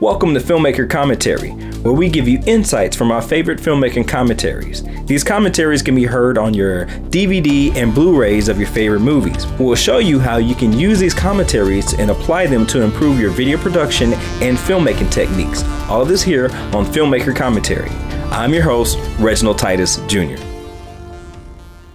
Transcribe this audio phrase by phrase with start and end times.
[0.00, 1.50] Welcome to Filmmaker Commentary,
[1.82, 4.82] where we give you insights from our favorite filmmaking commentaries.
[5.04, 9.46] These commentaries can be heard on your DVD and Blu rays of your favorite movies.
[9.52, 13.30] We'll show you how you can use these commentaries and apply them to improve your
[13.30, 15.62] video production and filmmaking techniques.
[15.88, 17.90] All of this here on Filmmaker Commentary.
[18.32, 20.42] I'm your host, Reginald Titus Jr.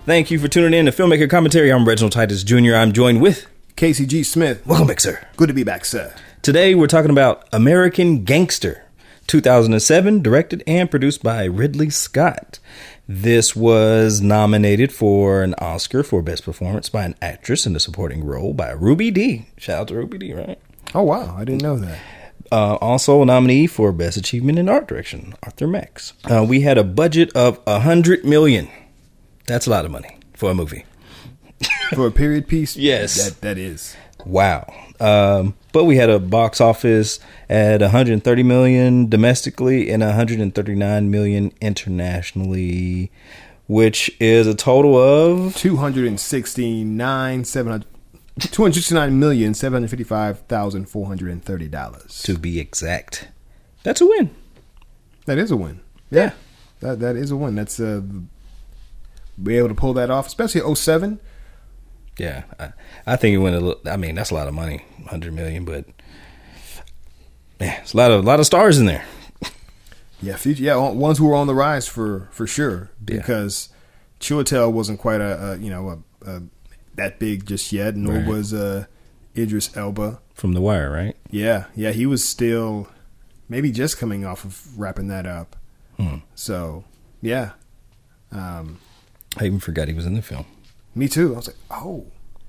[0.06, 1.70] Thank you for tuning in to Filmmaker Commentary.
[1.70, 2.76] I'm Reginald Titus Jr.
[2.76, 3.46] I'm joined with
[3.76, 4.24] Casey G.
[4.24, 4.66] Smith.
[4.66, 5.28] Welcome back, sir.
[5.36, 6.16] Good to be back, sir.
[6.42, 8.86] Today we're talking about American Gangster,
[9.28, 12.60] 2007, directed and produced by Ridley Scott.
[13.08, 18.24] This was nominated for an Oscar for Best Performance by an Actress in a Supporting
[18.24, 19.48] Role by Ruby Dee.
[19.58, 20.58] Shout out to Ruby Dee, right?
[20.96, 21.36] Oh, wow.
[21.38, 22.00] I didn't know that.
[22.52, 26.14] Uh, also a nominee for Best Achievement in Art Direction, Arthur Max.
[26.24, 28.70] Uh, we had a budget of a hundred million.
[29.46, 30.86] That's a lot of money for a movie.
[31.94, 32.78] For a period piece?
[32.78, 33.24] Yes.
[33.24, 33.96] That, that is.
[34.26, 34.74] Wow.
[35.00, 37.20] Um, but we had a box office
[37.50, 43.12] at 130 million domestically and 139 million internationally,
[43.68, 47.86] which is a total of 269, 700.
[48.40, 52.24] Two hundred sixty-nine million seven hundred fifty-five thousand four hundred and thirty dollars.
[52.24, 53.28] to be exact.
[53.84, 54.34] That's a win.
[55.26, 55.82] That is a win.
[56.10, 56.32] Yeah.
[56.80, 57.56] That that is a win.
[57.56, 58.02] That's uh,
[59.44, 61.20] be able to pull that off, especially 07.
[62.20, 62.44] Yeah.
[62.60, 62.70] I,
[63.08, 65.66] I think it went a little, I mean, that's a lot of money, 100 million,
[65.66, 65.86] but
[67.60, 69.06] yeah, it's a lot of, a lot of stars in there.
[70.22, 73.16] Yeah, future, yeah, ones who were on the rise for for sure Yeah.
[73.18, 73.70] because
[74.20, 75.90] Chiwetel wasn't quite a, a you know
[76.26, 76.42] a, a,
[76.96, 78.28] that big just yet, nor Right.
[78.28, 78.86] was uh,
[79.38, 80.20] Idris Elba.
[80.34, 81.16] From The Wire, right?
[81.32, 82.90] Yeah, yeah, he was still
[83.48, 85.56] maybe just coming off of wrapping that up.
[85.96, 86.18] Hmm.
[86.36, 86.84] So
[87.22, 87.52] yeah,
[88.34, 88.80] um,
[89.38, 90.46] I even forgot he was in the film.
[90.96, 91.34] Me too.
[91.34, 92.06] I was like, oh,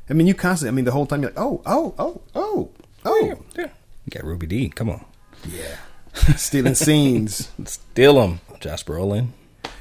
[0.09, 0.69] I mean, you constantly.
[0.71, 2.71] I mean, the whole time you're like, oh, oh, oh, oh,
[3.05, 3.35] oh, Yeah.
[3.57, 3.69] yeah.
[4.07, 5.05] You got Ruby Dee Come on.
[5.49, 5.77] yeah,
[6.37, 7.51] stealing scenes.
[7.65, 8.41] Steal him.
[8.61, 9.29] Josh Brolin.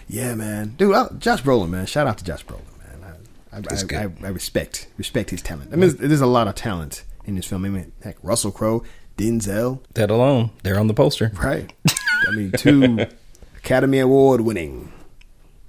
[0.08, 1.86] Yeah, man, dude, uh, Josh Brolin, man.
[1.86, 3.16] Shout out to Josh Brolin, man.
[3.52, 4.04] I, I, I.
[4.06, 5.70] I, I respect respect his talent.
[5.72, 7.66] I mean, there's, there's a lot of talent in this film.
[7.66, 8.84] I mean, heck, Russell Crowe,
[9.18, 11.32] Denzel, That alone, they're on the poster.
[11.42, 11.72] right?
[12.28, 13.06] I mean, two
[13.58, 14.92] Academy Award winning.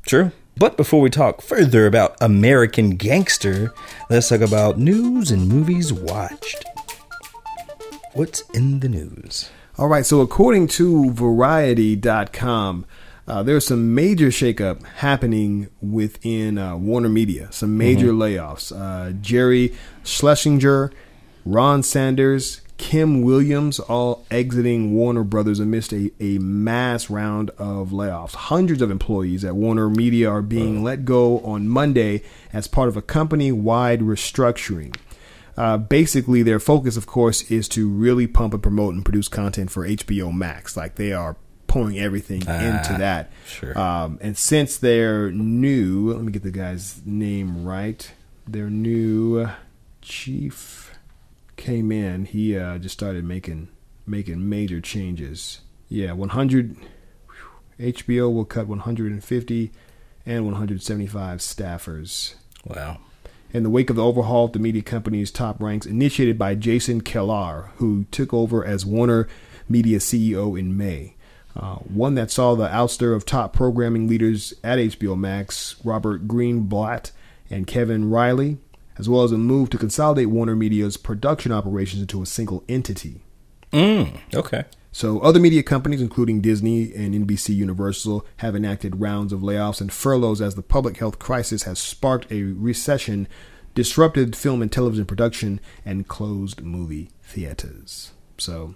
[0.06, 0.32] True.
[0.60, 3.72] But before we talk further about American Gangster,
[4.10, 6.66] let's talk about news and movies watched.
[8.12, 9.48] What's in the news?
[9.78, 12.84] All right, so according to Variety.com,
[13.26, 17.48] uh, there's some major shakeup happening within uh, Warner Media.
[17.50, 18.70] Some major layoffs.
[18.70, 20.92] Uh, Jerry Schlesinger,
[21.46, 28.34] Ron Sanders, Kim Williams, all exiting Warner Brothers amidst a, a mass round of layoffs.
[28.34, 32.22] Hundreds of employees at Warner Media are being let go on Monday
[32.54, 34.96] as part of a company wide restructuring.
[35.58, 39.70] Uh, basically, their focus, of course, is to really pump and promote and produce content
[39.70, 40.74] for HBO Max.
[40.74, 41.36] Like they are
[41.66, 43.30] pouring everything into that.
[43.46, 43.78] sure.
[43.78, 48.10] Um, and since they're new, let me get the guy's name right.
[48.48, 49.50] Their new
[50.00, 50.79] chief
[51.60, 52.24] came in.
[52.24, 53.68] He uh, just started making
[54.06, 55.60] making major changes.
[55.88, 56.76] Yeah, 100.
[56.76, 59.72] whew, HBO will cut 150
[60.26, 62.34] and 175 staffers.
[62.64, 62.98] Wow.
[63.52, 67.02] In the wake of the overhaul of the media company's top ranks, initiated by Jason
[67.02, 69.28] Kilar, who took over as Warner
[69.68, 71.14] Media CEO in May.
[71.56, 77.10] Uh, one that saw the ouster of top programming leaders at HBO Max, Robert Greenblatt
[77.50, 78.58] and Kevin Reilly,
[79.00, 83.22] as well as a move to consolidate Warner Media's production operations into a single entity.
[83.72, 84.64] Mm, okay.
[84.92, 89.92] So, other media companies, including Disney and NBC Universal, have enacted rounds of layoffs and
[89.92, 93.28] furloughs as the public health crisis has sparked a recession,
[93.74, 98.10] disrupted film and television production, and closed movie theaters.
[98.38, 98.74] So,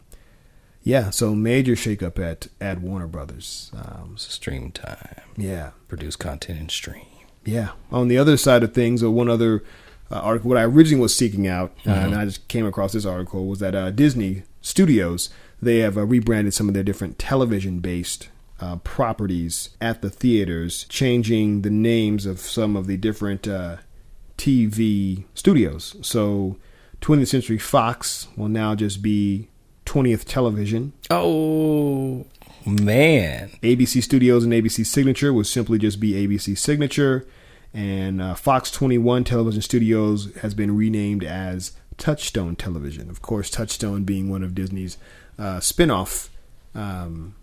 [0.84, 3.72] yeah, so major shakeup at at Warner Brothers.
[3.74, 5.22] Um, stream time.
[5.36, 7.06] yeah, Produce content and stream.
[7.44, 7.70] yeah.
[7.90, 9.64] On the other side of things, or one other
[10.10, 13.06] uh, article, what I originally was seeking out, uh, and I just came across this
[13.06, 15.30] article, was that uh, Disney Studios
[15.62, 18.28] they have uh, rebranded some of their different television-based
[18.60, 23.76] uh, properties at the theaters, changing the names of some of the different uh,
[24.36, 25.96] TV studios.
[26.02, 26.56] So,
[27.00, 29.48] 20th Century Fox will now just be
[29.86, 30.92] 20th Television.
[31.10, 32.26] Oh,
[32.66, 33.50] man.
[33.62, 37.26] ABC Studios and ABC Signature will simply just be ABC Signature,
[37.74, 43.10] and uh, Fox 21 Television Studios has been renamed as Touchstone Television.
[43.10, 44.96] Of course, Touchstone being one of Disney's
[45.38, 46.30] uh, spin off
[46.74, 47.34] um,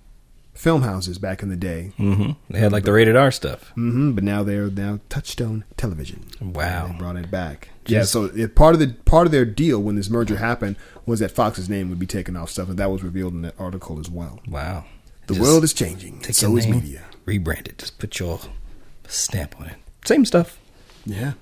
[0.53, 1.91] film houses back in the day.
[1.97, 3.69] hmm They had like the rated R stuff.
[3.75, 6.25] hmm But now they're now Touchstone Television.
[6.41, 6.87] Wow.
[6.87, 7.69] They brought it back.
[7.87, 8.03] yeah.
[8.03, 10.75] So it, part of the part of their deal when this merger happened
[11.05, 13.55] was that Fox's name would be taken off stuff, and that was revealed in that
[13.59, 14.39] article as well.
[14.47, 14.85] Wow.
[15.27, 16.19] The Just world is changing.
[16.19, 17.03] take So your is name, media.
[17.25, 17.77] Rebrand it.
[17.77, 18.39] Just put your
[19.07, 19.75] stamp on it.
[20.05, 20.57] Same stuff.
[21.05, 21.33] Yeah.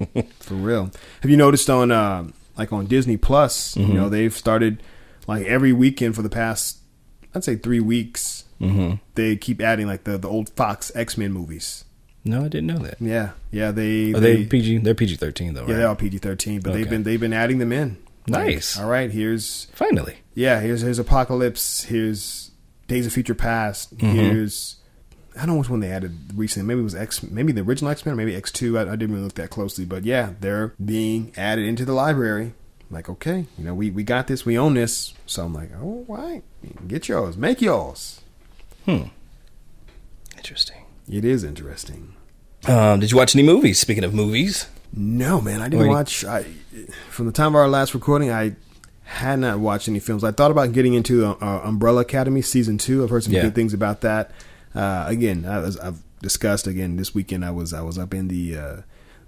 [0.40, 0.90] For real.
[1.22, 3.90] Have you noticed on uh, like on Disney Plus, Mm-hmm.
[3.92, 4.82] you know, they've started
[5.26, 6.78] like every weekend for the past
[7.34, 8.44] I'd say 3 weeks.
[8.60, 8.96] Mm-hmm.
[9.14, 11.84] They keep adding like the the old Fox X-Men movies.
[12.24, 12.96] No, I didn't know that.
[13.00, 13.30] Yeah.
[13.50, 14.78] Yeah, they Are they, PG?
[14.78, 15.62] They're PG thirteen though.
[15.66, 15.76] Yeah, right?
[15.78, 17.98] they're all PG-13, but they've been they've been adding them in.
[18.26, 18.78] Like, Nice.
[18.78, 20.16] all right, here's Finally.
[20.34, 22.50] yeah, here's here's Apocalypse, here's
[22.88, 24.14] Days of Future Past, Mm-hmm.
[24.16, 24.76] here's
[25.36, 26.66] I don't know which one they added recently.
[26.68, 28.78] Maybe it was X, maybe the original X Men, or maybe X Two.
[28.78, 32.52] I, I didn't really look that closely, but yeah, they're being added into the library.
[32.90, 35.14] Like, okay, you know, we we got this, we own this.
[35.26, 36.42] So I'm like, oh, all right,
[36.86, 38.20] get yours, make yours.
[38.84, 39.04] Hmm.
[40.36, 40.84] Interesting.
[41.10, 42.14] It is interesting.
[42.66, 43.78] Um, did you watch any movies?
[43.78, 46.24] Speaking of movies, No, man, I didn't watch.
[46.24, 46.44] I
[47.10, 48.56] from the time of our last recording, I
[49.04, 50.24] had not watched any films.
[50.24, 53.02] I thought about getting into uh, uh, Umbrella Academy season two.
[53.04, 53.42] I've heard some Yeah.
[53.42, 54.30] good things about that.
[54.74, 58.56] Uh, again, as I've discussed again this weekend, I was I was up in the
[58.56, 58.76] uh,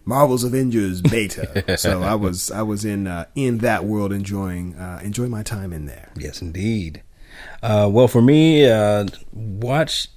[0.05, 5.01] Marvel's Avengers beta, so I was I was in uh, in that world enjoying uh,
[5.03, 6.11] enjoying my time in there.
[6.17, 7.03] yes, indeed.
[7.63, 10.09] Uh, well, for me, uh, watch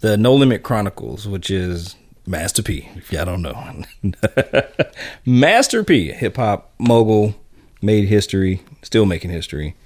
[0.00, 1.96] the No Limit Chronicles, which is
[2.26, 2.88] Master P.
[2.94, 3.82] If y'all don't know,
[5.26, 7.34] Master P, hip hop mogul,
[7.80, 9.76] made history, still making history,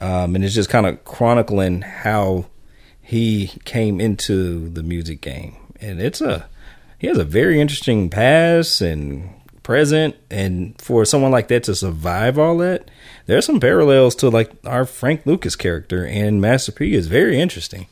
[0.00, 2.46] um, and it's just kind of chronicling how
[3.10, 6.46] he came into the music game, and it's a
[6.96, 9.28] he has a very interesting past and
[9.64, 12.88] present, and for someone like that to survive all that,
[13.26, 17.88] there's some parallels to like our Frank Lucas character, and Master P is very interesting.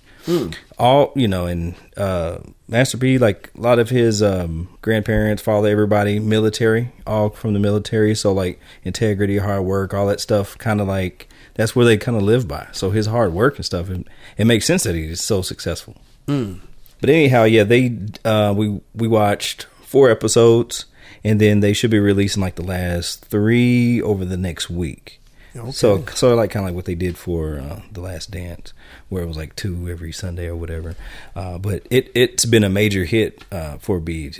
[0.78, 2.38] All you know, and uh,
[2.68, 7.58] Master P, like a lot of his um, grandparents, father, everybody, military, all from the
[7.58, 8.14] military.
[8.14, 11.27] So like integrity, hard work, all that stuff, kind of like
[11.58, 12.68] that's where they kind of live by.
[12.72, 14.06] So his hard work and stuff, it,
[14.38, 15.96] it makes sense that he's so successful.
[16.26, 20.86] But anyhow, yeah, they uh, we we watched four episodes,
[21.24, 25.20] and then they should be releasing like the last three over the next week.
[25.56, 25.70] Okay.
[25.72, 28.72] So sort of like kind of like what they did for uh, the Last Dance,
[29.08, 30.94] where it was like two every Sunday or whatever.
[31.34, 34.38] Uh, but it it's been a major hit uh, for BET.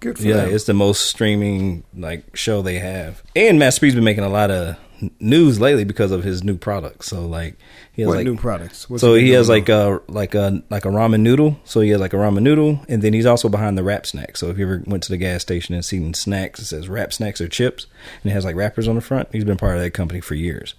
[0.00, 0.54] Good for Yeah, them.
[0.54, 4.50] it's the most streaming like show they have, and Master P's been making a lot
[4.50, 4.76] of
[5.20, 7.06] news lately because of his new products.
[7.08, 7.56] So like
[7.92, 8.88] he has what like new products?
[8.88, 11.58] What's so he has like a like a like a ramen noodle.
[11.64, 14.36] So he has like a ramen noodle, and then he's also behind the Rap Snack.
[14.36, 17.12] So if you ever went to the gas station and seen snacks, it says Rap
[17.12, 17.86] Snacks or chips,
[18.22, 19.28] and it has like rappers on the front.
[19.32, 20.74] He's been part of that company for years.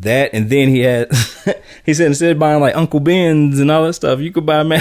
[0.00, 1.12] That and then he had
[1.84, 4.62] he said instead of buying like Uncle Ben's and all that stuff, you could buy.
[4.62, 4.80] Ma-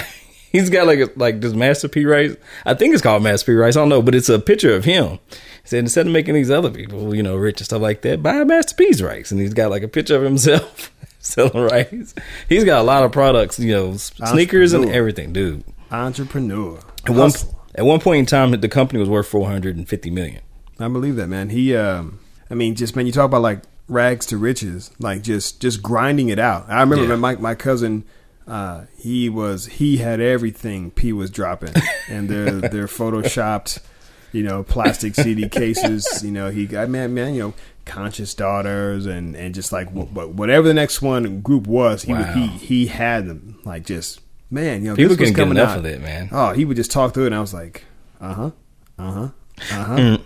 [0.52, 2.36] he's got like a, like this Master P rice.
[2.66, 3.76] I think it's called Master P rice.
[3.76, 5.20] I don't know, but it's a picture of him.
[5.30, 5.38] He
[5.68, 8.44] said instead of making these other people, you know, rich and stuff like that, buy
[8.44, 12.14] Master P's rice, and he's got like a picture of himself selling rice.
[12.50, 15.64] He's got a lot of products, you know, sneakers and everything, dude.
[15.92, 16.80] entrepreneur.
[17.06, 17.32] At one
[17.76, 20.42] at one point in time, the company was worth four hundred and fifty million.
[20.80, 21.50] I believe that, man.
[21.50, 22.20] He, um,
[22.50, 26.30] I mean, just man, you talk about like rags to riches, like just just grinding
[26.30, 26.66] it out.
[26.70, 27.16] I remember Yeah.
[27.16, 28.04] my my cousin,
[28.48, 31.74] uh, he was he had everything P was dropping,
[32.10, 33.80] and they're they're photoshopped,
[34.32, 36.24] you know, plastic CD cases.
[36.24, 37.54] You know, he got man, man, you know,
[37.86, 42.14] conscious daughters, and and just like wh- wh- whatever the next one group was, he
[42.14, 42.20] Wow.
[42.20, 44.20] would, he he had them like just
[44.50, 45.78] man, you know, People this was couldn't get coming enough out.
[45.80, 46.30] of it, man.
[46.32, 47.86] Oh, he would just talk through it, and I was like,
[48.22, 48.52] uh huh,
[49.00, 49.30] uh huh,
[49.72, 50.18] uh huh.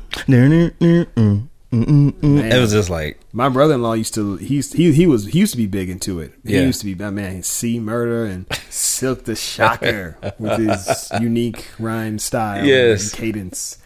[1.83, 2.51] Mm.
[2.53, 5.57] It was just like My brother-in-law used to he's he he was he used to
[5.57, 6.33] be big into it.
[6.45, 6.61] He Yeah.
[6.61, 12.19] used to be my man, C Murder and Silk the Shocker with his unique rhyme
[12.19, 13.11] style Yes.
[13.11, 13.77] and cadence.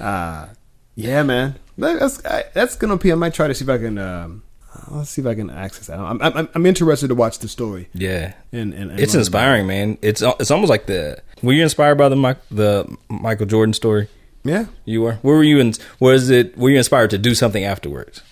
[0.00, 0.46] Uh,
[0.94, 3.12] yeah, man, That- that's I, that's gonna be.
[3.12, 3.98] I might try to see if I can.
[3.98, 4.42] Um,
[4.88, 5.98] let's see if I can access that.
[5.98, 7.88] I'm I'm, I'm interested to watch the story.
[7.94, 8.34] yeah.
[8.52, 9.98] And, and, and It's inspiring, man.
[10.02, 14.08] It's it's almost like the were you inspired by the Mike, the Michael Jordan story?
[14.48, 14.52] It.
[14.52, 15.14] Yeah, You were.
[15.22, 15.58] Where were you?
[15.58, 16.56] In, was it?
[16.56, 18.22] Were you inspired to do something afterwards?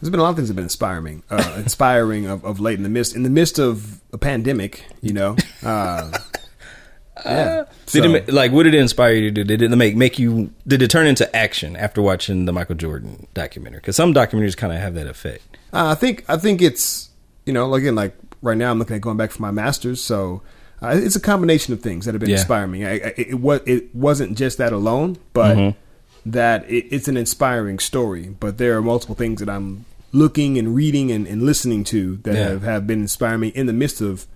[0.00, 2.76] There's been a lot of things that have been inspiring, uh, inspiring of, of late
[2.76, 4.84] in the midst in the midst of a pandemic.
[5.00, 6.10] You know, uh,
[7.24, 7.64] yeah.
[7.86, 9.44] Did So- it ma- like what did it inspire you to do?
[9.44, 10.52] Did it make make you?
[10.66, 13.78] Did it turn into action after watching the Michael Jordan documentary?
[13.80, 15.44] Because some documentaries kind of have that effect.
[15.72, 17.10] Uh, I think I think it's
[17.46, 20.42] you know again like right now I'm looking at going back for my masters, so
[20.82, 22.36] uh, it's a combination of things that have been Yeah.
[22.36, 22.84] inspiring me.
[22.86, 25.78] I, I, it was it wasn't just that alone, but Mm-hmm.
[26.30, 28.28] that it, it's an inspiring story.
[28.38, 32.34] But there are multiple things that I'm looking and reading and, and listening to that
[32.34, 32.48] Yeah.
[32.50, 34.26] have, have been inspiring me in the midst of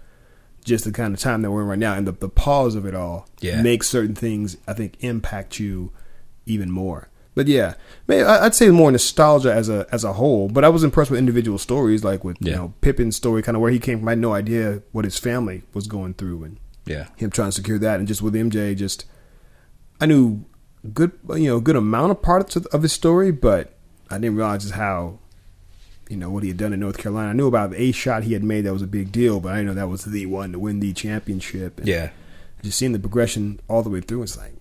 [0.65, 2.87] just the kind of time that we're in right now, and the, the pause of
[2.87, 3.63] it all Yeah.
[3.63, 5.93] makes certain things I think impact you
[6.47, 7.09] even more.
[7.37, 7.75] But yeah,
[8.09, 10.49] I'd say more nostalgia as a as a whole.
[10.49, 13.61] But I was impressed with individual stories, like with you know Pippen's story, kind of
[13.63, 14.09] where he came from.
[14.09, 17.09] I had no idea what his family was going through, and Yeah.
[17.17, 19.05] him trying to secure that, and just with MJ, just
[20.01, 20.45] I knew
[20.95, 23.75] good you know good amount of parts of, of his story, but
[24.11, 25.19] I didn't realize just how
[26.09, 27.31] you know what he had done in North Carolina.
[27.31, 29.53] I knew about the a shot he had made that was a big deal, but
[29.53, 31.79] I didn't know that was the one to win the championship.
[31.81, 32.11] And Yeah.
[32.63, 34.55] just seeing the progression all the way through, it's like,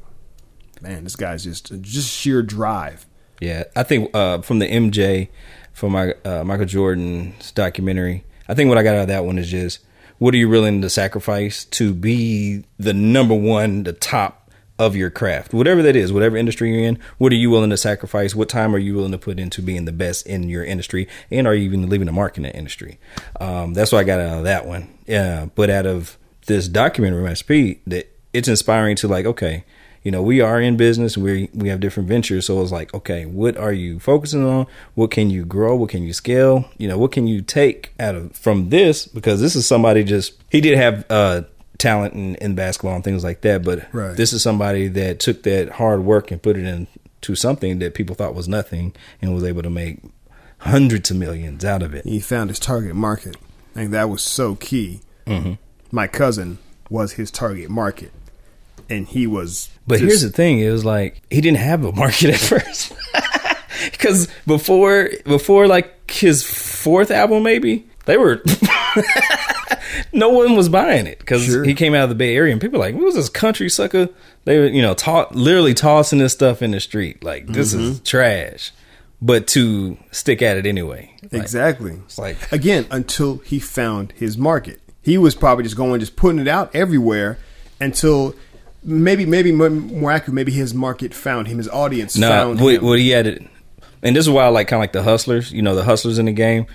[0.82, 3.06] man, this guy's just just sheer drive.
[3.40, 5.30] Yeah, I think uh, from the MJ,
[5.74, 9.38] from my uh, Michael Jordan's documentary, I think what I got out of that one
[9.38, 9.80] is just
[10.18, 14.46] what are you willing to sacrifice to be the number one, the top
[14.78, 17.00] of your craft, whatever that is, whatever industry you're in.
[17.18, 18.36] What are you willing to sacrifice?
[18.36, 21.48] What time are you willing to put into being the best in your industry, and
[21.48, 23.00] are you even leaving a mark in that industry?
[23.40, 24.98] Um, that's what I got out of that one.
[25.08, 26.18] Yeah, but out of
[26.48, 29.64] this documentary, P, that it's inspiring to like, okay,
[30.06, 31.18] you know, we are in business.
[31.18, 34.68] We we have different ventures, so it's like, okay, what are you focusing on?
[34.94, 35.76] What can you grow?
[35.76, 36.70] What can you scale?
[36.78, 39.06] You know, what can you take out of from this?
[39.08, 41.42] Because this is somebody just he did have uh
[41.78, 44.16] talent in, in basketball and things like that, but Right.
[44.16, 48.16] this is somebody that took that hard work and put it into something that people
[48.16, 50.00] thought was nothing and was able to make
[50.60, 52.06] hundreds of millions out of it.
[52.06, 53.36] He found his target market.
[53.76, 55.02] I think that was so key.
[55.28, 55.54] Mm-hmm.
[55.92, 56.60] My cousin
[56.90, 58.12] was his target market,
[58.90, 59.70] and he was.
[59.88, 62.94] But just- here's the thing: it was like he didn't have a market at first,
[63.92, 68.42] because before before like his fourth album, maybe they were.
[70.14, 71.64] no one was buying it because Sure.
[71.64, 73.70] he came out of the Bay Area and people were like, "What was this country
[73.70, 74.10] sucker?"
[74.46, 77.96] They were, you know, ta- literally tossing this stuff in the street like this is
[77.96, 78.04] mm-hmm.
[78.04, 78.72] trash,
[79.22, 81.16] but to stick at it anyway.
[81.24, 81.94] Like, exactly.
[82.06, 84.82] It's like again until he found his market.
[85.02, 87.38] He was probably just going, just putting it out everywhere
[87.80, 88.34] until
[88.86, 92.86] maybe, maybe more- accurate, maybe his market found him, his audience No, found what, him.
[92.86, 93.44] what he had, it,
[94.04, 95.52] and this is why I like kind of like the hustlers.
[95.52, 96.68] You know, the hustlers in the game.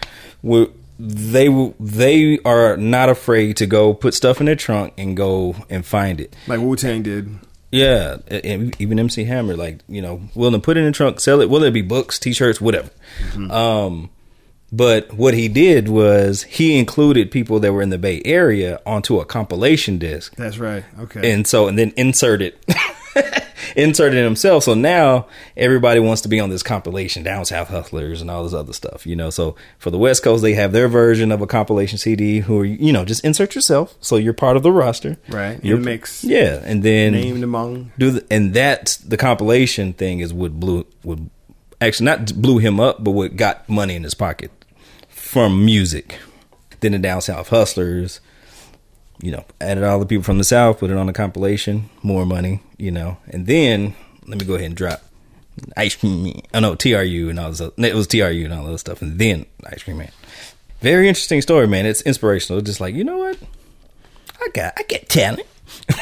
[1.02, 5.56] They will- they are not afraid to go put stuff in their trunk and go
[5.70, 6.34] and find it.
[6.46, 7.30] like Wu Tang did.
[7.72, 11.20] Yeah, and- even MC Hammer, like you know, willing to put it in the trunk,
[11.20, 11.48] sell it.
[11.48, 12.90] Whether it be books, T-shirts, whatever.
[13.48, 14.10] Um,
[14.72, 19.18] but what he did was he included people that were in the Bay Area onto
[19.20, 20.34] a compilation disc.
[20.36, 20.84] That's right.
[20.98, 21.32] Okay.
[21.32, 22.54] and so and then inserted
[23.76, 24.64] inserted himself.
[24.64, 28.54] So now everybody wants to be on this compilation down south hustlers and all this
[28.54, 29.30] other stuff you know?
[29.30, 32.64] So for the west coast they have their version of a compilation cd who are
[32.64, 33.96] you know just insert yourself.
[34.00, 35.16] So you're part of the roster.
[35.28, 36.22] Right, Your mix.
[36.24, 36.60] yeah.
[36.64, 37.92] And then Named among.
[37.98, 41.28] do the, and that's the compilation thing is what blew would
[41.80, 44.50] actually not blew him up but what got money in his pocket
[45.30, 46.18] from music.
[46.80, 48.18] Then the down south hustlers
[49.22, 52.26] you know added all the people from the south put it on a compilation more
[52.26, 53.16] money you know.
[53.28, 53.94] And then
[54.26, 55.02] let me go ahead and drop
[55.76, 56.42] ice cream man.
[56.52, 59.46] Oh no tru and all this it was tru and all that stuff and then
[59.66, 60.10] ice cream man.
[60.80, 61.86] Very interesting story man.
[61.86, 62.60] It's inspirational.
[62.60, 63.38] Just like you know what?
[64.42, 65.46] I got I got talent.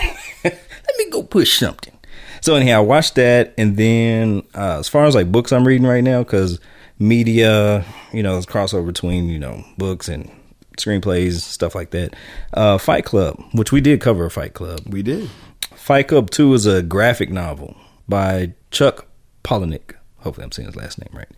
[0.45, 1.93] Let me go push something.
[2.41, 5.87] So anyhow, I watched that, and then uh, as far as like books I'm reading
[5.87, 6.61] right now, because
[6.99, 10.31] media, you know, crossover between you know books and
[10.77, 12.15] screenplays, stuff like that.
[12.55, 14.81] Uh, Fight Club, which we did cover, Fight Club.
[14.87, 15.31] We did.
[15.75, 17.77] Fight Club Two is a graphic novel
[18.09, 19.07] by Chuck
[19.45, 19.95] Palahniuk.
[20.19, 21.29] Hopefully, I'm saying his last name right.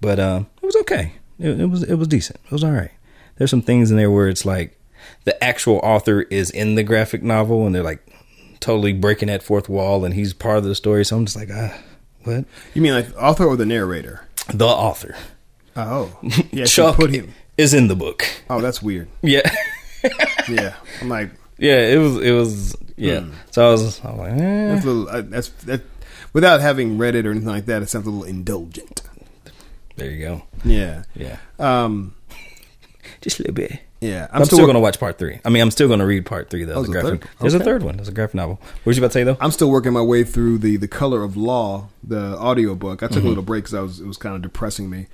[0.00, 1.14] But um, it was okay.
[1.38, 2.40] It, it was it was decent.
[2.44, 2.90] It was all right.
[3.36, 4.78] There's some things in there where it's like
[5.24, 8.04] the actual author is in the graphic novel, and they're like
[8.60, 11.04] totally breaking that fourth wall, and he's part of the story.
[11.04, 11.78] So I'm just like, ah,
[12.24, 12.44] what?
[12.74, 14.27] You mean like author or the narrator?
[14.52, 15.14] The author,
[15.76, 16.16] Oh,
[16.52, 16.64] yeah.
[16.64, 17.34] Chuck, Chuck put him.
[17.56, 18.24] is in the book.
[18.50, 19.08] Oh, that's weird.
[19.22, 19.48] Yeah.
[20.48, 22.16] Yeah, I'm like Yeah, it was.
[22.18, 22.76] It was.
[22.96, 23.26] Yeah.
[23.50, 24.00] So I was.
[24.04, 24.68] I was like, eh.
[24.68, 25.08] that's a little.
[25.08, 25.82] Uh, that's that.
[26.32, 29.02] Without having read it or anything like that, it sounds a little indulgent.
[29.96, 30.42] There you go.
[30.64, 31.02] Yeah.
[31.14, 31.38] Yeah.
[31.58, 32.14] Um.
[33.20, 33.80] Just a little bit.
[34.00, 34.28] Yeah.
[34.32, 35.40] I'm, still, work- going to watch part three.
[35.44, 36.74] I mean, I'm still going to read part three though.
[36.74, 37.38] Oh, the there's a graphic.
[37.40, 37.96] There's a third one.
[37.96, 38.56] There's a graphic novel.
[38.62, 39.36] What was you about to say though?
[39.40, 43.02] I'm still working my way through the the Color of Law, the audiobook.
[43.02, 43.14] I Mm-hmm.
[43.14, 45.06] took a little break because I was it was kind of depressing me,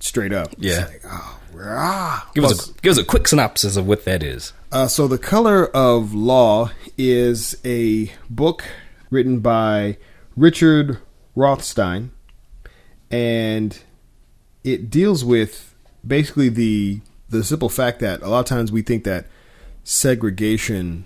[0.00, 0.48] straight up.
[0.58, 0.86] Yeah.
[0.86, 2.30] like, oh, ah.
[2.34, 4.52] Give Plus, us a, give us a quick synopsis of what that is.
[4.72, 8.64] Uh, so, The Color of Law is a book
[9.10, 9.96] written by
[10.36, 10.98] Richard
[11.36, 12.10] Rothstein,
[13.10, 13.78] and
[14.64, 15.74] it deals with
[16.06, 17.00] basically the
[17.38, 19.26] the simple fact that a lot of times we think that
[19.82, 21.04] segregation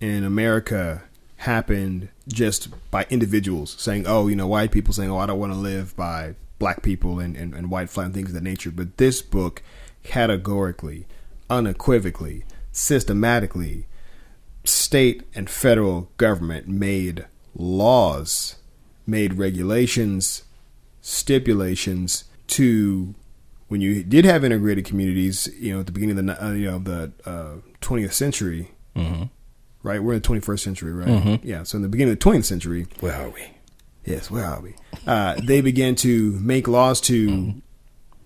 [0.00, 1.02] in America
[1.38, 5.52] happened just by individuals saying, "Oh, you know, white people saying, oh, I don't want
[5.52, 8.70] to live by black people and, and, and white flight and things of that nature."
[8.70, 9.62] But this book
[10.02, 11.06] categorically,
[11.48, 13.86] unequivocally, systematically
[14.64, 18.56] state and federal government made laws,
[19.06, 20.42] made regulations,
[21.00, 23.14] stipulations to
[23.68, 26.70] when you did have integrated communities, you know, at the beginning of the uh, you
[26.70, 29.24] know the uh, 20th century, Mm-hmm.
[29.82, 30.02] right?
[30.02, 31.40] We're in the 21st century, right?
[31.44, 31.62] Yeah.
[31.62, 33.42] So in the beginning of the 20th century, Where are we?
[34.04, 34.74] yes, where are we?
[35.06, 37.54] Uh, they began to make laws to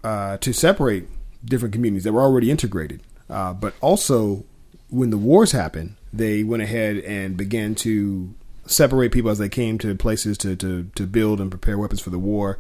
[0.05, 1.09] uh, to separate
[1.45, 3.03] different communities that were already integrated.
[3.29, 4.45] Uh, but also,
[4.91, 8.35] when the wars happened, they went ahead and began to
[8.67, 12.11] separate people as they came to places to, to, to build and prepare weapons for
[12.11, 12.59] the war.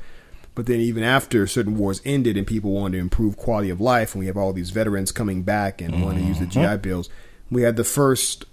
[0.55, 4.15] But then, even after certain wars ended and people wanted to improve quality of life,
[4.15, 7.09] and we have all these veterans coming back and wanting to use the GI Bills,
[7.51, 8.45] we had the first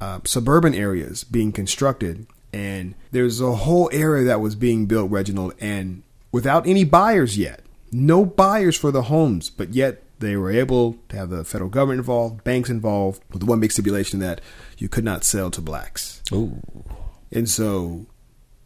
[0.00, 5.54] uh, suburban areas being constructed, and there's a whole area that was being built, Reginald,
[5.60, 7.60] and without any buyers yet,
[7.92, 11.98] no buyers for the homes, but yet they were able to have the federal government
[11.98, 14.40] involved, banks involved, with one big stipulation that
[14.78, 16.22] you could not sell to blacks.
[16.32, 16.60] Ooh,
[17.30, 18.06] And so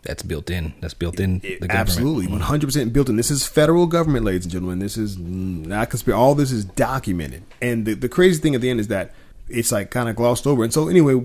[0.03, 0.75] that's built in.
[0.81, 1.67] That's built in the.
[1.69, 3.17] Absolutely, one hundred percent built in.
[3.17, 4.79] This is federal government, ladies and gentlemen.
[4.79, 6.19] This is not conspiracy.
[6.19, 7.43] All this is documented.
[7.61, 9.15] And the, the crazy thing at the end is that
[9.49, 10.65] it's like kind of glossed over.
[10.65, 11.23] And so anyway,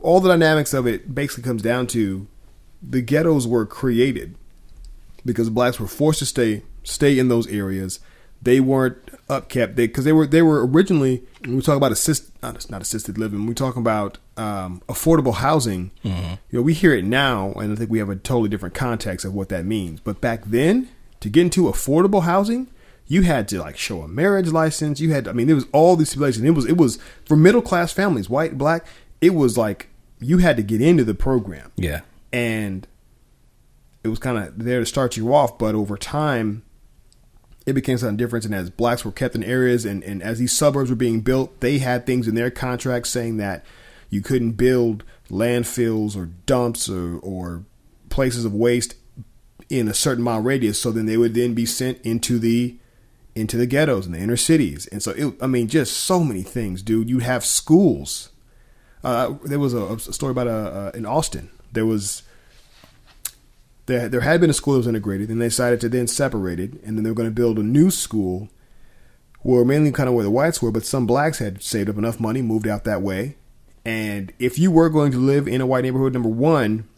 [0.00, 2.26] all the dynamics of it basically comes down to
[2.82, 4.36] the ghettos were created
[5.24, 8.00] because blacks were forced to stay stay in those areas.
[8.40, 8.96] They weren't
[9.28, 13.18] upkept because they, were they were originally when we talk about assist not, not assisted
[13.18, 13.46] living.
[13.46, 15.90] We talk about um, affordable housing.
[16.04, 19.24] You know, we hear it now, and I think we have a totally different context
[19.26, 20.00] of what that means.
[20.00, 20.88] But back then,
[21.20, 22.68] to get into affordable housing,
[23.08, 25.00] you had to like show a marriage license.
[25.00, 26.44] You had, I mean, there was all these stipulations.
[26.44, 28.86] It was it was for middle class families, white, black.
[29.20, 29.88] It was like
[30.20, 32.00] you had to get into the program Yeah.
[32.32, 32.86] and
[34.04, 36.62] it was kind of there to start you off, but over time,
[37.68, 38.46] it became something different.
[38.46, 41.60] And as blacks were kept in areas, and, and as these suburbs were being built,
[41.60, 43.62] they had things in their contracts saying that
[44.08, 47.64] you couldn't build landfills or dumps or, or
[48.08, 48.94] places of waste
[49.68, 50.80] in a certain mile radius.
[50.80, 52.76] So then they would then be sent into the
[53.34, 54.88] into the ghettos and the inner cities.
[54.88, 57.08] And so, it, I mean, just so many things, dude.
[57.08, 58.30] You have schools.
[59.04, 61.50] Uh, there was a, a story about uh, uh, in Austin.
[61.70, 62.22] There was
[63.88, 66.60] there there had been a school that was integrated, and they decided to then separate
[66.60, 68.48] it, and then they were going to build a new school,
[69.40, 72.20] where mainly kind of where the whites were, but some blacks had saved up enough
[72.20, 73.36] money, moved out that way,
[73.84, 76.88] and if you were going to live in a white neighborhood, number one,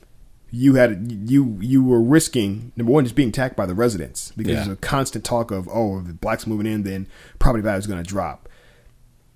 [0.50, 4.50] you had you you were risking number one just being attacked by the residents because
[4.50, 4.56] Yeah.
[4.64, 7.06] there's a constant talk of oh if the blacks moving in then
[7.38, 8.48] property value is going to drop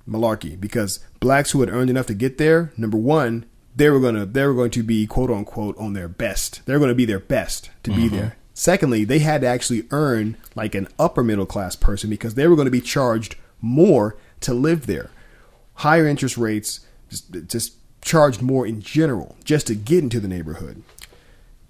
[0.08, 3.44] malarkey because blacks who had earned enough to get there number one
[3.76, 6.62] they were going to they were going to be quote unquote on their best.
[6.66, 8.16] They're going to be their best to be mm-hmm.
[8.16, 8.36] there.
[8.52, 12.56] Secondly they had to actually earn like an upper middle class person because they were
[12.56, 15.10] going to be charged more to live there.
[15.78, 20.82] Higher interest rates just, just charged more in general just to get into the neighborhood.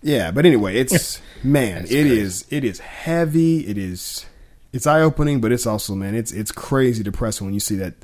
[0.02, 3.66] Yeah, but anyway, it's man, That's it is it is heavy.
[3.66, 4.26] It is
[4.72, 7.94] it's eye opening, but it's also man, it's it's crazy depressing when you see that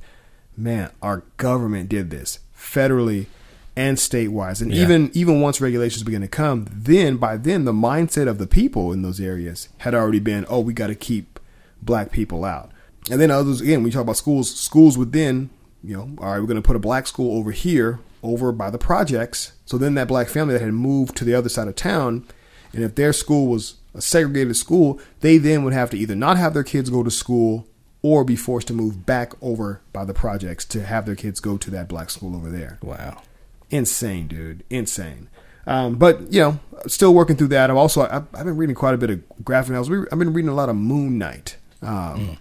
[0.57, 3.27] man, our government did this federally
[3.77, 4.83] and state wise, and Yeah.
[4.83, 8.93] even even once regulations begin to come, then by then the mindset of the people
[8.93, 11.39] in those areas had already been, oh, we got to keep
[11.83, 12.71] black people out,
[13.11, 13.83] and then others again.
[13.83, 14.55] We talk about schools.
[14.55, 15.51] Schools within,
[15.83, 18.71] you know, all right, we're going to put a black school over here, over by
[18.71, 19.53] the projects.
[19.65, 22.25] So then that black family that had moved to the other side of town,
[22.73, 26.37] and if their school was a segregated school, they then would have to either not
[26.37, 27.67] have their kids go to school
[28.03, 31.57] or be forced to move back over by the projects to have their kids go
[31.57, 32.79] to that black school over there.
[32.83, 33.23] Wow.
[33.71, 34.65] Insane, dude.
[34.71, 35.29] Insane.
[35.67, 37.71] Um, but you know, still working through that.
[37.71, 40.07] I've also I've, I've been reading quite a bit of graphic novels.
[40.11, 41.57] I've been reading a lot of Moon Knight.
[41.83, 42.39] Um,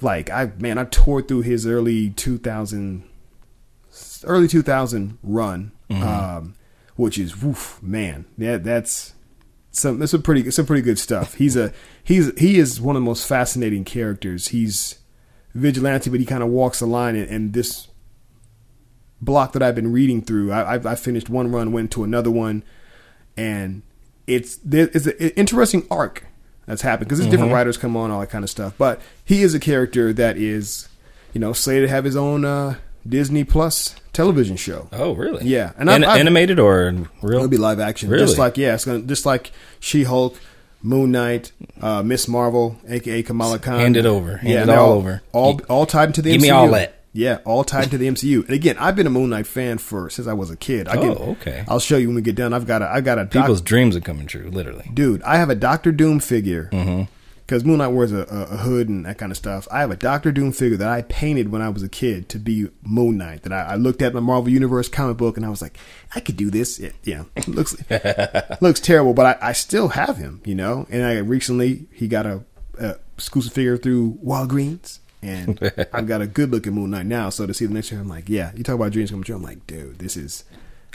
[0.00, 3.02] Like I man, I tore through his early two thousand,
[4.24, 6.54] early two thousand run, um,
[6.94, 8.26] which is woof, man.
[8.36, 9.14] Yeah, that's
[9.72, 11.34] some that's some pretty some pretty good stuff.
[11.34, 11.72] He's a
[12.04, 14.48] he's he is one of the most fascinating characters.
[14.48, 15.00] He's
[15.54, 17.88] vigilante, but he kind of walks the line, and, and this
[19.20, 20.52] block that I've been reading through.
[20.52, 22.62] I, I, I finished one run, went to another one,
[23.36, 23.82] and
[24.26, 26.24] it's there is an interesting arc
[26.66, 28.74] that's happened because there's different writers come on, all that kind of stuff.
[28.76, 30.88] But he is a character that is,
[31.32, 32.76] you know, slated to have his own uh,
[33.08, 34.88] Disney Plus television show.
[34.92, 35.46] Oh, really?
[35.46, 37.36] Yeah, and and I've- animated or real?
[37.38, 38.24] It'll be live action, Really?
[38.24, 39.50] just like yeah, it's gonna just like
[39.80, 40.36] She Hulk,
[40.82, 43.78] Moon Knight, uh, Miss Marvel, aka Kamala Khan.
[43.80, 44.36] Hand it over.
[44.38, 45.22] Hand it and they're all over.
[45.32, 46.42] All all tied into the give MCU.
[46.42, 46.97] me all that.
[47.12, 48.44] Yeah, all tied to the MCU.
[48.44, 50.86] And again, I've been a Moon Knight fan for since I was a kid.
[50.88, 51.64] I Oh, okay.
[51.66, 52.52] I'll show you when we get done.
[52.52, 54.90] I've got a I got a doc- People's dreams are coming true, literally.
[54.92, 55.22] dude.
[55.22, 57.04] I have a Doctor Doom figure Mm-hmm.
[57.46, 59.66] because Moon Knight wears a, a, a hood and that kind of stuff.
[59.72, 62.38] I have a Doctor Doom figure that I painted when I was a kid to
[62.38, 63.42] be Moon Knight.
[63.42, 65.78] That I, I looked at my Marvel Universe comic book and I was like,
[66.14, 66.78] I could do this.
[66.78, 67.74] It, yeah, it looks
[68.60, 70.86] looks terrible, but I, I still have him, you know.
[70.90, 72.44] And I recently he got a,
[72.78, 74.98] a exclusive figure through Walgreens.
[75.22, 75.58] And
[75.92, 77.30] I've got a good looking Moon Knight now.
[77.30, 78.52] So to see the next year, I'm like, yeah.
[78.54, 79.36] You talk about dreams coming true.
[79.36, 80.44] I'm like, dude, this is.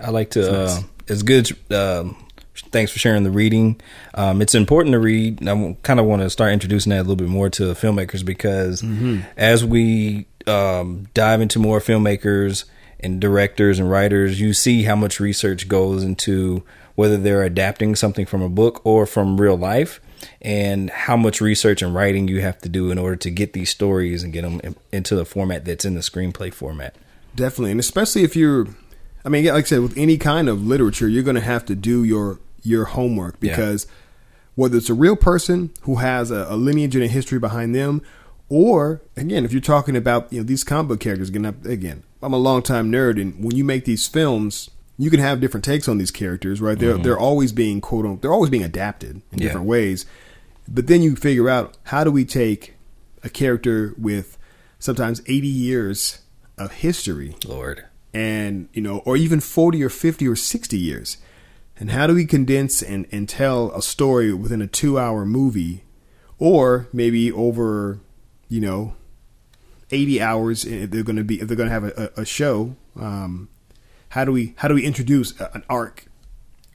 [0.02, 0.66] I like to.
[0.66, 1.52] Uh, it's good.
[1.72, 2.16] Um,
[2.56, 3.80] thanks for sharing the reading.
[4.14, 5.48] Um, it's important to read.
[5.48, 8.82] I kind of want to start introducing that a little bit more to filmmakers because
[8.82, 9.22] mm-hmm.
[9.38, 12.66] as we um, dive into more filmmakers
[13.00, 16.64] and directors and writers, you see how much research goes into
[16.96, 20.00] whether they're adapting something from a book or from real life
[20.42, 23.70] and how much research and writing you have to do in order to get these
[23.70, 26.96] stories and get them into the format that's in the screenplay format.
[27.36, 27.72] Definitely.
[27.72, 28.68] And especially if you're
[29.26, 31.76] I mean, like I said, with any kind of literature, you're going to have to
[31.76, 33.92] do your your homework because yeah.
[34.56, 38.02] whether it's a real person who has a, a, lineage and a history behind them,
[38.48, 42.34] or again, if you're talking about you know these comic book characters, again, again, I'm
[42.34, 45.98] a longtime nerd, and when you make these films, you can have different takes on
[45.98, 46.78] these characters, right?
[46.78, 47.04] They're mm-hmm.
[47.04, 49.48] they're always being quote unquote, they're always being adapted in yeah.
[49.48, 50.06] different ways,
[50.68, 52.76] but then you figure out how do we take
[53.24, 54.38] a character with
[54.80, 56.20] sometimes 80 years
[56.58, 61.18] of history, Lord and you know or even 40 or 50 or 60 years
[61.78, 65.84] and how do we condense and, and tell a story within a two hour movie
[66.38, 68.00] or maybe over
[68.50, 68.94] you know
[69.92, 72.76] 80 hours if they're going to be if they're going to have a, a show
[73.00, 73.50] um,
[74.14, 76.06] how do we how do we introduce an arc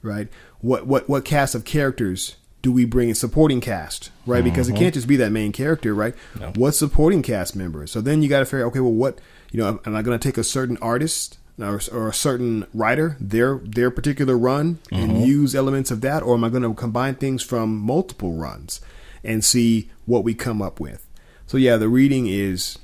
[0.01, 0.29] right
[0.61, 4.75] what what what cast of characters do we bring in supporting cast right because mm-hmm.
[4.75, 6.51] it can't just be that main character right no.
[6.55, 9.19] what supporting cast members so then you got to figure okay well what
[9.51, 13.17] you know, am I going to take a certain artist or, or, a certain writer,
[13.19, 15.23] their their particular run, and mm-hmm.
[15.23, 18.79] use elements of that, or am I going to combine things from multiple runs
[19.23, 21.05] and see what we come up with?
[21.47, 22.77] So yeah, the reading is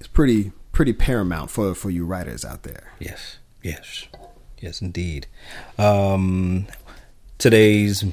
[0.00, 2.92] is pretty pretty paramount for for you writers out there.
[2.98, 4.06] Yes, yes,
[4.58, 5.26] yes, indeed.
[5.78, 6.66] Um,
[7.38, 8.04] today's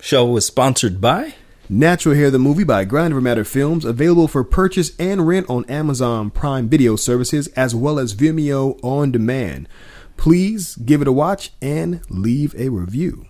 [0.00, 1.34] show is sponsored by.
[1.68, 6.30] Natural Hair the Movie by Grind Matter Films, available for purchase and rent on Amazon
[6.30, 9.68] Prime Video services as well as Vimeo on demand.
[10.16, 13.26] Please give it a watch and leave a review.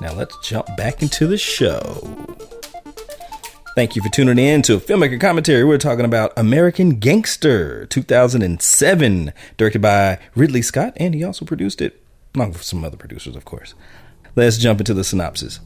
[0.00, 2.55] Now let's jump back into the show.
[3.76, 5.62] Thank you for tuning in to Filmmaker Commentary.
[5.62, 12.02] We're talking about American Gangster 2007, directed by Ridley Scott, and he also produced it,
[12.34, 13.74] along with some other producers, of course.
[14.34, 15.60] Let's jump into the synopsis.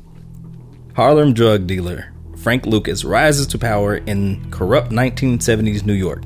[0.96, 6.24] Harlem drug dealer Frank Lucas rises to power in corrupt 1970s New York,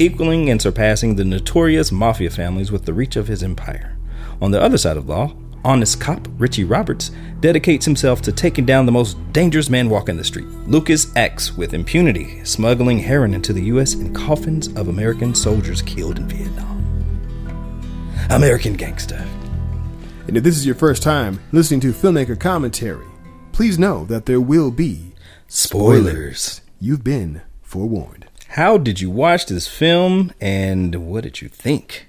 [0.00, 3.96] equaling and surpassing the notorious mafia families with the reach of his empire.
[4.42, 5.32] On the other side of law,
[5.64, 10.24] honest cop Richie Roberts dedicates himself to taking down the most dangerous man walking the
[10.24, 10.46] street.
[10.66, 13.94] Lucas X, with impunity, smuggling heroin into the U.S.
[13.94, 16.78] in coffins of American soldiers killed in Vietnam.
[18.30, 19.26] American Gangster.
[20.26, 23.06] And if this is your first time listening to Filmmaker Commentary,
[23.52, 25.14] please know that there will be
[25.48, 26.60] spoilers.
[26.78, 28.26] You've been forewarned.
[28.48, 32.08] How did you watch this film and what did you think?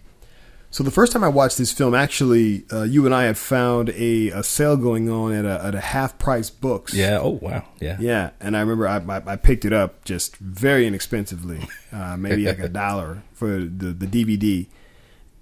[0.71, 3.89] So the first time I watched this film, actually, uh, you and I had found
[3.89, 6.93] a, a sale going on at a, at a half price books.
[6.93, 7.19] Yeah.
[7.21, 7.65] Oh wow.
[7.79, 7.97] Yeah.
[7.99, 12.45] Yeah, and I remember I, I, I picked it up just very inexpensively, uh, maybe
[12.45, 14.67] like a dollar for the the DVD,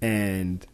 [0.02, 0.66] and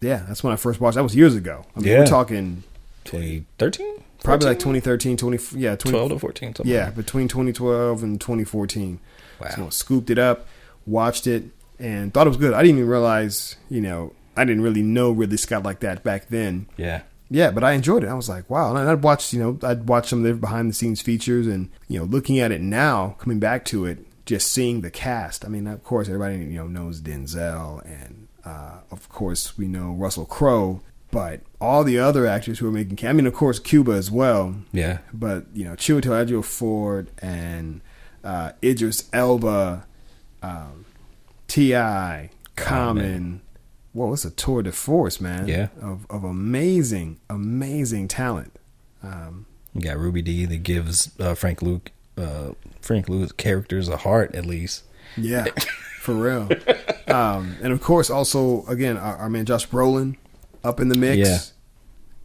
[0.00, 0.96] yeah, that's when I first watched.
[0.96, 1.64] That was years ago.
[1.76, 1.98] I mean, yeah.
[2.00, 2.64] We're talking
[3.04, 6.54] 2013 probably like 2013, 20 yeah, 20, 12 to 14.
[6.64, 9.00] Yeah, like between 2012 and 2014.
[9.40, 9.48] Wow.
[9.50, 10.46] So scooped it up,
[10.84, 11.44] watched it,
[11.78, 12.54] and thought it was good.
[12.54, 16.28] I didn't even realize, you know, I didn't really know Ridley Scott like that back
[16.28, 16.66] then.
[16.76, 17.02] Yeah.
[17.28, 18.08] Yeah, but I enjoyed it.
[18.08, 18.74] I was like, wow.
[18.76, 21.70] And I'd watched, you know, I'd watched some of their behind the scenes features and,
[21.88, 25.44] you know, looking at it now, coming back to it, just seeing the cast.
[25.44, 29.90] I mean, of course, everybody, you know, knows Denzel and, uh, of course, we know
[29.90, 33.92] Russell Crowe but all the other actors who are making, I mean, of course, Cuba
[33.92, 34.56] as well.
[34.72, 34.98] Yeah.
[35.12, 37.80] But you know, Chiwetel Ejiofor and
[38.24, 39.86] uh, Idris Elba,
[40.42, 40.84] um,
[41.48, 43.42] T.I., Common.
[43.92, 45.46] Well, it's a tour de force, man.
[45.46, 45.68] Yeah.
[45.80, 48.58] Of of amazing, amazing talent.
[49.02, 53.98] Um, you got Ruby Dee that gives uh, Frank Luke, uh, Frank Luke's characters a
[53.98, 54.84] heart at least.
[55.16, 55.44] Yeah,
[56.00, 56.48] for real.
[57.08, 60.16] Um, and of course, also again, our, our man Josh Brolin
[60.64, 61.28] up in the mix.
[61.28, 61.38] Yeah.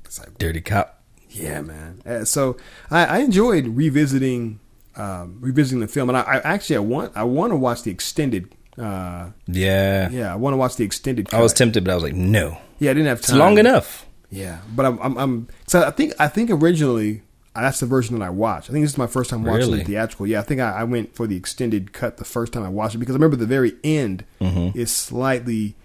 [0.05, 1.01] It's like dirty cop.
[1.29, 2.01] Yeah, man.
[2.05, 2.57] Uh, so
[2.89, 4.59] I, I, enjoyed revisiting
[4.97, 7.91] um, revisiting the film, and I, I, actually I want I want to watch the
[7.91, 8.53] extended.
[8.81, 11.29] Uh, yeah, yeah, I want to watch the extended.
[11.29, 11.39] Cut.
[11.39, 12.57] I was tempted, but I was like, no.
[12.79, 13.35] Yeah, I didn't have time.
[13.35, 14.05] It's long enough.
[14.31, 17.21] Yeah, but I'm, I'm, I'm so I think I think originally
[17.53, 18.69] that's the version that I watched.
[18.69, 19.79] I think this is my first time watching Really?
[19.79, 20.25] the theatrical.
[20.25, 22.95] Yeah, I think I, I went for the extended cut the first time I watched
[22.95, 24.79] it because I remember the very end Mm-hmm.
[24.79, 25.75] is slightly,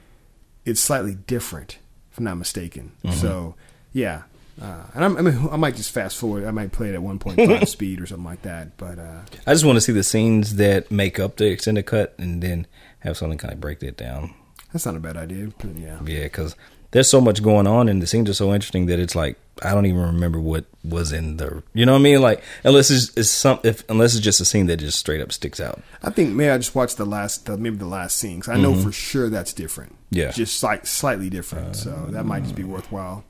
[0.64, 1.78] it's slightly different,
[2.12, 2.92] if I'm not mistaken.
[3.04, 3.16] Mm-hmm.
[3.16, 3.56] So
[3.92, 4.22] yeah,
[4.62, 6.44] uh, and I'm, I mean, I might just fast forward.
[6.44, 8.76] I might play it at 1.5 speed or something like that.
[8.76, 12.14] But uh, I just want to see the scenes that make up the extended cut,
[12.16, 12.66] and then
[13.06, 14.34] have something kind of break that down.
[14.72, 15.48] that's not a bad idea.
[15.76, 16.54] Yeah, Yeah, because
[16.92, 19.72] there's so much going on, and the scenes are so interesting that it's like I
[19.72, 21.62] don't even remember what was in the.
[21.72, 22.20] You know what I mean?
[22.20, 25.32] Like unless it's, it's some, if unless it's just a scene that just straight up
[25.32, 25.82] sticks out.
[26.02, 28.58] I think maybe I just watched the last, the, maybe the last scene 'cause I
[28.60, 29.92] know for sure that's different.
[29.92, 30.16] Mm-hmm.
[30.18, 30.28] Yeah.
[30.28, 31.74] Uh, just slight, slightly different.
[31.76, 33.24] so that might just be worthwhile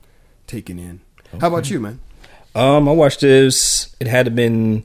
[0.47, 1.01] taking in.
[1.41, 1.99] How about you, man?
[2.55, 3.95] Um, I watched this.
[3.99, 4.83] It had to been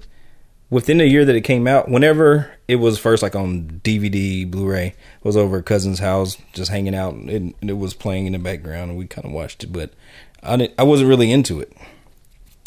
[0.72, 1.90] within the year that it came out.
[1.90, 6.94] Whenever it was first, like on DVD, Blu-ray, was over at cousin's house, just hanging
[6.94, 9.72] out, and it was playing in the background, and we kind of watched it.
[9.72, 9.92] But
[10.42, 11.76] I didn't, I wasn't really into it,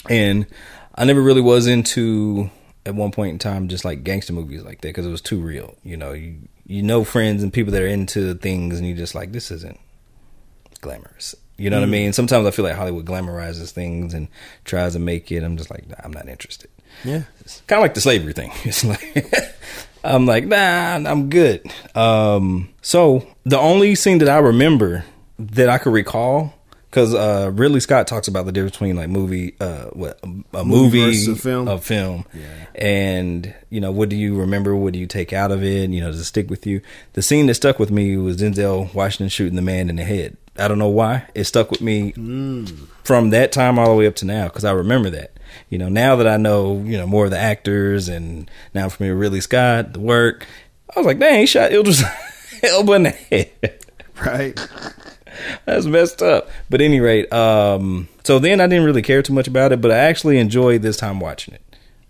[0.07, 0.45] and
[0.93, 2.51] I never really was into
[2.85, 5.41] at one point in time just like gangster movies like that because it was too
[5.41, 5.75] real.
[5.83, 6.37] You know, you
[6.67, 9.79] you know friends and people that are into things, and you just like this isn't
[10.85, 11.35] glamorous.
[11.57, 12.11] You know what I mean?
[12.13, 14.27] Sometimes I feel like Hollywood glamorizes things and
[14.65, 15.41] tries to make it.
[15.43, 16.69] I'm just like, nah, I'm not interested.
[17.03, 17.23] Yeah.
[17.41, 18.51] It's kind of like the slavery thing.
[18.65, 19.25] It's like,
[20.03, 21.65] I'm like, nah, I'm good.
[21.95, 25.05] Um, so the only scene that I remember
[25.39, 26.53] that I could recall,
[26.89, 30.19] because uh, Ridley Scott talks about the difference between like movie, uh, what
[30.53, 31.67] a, movie, versus a film.
[31.69, 32.65] a film, Yeah.
[32.75, 34.75] and you know, what do you remember?
[34.75, 35.89] What do you take out of it?
[35.89, 36.81] You know, does it stick with you?
[37.13, 40.35] The scene that stuck with me was Denzel Washington shooting the man in the head.
[40.57, 42.11] I don't know why it stuck with me
[43.03, 45.31] from that time all the way up to now because I remember that.
[45.69, 49.05] You know, now that I know, you know, more of the actors and now from
[49.05, 50.45] here, Ridley Scott, the work,
[50.95, 52.03] I was like, dang, he shot Idris
[52.63, 53.79] Elba in the head.
[54.25, 54.59] Right.
[55.65, 56.49] That's messed up.
[56.69, 59.91] But any rate, um, so then I didn't really care too much about it, but
[59.91, 61.61] I actually enjoyed this time watching it.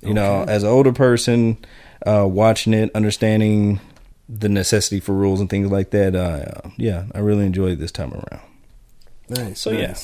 [0.01, 1.57] You know, as an older person,
[2.05, 3.79] uh, watching it, understanding
[4.27, 6.15] the necessity for rules and things like that.
[6.15, 8.41] Uh, yeah, I really enjoyed it this time around.
[9.29, 9.59] Nice.
[9.61, 9.95] So, yeah.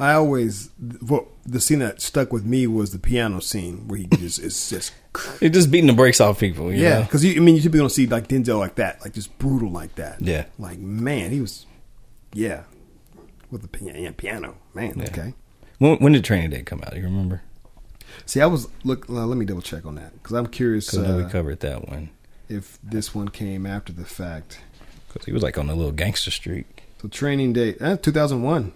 [0.00, 4.06] I always what the scene that stuck with me was the piano scene where he
[4.18, 4.92] just is just
[5.40, 6.72] It just beating the brakes off people.
[6.72, 9.36] You yeah because I mean you typically don't see like Denzel like that like just
[9.38, 10.44] brutal like that Yeah.
[10.56, 11.66] like man he was
[12.32, 12.62] yeah
[13.50, 15.06] with the piano piano man Yeah.
[15.06, 15.34] okay
[15.78, 16.94] When, when did Training Day come out?
[16.94, 17.42] You remember?
[18.24, 21.08] see I was look uh, let me double check on that because I'm curious Because
[21.16, 22.10] we uh, covered that one.
[22.48, 24.60] If this one came after the fact
[25.08, 26.82] Because he was like on a little gangster streak.
[27.02, 28.72] so training day uh, 2001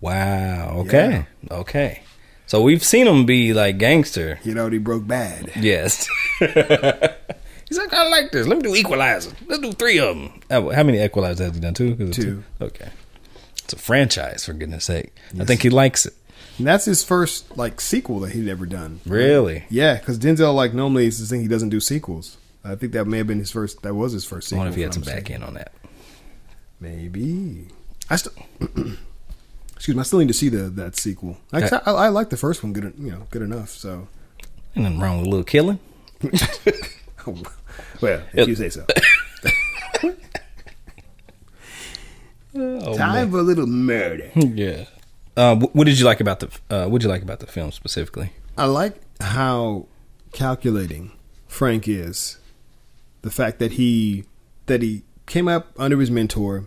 [0.00, 0.74] Wow.
[0.86, 1.26] Okay.
[1.50, 2.02] Okay.
[2.46, 4.38] So we've seen him be like gangster.
[4.44, 6.08] You know, he broke bad Yes.
[6.38, 8.46] He's like, I like this.
[8.46, 9.32] Let me do Equalizer.
[9.46, 10.40] Let's do three of them.
[10.48, 11.74] How many Equalizers has he done?
[11.74, 11.96] Two?
[11.98, 12.44] It Two.
[12.60, 12.88] Okay.
[13.64, 15.12] It's a franchise, for goodness sake.
[15.38, 16.14] I think he likes it.
[16.56, 19.64] and that's his first like sequel that he'd ever done Really?
[19.68, 22.38] Yeah, because Denzel, like normally, is the thing he doesn't do sequels.
[22.68, 23.82] I think that may have been his first.
[23.82, 24.58] That was his first I sequel.
[24.58, 25.72] wonder if he had some back end on that.
[26.80, 27.68] Maybe.
[28.10, 28.32] I still.
[29.74, 30.00] excuse me.
[30.00, 31.36] I still need to see the that sequel.
[31.52, 31.78] I, Okay.
[31.86, 32.72] I, I like the first one.
[32.72, 33.70] Good, you know, good enough.
[33.70, 34.08] So,
[34.76, 35.78] Ain't nothing wrong with a little killing.
[38.00, 38.84] well, if you say so.
[42.54, 44.30] Oh, Time for a little murder.
[44.34, 44.86] Yeah.
[45.36, 47.70] Uh, what did you like about the uh, What did you like about the film
[47.70, 48.32] specifically?
[48.56, 49.86] I like how
[50.32, 51.12] calculating
[51.46, 52.38] Frank is.
[53.28, 54.24] The fact that he
[54.64, 56.64] that he came up under his mentor,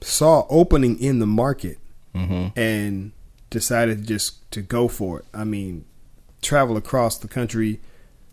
[0.00, 1.78] saw opening in the market,
[2.14, 2.56] Mm-hmm.
[2.56, 3.10] and
[3.50, 5.24] decided just to go for it.
[5.34, 5.84] I mean,
[6.40, 7.80] travel across the country,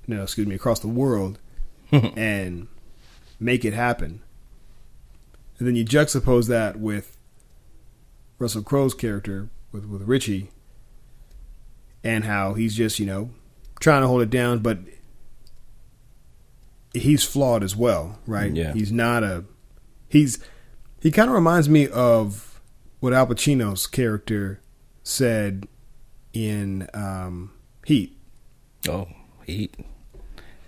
[0.06, 1.40] no, excuse me, across the world,
[1.92, 2.68] and
[3.40, 4.22] make it happen.
[5.58, 7.18] And then you juxtapose that with
[8.38, 10.52] Russell Crowe's character with with Richie,
[12.04, 13.32] and how he's just you know
[13.80, 14.78] trying to hold it down, but
[16.94, 18.52] he's flawed as well, right?
[18.54, 18.74] Yeah.
[18.74, 19.46] He's not a
[20.08, 20.40] he's
[21.02, 22.60] he kind of reminds me of
[23.00, 24.60] what Al Pacino's character
[25.04, 25.68] said
[26.34, 27.52] in um,
[27.86, 28.18] Heat.
[28.88, 29.08] Oh,
[29.46, 29.70] he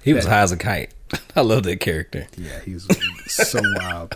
[0.04, 0.94] he was high as a kite.
[1.36, 2.28] I love that character.
[2.38, 2.88] Yeah, he's
[3.28, 4.16] so wild.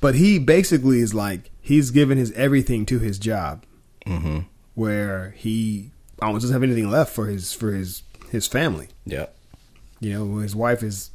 [0.00, 3.64] But he basically is like he's given his everything to his job,
[4.06, 4.40] Mm-hmm.
[4.74, 8.88] where he almost doesn't have anything left for his for his his family.
[9.04, 9.26] Yeah,
[10.00, 11.10] You know, his wife is,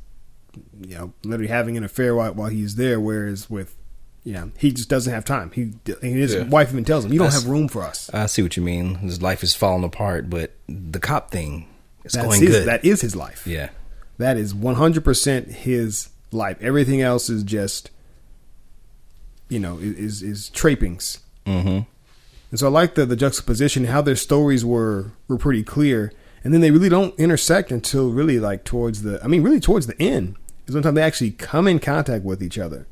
[0.81, 2.99] you know, literally having an affair while, while he's there.
[2.99, 3.75] Whereas with,
[4.23, 5.51] you know, he just doesn't have time.
[5.51, 6.43] He and his Yeah.
[6.43, 8.63] wife even tells him, "You don't That's- have room for us." I see what you
[8.63, 8.95] mean.
[8.95, 11.67] His life is falling apart, but the cop thing
[12.03, 12.67] is That's going his, good.
[12.67, 13.45] That is his life.
[13.47, 13.69] yeah.
[14.17, 16.57] That is one hundred percent his life.
[16.59, 17.89] Everything else is just,
[19.49, 21.19] you know, is is trappings.
[21.45, 21.81] Mm-hmm.
[22.49, 26.11] And so I like the the juxtaposition, how their stories were were pretty clear,
[26.43, 29.23] and then they really don't intersect until really like towards the.
[29.23, 30.35] I mean, really towards the end
[30.73, 32.87] time they actually come in contact with each other.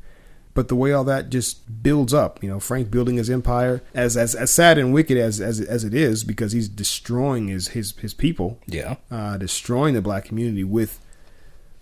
[0.54, 4.16] But the way all that just builds up, you know, Frank building his empire, as
[4.16, 7.94] as, as sad and wicked as, as as it is, because he's destroying his his
[7.98, 8.96] his people, Yeah.
[9.10, 10.98] uh, destroying the black community with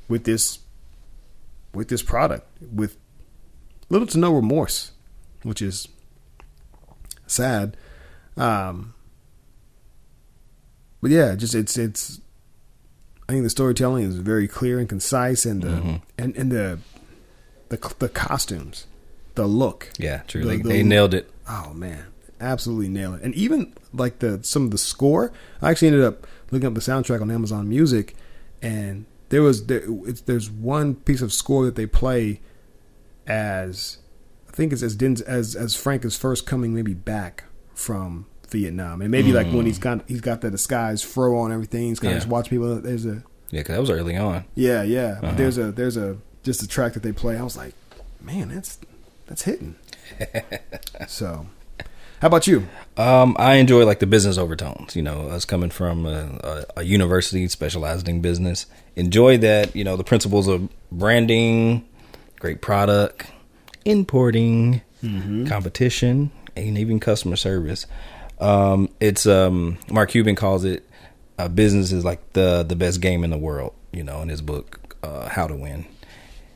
[0.08, 0.58] with this
[1.72, 2.96] with this product with
[3.90, 4.90] little to no remorse,
[5.44, 5.86] which is
[7.28, 7.76] sad.
[8.36, 8.94] Um,
[11.00, 12.20] but yeah, just it's it's.
[13.28, 16.02] I think the storytelling is very clear and concise, and the Mhm.
[16.18, 16.78] and and the
[17.70, 18.86] the the costumes,
[19.34, 19.88] the look.
[19.98, 20.42] Yeah, true.
[20.42, 21.30] The- they, the- they nailed it.
[21.48, 22.04] Oh man,
[22.40, 23.22] absolutely nail it.
[23.22, 25.32] And even like the some of the score,
[25.62, 28.14] I actually ended up looking up the soundtrack on Amazon Music,
[28.62, 32.40] and there was there, it's, there's one piece of score that they play
[33.26, 33.98] as
[34.48, 39.02] I think it's as Denz, as as Frank is first coming maybe back from Vietnam,
[39.02, 42.12] and maybe like when he's got he's got the disguise fro on everything, he's kind
[42.12, 42.16] Yeah.
[42.16, 42.80] of just watch people.
[42.80, 44.44] There's a Yeah, because that was early on.
[44.54, 45.18] yeah yeah.
[45.22, 45.34] Uh-huh.
[45.36, 47.36] There's a there's a just a track that they play.
[47.36, 47.74] I was like,
[48.22, 48.78] man, that's
[49.26, 49.74] that's hitting.
[51.08, 51.46] so,
[52.20, 52.66] how about you?
[52.96, 54.94] Um, I enjoy like the business overtones.
[54.94, 59.74] You know, us coming from a, a, a university specialized in business, enjoy that.
[59.74, 61.84] You know, the principles of branding,
[62.38, 63.26] great product,
[63.84, 64.82] importing,
[65.48, 67.86] competition, and even customer service.
[68.40, 70.88] Um, it's um, Mark Cuban calls it
[71.38, 73.74] uh, business is like the the best game in the world.
[73.92, 75.86] You know, in his book, uh, How to Win,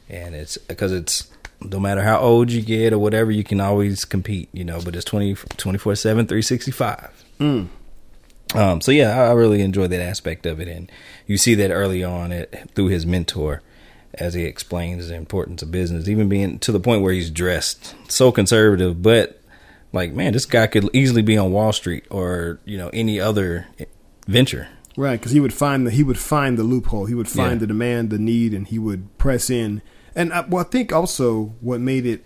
[0.08, 1.28] and it's because it's
[1.60, 4.94] no matter how old you get or whatever, you can always compete, you know, but
[4.94, 7.24] it's 20, 24 7, 365.
[8.54, 10.68] Um, so yeah, I I really enjoy that aspect of it.
[10.68, 10.90] And
[11.26, 13.62] you see that early on it, through his mentor
[14.14, 17.94] as he explains the importance of business, even being to the point where he's dressed
[18.10, 19.40] so conservative, but
[19.92, 23.66] like, man, this guy could easily be on Wall Street or, you know, any other
[24.26, 24.68] venture.
[24.96, 27.06] Right, because he would find the he would find the loophole.
[27.06, 27.58] He would find Yeah.
[27.58, 29.80] the demand, the need, and he would press in.
[30.16, 32.24] And I, well, I think also what made it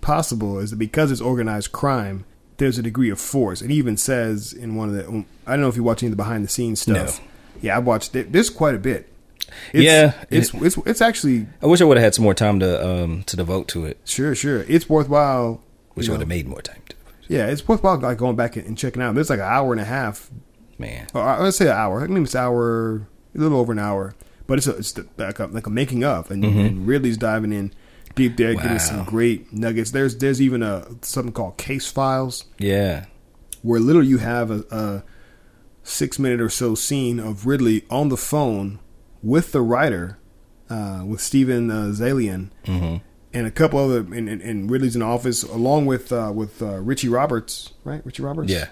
[0.00, 2.24] possible is that because it's organized crime,
[2.56, 3.60] there's a degree of force.
[3.62, 6.44] It even says in one of the I don't know if you're watching the behind
[6.44, 7.20] the scenes stuff.
[7.20, 7.26] No.
[7.60, 8.32] Yeah, I watched it.
[8.32, 9.08] There's quite a bit.
[9.72, 12.34] It's, Yeah, it's, it- it's it's actually I wish I would have had some more
[12.34, 13.98] time to um to devote to it.
[14.04, 15.60] sure sure it's worthwhile.
[15.96, 16.96] You would have made more time to.
[17.28, 19.14] Yeah, it's worthwhile like going back and checking out.
[19.14, 20.30] There's like an hour and a half
[20.78, 22.02] Man, or I- let's say an hour.
[22.02, 24.14] I think it's an hour, a little over an hour.
[24.46, 27.52] But it's a, it's the, like a like a making of, and, and Ridley's diving
[27.52, 27.72] in
[28.16, 29.10] deep there, getting some Mm-hmm.
[29.10, 29.92] Great nuggets.
[29.92, 33.04] There's there's even a something called case files yeah,
[33.62, 35.02] where literally you have a, a
[35.84, 38.80] six minute or so scene of Ridley on the phone
[39.22, 40.18] with the writer,
[40.68, 42.96] uh, with Steven uh, Zaillian, hmm
[43.34, 46.60] and a couple other, and, and, and Ridley's in the office along with uh, with
[46.62, 48.04] uh, Richie Roberts, right?
[48.04, 48.68] Richie Roberts, yeah,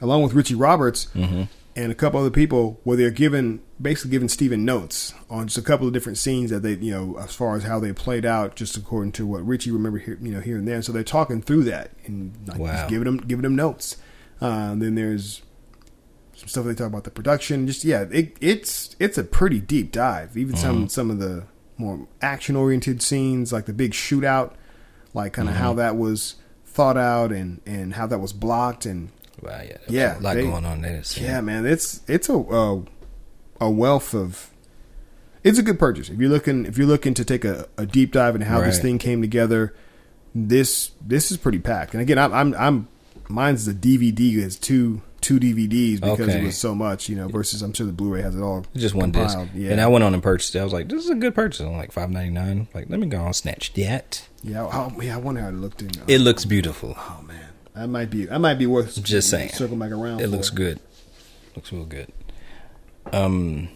[0.00, 1.44] along with Richie Roberts hmm
[1.76, 5.62] and a couple other people where they're given basically giving Steven notes on just a
[5.62, 8.54] couple of different scenes that they you know as far as how they played out
[8.54, 10.80] just according to what Richie remember here you know here and there.
[10.82, 12.72] So they're talking through that and like Wow.
[12.76, 13.96] just giving them giving them notes.
[14.40, 15.42] Uh, then there's
[16.36, 17.66] some stuff they talk about the production.
[17.66, 20.36] Just yeah it, it's it's a pretty deep dive.
[20.36, 21.44] Even some some of the
[21.76, 24.52] more action oriented scenes like the big shootout
[25.12, 25.78] like kind of how mm-hmm.
[25.78, 29.10] that was thought out and and how that was blocked and
[29.44, 31.02] Wow, yeah, Yeah, a lot they- going on there.
[31.04, 31.20] So.
[31.20, 32.82] yeah, man, it's it's a a,
[33.60, 34.50] a wealth of.
[35.42, 38.12] It's a good purchase if you're looking if you're looking to take a, a deep
[38.12, 39.74] dive into how this thing came together.
[40.34, 42.88] This this is pretty packed, and again, I'm I'm, I'm
[43.28, 47.28] mine's the DVD is two two DVDs because it was so much, you know.
[47.28, 48.64] Versus I'm sure the Blu-ray has it all.
[48.76, 49.38] just one disc.
[49.54, 50.58] Yeah, And I went on and purchased it.
[50.60, 51.60] I was like, this is a good purchase.
[51.60, 52.68] I'm like five ninety nine.
[52.74, 54.28] Like, let me go on snatch that.
[54.42, 55.14] yeah, oh, yeah.
[55.14, 55.90] I wonder how it looked in.
[56.08, 56.94] It looks beautiful.
[56.96, 59.50] Oh man, that might be that might be worth Just saying.
[59.50, 60.20] circle back around.
[60.20, 60.28] It for.
[60.30, 60.80] looks good.
[61.56, 62.12] Looks real good.
[63.12, 63.68] Um,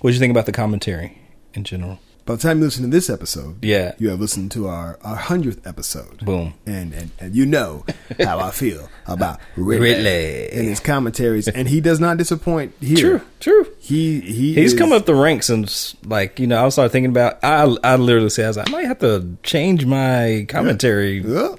[0.00, 1.18] what do you think about the commentary
[1.54, 1.98] in general?
[2.30, 3.94] By the time you listen to this episode, Yeah.
[3.98, 6.24] you have listened to our our hundredth episode.
[6.24, 6.54] Boom.
[6.64, 7.84] and, and, and you know
[8.20, 10.50] how I feel about Ridley, Ridley.
[10.52, 13.18] and his commentaries, and he does not disappoint here.
[13.18, 13.20] True.
[13.40, 13.66] True.
[13.80, 15.66] He he He's is- come up the ranks and
[16.04, 18.72] like you know I started thinking about I I literally said I was like I
[18.72, 21.56] might have to change my commentary Yeah.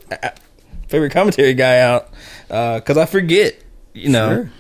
[0.87, 2.09] favorite commentary guy out
[2.49, 3.55] uh, because I forget
[3.93, 4.51] you know Sure.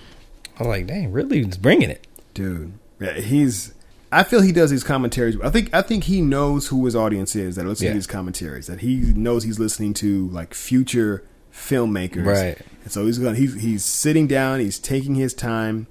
[0.57, 2.73] I was like dang Ridley's bringing it dude.
[2.99, 3.73] Yeah, he's.
[4.11, 5.37] I feel he does these commentaries.
[5.41, 7.89] I think I think he knows who his audience is that listens Yeah.
[7.91, 8.67] to these commentaries.
[8.67, 12.57] That he knows he's listening to like future filmmakers, Right.
[12.83, 13.35] And so he's going.
[13.35, 14.59] He's he's sitting down.
[14.59, 15.87] He's taking his time.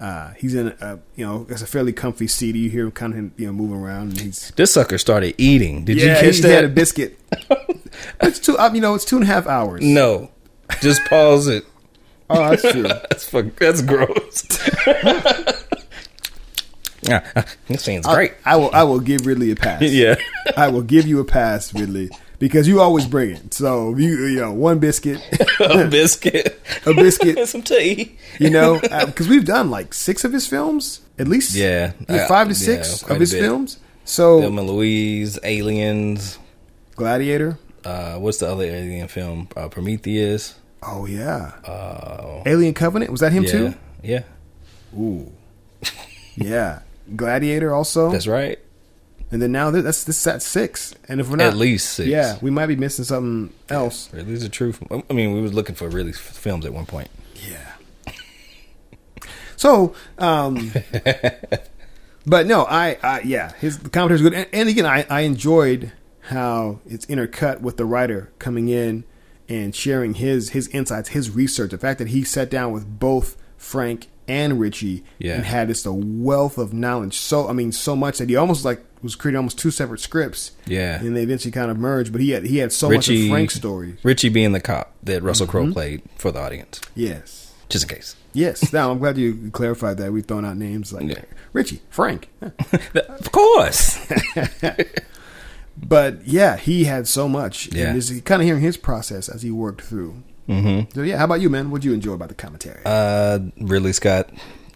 [0.00, 2.54] Uh, he's in a you know it's a fairly comfy seat.
[2.56, 5.84] You hear him kind of you know moving around, and he's this sucker started eating
[5.84, 7.18] did yeah, you catch he that He had a biscuit.
[8.20, 8.56] it's two.
[8.74, 9.82] You know, it's two and a half hours.
[9.82, 10.30] no
[10.82, 11.64] just pause it
[12.28, 12.82] Oh, that's true.
[13.10, 14.46] That's fuck, that's gross.
[17.04, 18.32] yeah, uh, this scene's great.
[18.44, 18.70] I will.
[18.74, 19.82] I will give Ridley a pass.
[20.02, 20.16] yeah.
[20.56, 23.54] I will give you a pass, Ridley, because you always bring it.
[23.54, 25.20] So you, you know, one biscuit,
[25.60, 28.16] a biscuit, a biscuit, some tea.
[28.38, 31.54] you know, because we've done like six of his films, at least.
[31.54, 31.92] Yeah.
[32.08, 33.78] Yeah, Uh, five to six quite of his films.
[34.04, 36.38] So Thelma and Louise, Aliens.
[36.96, 37.58] Gladiator.
[37.84, 39.48] Uh, what's the other alien film?
[39.56, 40.54] Uh, Prometheus.
[40.86, 43.74] Oh yeah, Uh, Alien Covenant was that him yeah, too?
[44.02, 44.22] yeah,
[44.98, 45.32] Ooh,
[46.36, 46.80] yeah.
[47.16, 48.58] Gladiator also, that's right.
[49.30, 50.94] and then now that's this is at six.
[51.08, 52.08] And if we're not At least six.
[52.08, 54.12] yeah, we might be missing something else.
[54.12, 54.74] Really, these are true.
[54.90, 57.08] I mean, we was looking for really films at one point.
[57.48, 57.72] Yeah.
[59.56, 60.72] So, um,
[62.26, 65.20] but no, I, I yeah, his the commentary is good, and, and again, I, I
[65.22, 65.92] enjoyed
[66.28, 69.04] how it's intercut with the writer coming in
[69.48, 71.70] and sharing his his insights, his research.
[71.70, 75.34] The fact that he sat down with both Frank and Richie Yeah.
[75.34, 77.16] and had just a wealth of knowledge.
[77.16, 80.52] So I mean, so much that he almost like was creating almost two separate scripts.
[80.66, 80.98] Yeah.
[81.00, 82.10] and they eventually kind of merged.
[82.12, 83.96] But he had he had so much Richie of Frank's story.
[84.02, 85.72] Richie being the cop that Russell Crowe Mm-hmm.
[85.72, 87.52] played for the audience, Yes.
[87.68, 88.16] just in case.
[88.32, 88.72] Yes.
[88.72, 90.12] Now I'm glad you clarified that.
[90.12, 91.22] We've thrown out names like Yeah.
[91.52, 92.28] Richie, Frank.
[92.94, 93.98] Of course.
[95.76, 97.72] But yeah, he had so much.
[97.74, 97.86] Yeah.
[97.90, 100.22] And just kind of hearing his process as he worked through.
[100.48, 100.90] Mm-hmm.
[100.94, 101.70] So yeah, how about you, man?
[101.70, 102.80] What'd you enjoy about the commentary?
[102.84, 104.30] Uh, Ridley Scott,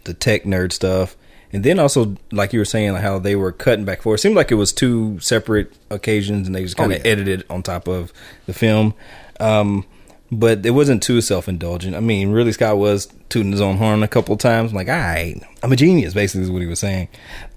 [0.05, 1.15] the tech nerd stuff,
[1.53, 4.19] and then also like you were saying, like how they were cutting back forth.
[4.19, 7.11] It seemed like it was two separate occasions, and they just kind of Oh, yeah.
[7.11, 8.11] edited on top of
[8.47, 8.93] the film.
[9.39, 9.85] Um,
[10.31, 11.95] but it wasn't too self indulgent.
[11.95, 14.71] I mean, Ridley, Scott was tooting his own horn a couple of times.
[14.71, 16.13] I'm like, all right, I'm a genius.
[16.13, 17.07] Basically, is what he was saying.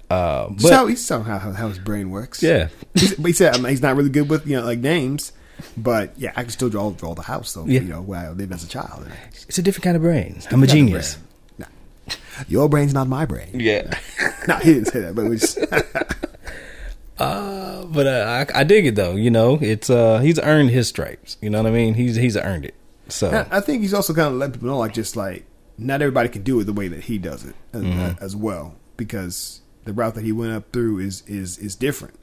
[0.09, 2.43] Uh, but how he's how, how, how his brain works.
[2.43, 5.31] yeah, but he said I mean, he's not really good with you know like names.
[5.77, 7.65] But yeah, I can still draw draw the house though.
[7.65, 7.81] Yeah.
[7.81, 9.07] You know, where I lived as a child.
[9.47, 10.39] it's a different kind of brain.
[10.51, 11.15] I'm a genius.
[11.57, 11.67] brain.
[12.07, 12.15] Nah.
[12.47, 13.49] Your brain's not my brain.
[13.53, 13.97] Yeah.
[14.47, 15.57] no, he didn't say that, but it was
[17.19, 19.15] Uh, but uh, I, I dig it though.
[19.15, 21.37] You know, it's uh, he's earned his stripes.
[21.41, 21.93] You know what I mean?
[21.93, 22.73] He's he's earned it.
[23.07, 25.45] So I I think he's also kind of letting people know, like, just like
[25.77, 28.23] not everybody can do it the way that he does it as, Mm-hmm.
[28.23, 32.17] as well, because the route that he went up through is is is different,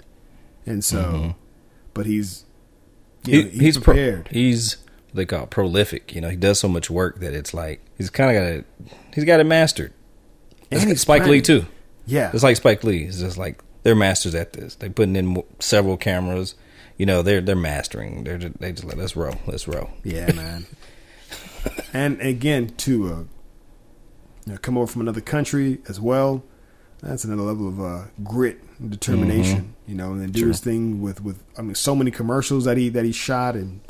[0.66, 1.36] and so,
[1.94, 2.44] but he's
[3.24, 4.28] he, he's he's pro- prepared.
[4.30, 6.14] he's what they call it prolific.
[6.14, 8.96] You know, he does so much work that it's like he's kind of got it.
[9.14, 9.92] He's got it mastered.
[10.70, 11.66] And It's he's Spike Lee too.
[12.06, 13.04] yeah, It's like Spike Lee.
[13.04, 14.76] It's just like they're masters at this.
[14.76, 16.54] They're putting in several cameras.
[16.96, 18.24] You know, they're they're mastering.
[18.24, 19.90] They're just, they just like let's roll, let's roll.
[20.04, 20.66] yeah, man.
[21.92, 23.16] and again, to uh,
[24.46, 26.44] you know, come over from another country as well.
[27.02, 30.48] That's another level of uh, grit and determination, you know, and then do True.
[30.48, 33.80] his thing with, with I mean, so many commercials that he that he shot and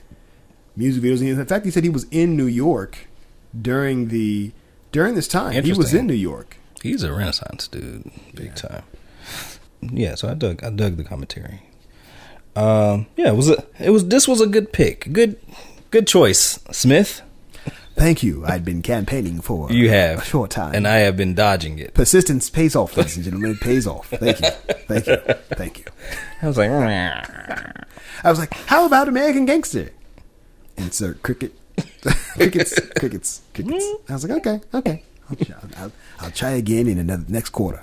[0.77, 1.21] music videos.
[1.21, 3.09] And in fact, he said he was in New York
[3.61, 4.53] during the
[4.93, 5.65] during this time.
[5.65, 6.57] He was in New York.
[6.83, 8.85] He's a renaissance dude, big time.
[9.83, 11.63] Yeah, so I dug I dug the commentary.
[12.57, 15.39] Um, yeah, it was a it was this was a good pick, good
[15.91, 17.23] good choice, Smith.
[18.01, 18.47] Thank you.
[18.47, 21.93] I'd been campaigning for You have a short time, and I have been dodging it.
[21.93, 23.51] persistence pays off, ladies and gentlemen.
[23.51, 24.09] It pays off.
[24.09, 24.49] Thank you.
[24.89, 25.17] Thank you.
[25.55, 25.85] Thank you.
[26.41, 29.91] I was like, I was like, "How about American Gangster?"
[30.79, 31.53] Insert cricket,
[32.37, 33.85] crickets, crickets, crickets.
[34.09, 37.83] I was like, "Okay, okay, I'll, try- I'll, I'll try again in another next quarter."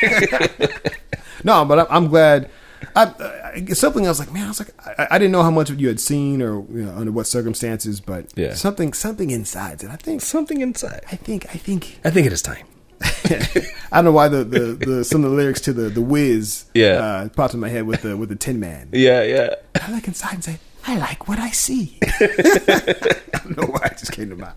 [1.42, 2.48] no, but I'm glad.
[2.94, 5.50] I, I, something I was like, man, I was like, I, I didn't know how
[5.50, 8.54] much of you had seen or you know, under what circumstances, but Yeah.
[8.54, 11.02] something, something inside, and I think, something inside.
[11.10, 12.66] I think, I think, I think it is time.
[13.02, 16.64] I don't know why the, the, the some of the lyrics to the the Wiz
[16.72, 16.86] Yeah.
[16.92, 18.88] uh, popped in my head with the with the Tin Man.
[18.92, 19.54] Yeah, yeah.
[19.82, 21.98] I look inside and say, I like what I see.
[22.04, 24.54] I don't know why it just came to mind.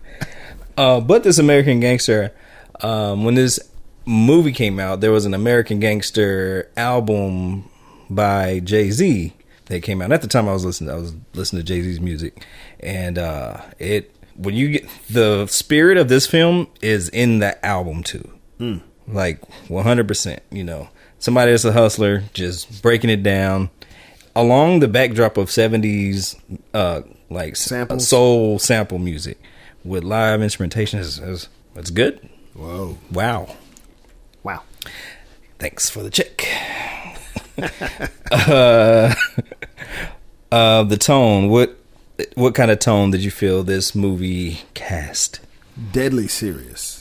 [0.78, 2.32] Uh, but this American Gangster,
[2.80, 3.58] um, when this
[4.06, 7.68] movie came out, there was an American Gangster album
[8.10, 9.32] by Jay Z
[9.66, 10.12] that came out.
[10.12, 10.90] At the time, I was listening.
[10.90, 12.44] I was listening to Jay Z's music,
[12.80, 18.02] and uh, it when you get the spirit of this film is in that album
[18.02, 18.28] too,
[19.06, 19.40] like
[19.70, 20.42] one hundred percent.
[20.50, 20.88] You know,
[21.18, 23.70] somebody that's a hustler, just breaking it down
[24.34, 26.36] along the backdrop of seventies,
[26.74, 28.08] uh, like Samples?
[28.08, 29.38] soul sample music
[29.84, 32.28] with live instrumentation is, is it's good.
[32.54, 32.98] Whoa.
[33.12, 33.56] Wow.
[34.42, 34.62] Wow.
[35.58, 36.46] Thanks for the check.
[38.30, 39.14] uh,
[40.52, 41.48] uh, the tone.
[41.48, 41.76] What
[42.34, 45.40] what kind of tone did you feel this movie cast?
[45.92, 47.00] Deadly serious.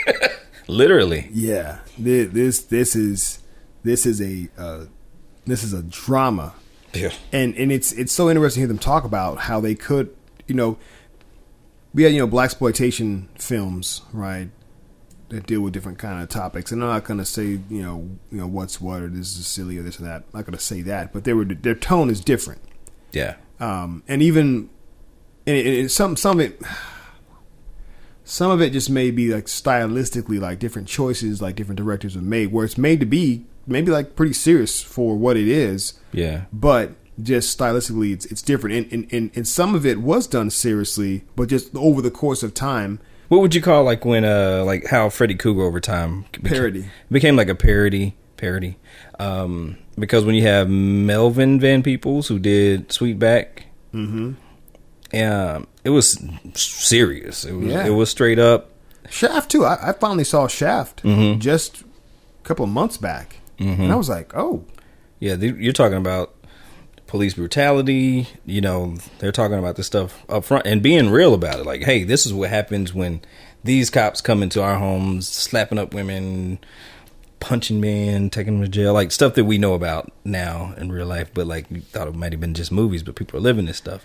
[0.68, 1.28] Literally.
[1.32, 1.78] yeah.
[1.96, 3.40] Thi- This this is
[3.82, 4.84] this is a uh,
[5.46, 6.54] this is a drama.
[6.92, 7.10] Yeah.
[7.32, 10.14] And and it's it's so interesting to hear them talk about how they could,
[10.46, 10.78] you know,
[11.92, 14.48] we had you know black exploitation films, right?
[15.34, 18.38] That deal with different kind of topics, and I'm not gonna say you know you
[18.38, 20.22] know what's what or this is silly or this and that.
[20.32, 22.60] I'm not gonna say that, but they were their tone is different,
[23.12, 23.34] Yeah.
[23.58, 24.70] um, and even
[25.46, 26.60] and it, it, some some of it.
[28.26, 32.22] Some of it just may be like stylistically, like different choices, like different directors have
[32.22, 36.44] made, where it's made to be maybe like pretty serious for what it is, Yeah.
[36.52, 40.50] but just stylistically it's, it's different and, and, and, and some of it was done
[40.50, 42.98] seriously but just over the course of time
[43.34, 46.84] What would you call like when uh like how Freddy Krueger over time became, Parody.
[47.10, 48.76] became like a parody parody
[49.18, 54.34] um because when you have Melvin Van Peebles who did Sweetback mm-hmm.
[55.20, 56.22] um it was
[56.54, 57.86] serious it was Yeah.
[57.86, 58.70] it was straight up
[59.10, 61.38] shaft too I, I finally saw shaft Mhm.
[61.40, 61.84] just a
[62.44, 64.64] couple of months back and i was like oh
[65.20, 66.34] yeah you're talking about
[67.06, 71.60] police brutality you know they're talking about this stuff up front and being real about
[71.60, 71.66] it.
[71.66, 73.20] Like hey this is what happens when
[73.62, 76.58] these cops come into our homes slapping up women
[77.40, 81.06] punching men taking them to jail like stuff that we know about now in real
[81.06, 83.66] life but like you thought it might have been just movies but people are living
[83.66, 84.04] this stuff.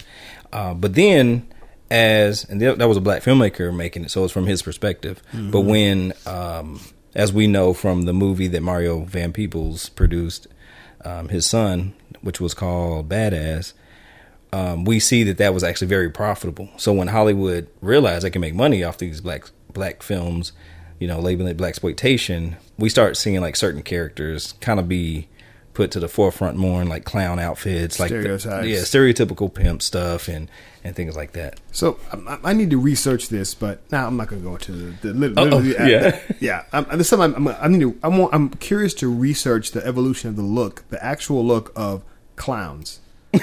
[0.51, 1.47] Uh, but then
[1.91, 5.21] as and that that was a black filmmaker making it so it's from his perspective.
[5.51, 6.79] But when um,
[7.15, 10.47] as we know from the movie that mario van peebles produced
[11.05, 13.73] um, his son which was called badass
[14.51, 16.69] um, we see that that was actually very profitable.
[16.77, 20.53] So when Hollywood realized they can make money off these black black films,
[20.97, 25.27] you know, labeling it black exploitation, we start seeing like certain characters kind of be
[25.75, 28.17] put to the forefront more in like clown outfits, like the-
[28.65, 30.49] yeah, stereotypical pimp stuff and
[30.83, 31.59] and things like that.
[31.71, 34.71] so I, I need to research this but now i'm not going to go into
[34.71, 36.19] the, the literally yeah.
[36.39, 39.71] yeah I'm, there's something I'm, I'm, I need to I want, i'm curious to research
[39.71, 42.03] the evolution of the look the actual look of
[42.37, 42.99] clowns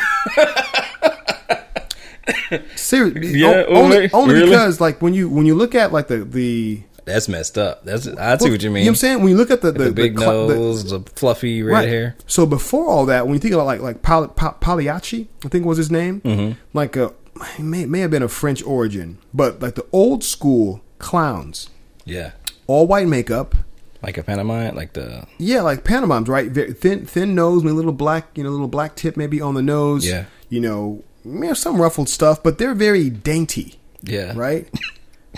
[2.74, 4.50] Seriously, Yeah, o- only, only Really?
[4.50, 7.84] because like when you when you look at like the the That's messed up.
[7.84, 8.80] That's I see what you mean.
[8.80, 9.18] You know what I'm saying?
[9.20, 11.88] When you look at the the, the, big the- nose, the, fluffy red right.
[11.88, 12.16] hair.
[12.26, 15.90] So before all that, when you think about like like Pagliacci, I think was his
[15.90, 16.58] name, Mm-hmm.
[16.72, 17.12] like a
[17.56, 21.68] he may may have been of French origin, but like the old school clowns,
[22.04, 22.32] Yeah,
[22.66, 23.54] all white makeup.
[24.02, 26.50] like a pantomime, like the Yeah, like pantomimes, right?
[26.50, 29.54] Very thin, thin nose, maybe a little black, you know, little black tip maybe on
[29.54, 30.06] the nose.
[30.06, 30.24] Yeah.
[30.48, 34.68] you know, you know, some ruffled stuff, but they're very dainty, yeah, right?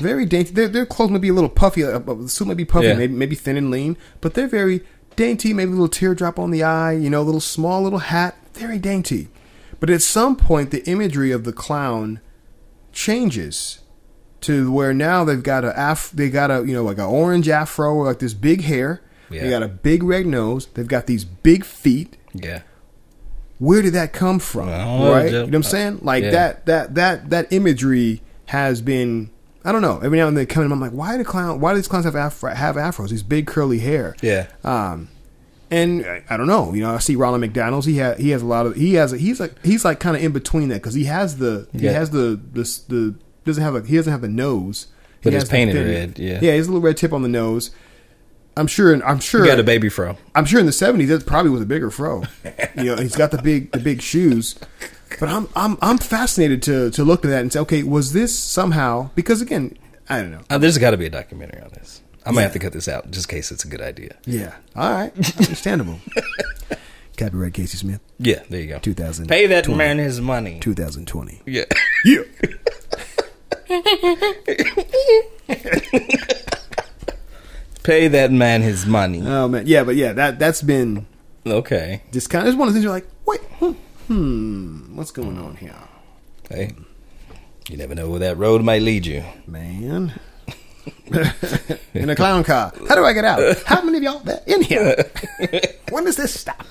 [0.01, 0.53] very dainty.
[0.53, 1.83] Their their clothes may be a little puffy.
[1.85, 2.95] Uh, uh, the suit may be puffy, Yeah.
[2.95, 4.83] maybe maybe thin and lean, but they're very
[5.17, 5.53] dainty.
[5.55, 6.93] Maybe a little teardrop on the eye.
[6.93, 8.37] You know, a little small little hat.
[8.55, 9.29] Very dainty.
[9.81, 12.21] But at some point, the imagery of the clown
[12.93, 13.81] changes
[14.41, 17.49] to where now they've got a af- they got a you know like an orange
[17.49, 19.03] afro or like this big hair.
[19.31, 19.51] They Yeah.
[19.51, 20.69] got a big red nose.
[20.75, 22.17] They've got these big feet.
[22.33, 22.61] yeah.
[23.59, 24.67] Where did that come from?
[24.69, 25.27] Know, right?
[25.27, 25.99] You know what I'm saying?
[26.03, 26.31] Like Yeah.
[26.31, 29.31] that that that that imagery has been
[29.65, 29.99] I don't know.
[30.03, 31.61] Every now and then they come in, I'm like, why do clown?
[31.61, 33.11] Why do these clowns have afro, have afros?
[33.11, 34.15] These big curly hair.
[34.23, 34.47] Yeah.
[34.65, 35.09] Um,
[35.71, 36.73] and I, don't know.
[36.73, 37.87] You know, I see Ronald McDonald's.
[37.87, 40.17] He has he has a lot of he has a, he's like he's like kind
[40.17, 41.93] of in between that because he has the he Yeah.
[41.93, 43.15] has the the the
[43.45, 44.87] doesn't have a he doesn't have the nose.
[45.21, 46.35] He But it's painted red, yeah.
[46.35, 46.53] yeah.
[46.53, 47.71] He has a little red tip on the nose.
[48.57, 48.93] I'm sure.
[49.05, 49.43] I'm sure.
[49.45, 50.17] He got a baby fro.
[50.35, 52.25] I'm sure in the '70s that probably was a bigger fro.
[52.77, 54.59] you know, he's got the big the big shoes.
[55.21, 58.37] But I'm I'm I'm fascinated to to look at that and say, okay, was this
[58.37, 59.77] somehow because again,
[60.09, 60.41] I don't know.
[60.51, 62.03] Uh, there's got to be a documentary on this.
[62.27, 62.45] I might Yeah.
[62.45, 64.17] have to cut this out just in case it's a good idea.
[64.27, 64.55] Yeah.
[64.77, 65.13] All right.
[65.39, 66.01] Understandable.
[67.17, 68.79] Copyright Casey Smith, Yeah, there you go.
[68.79, 69.27] 2000.
[69.29, 70.61] Pay that man his money.
[70.61, 71.41] 2020.
[71.47, 71.65] Yeah.
[72.05, 72.23] Yeah.
[77.83, 79.23] Pay that man his money.
[79.27, 79.67] Oh man.
[79.67, 81.07] Yeah, but yeah, that that's been
[81.47, 82.03] Okay.
[82.13, 83.73] just kind of just one of the things you're like, wait, hmm,
[84.09, 85.75] hmm, what's going on here,
[86.51, 86.73] Hey,
[87.71, 89.25] you never know where that road might lead you.
[89.47, 90.21] man?
[91.95, 92.73] in a clown car.
[92.89, 93.63] How do I get out?
[93.65, 95.11] How many of y'all there in here?
[95.91, 96.67] when does this stop?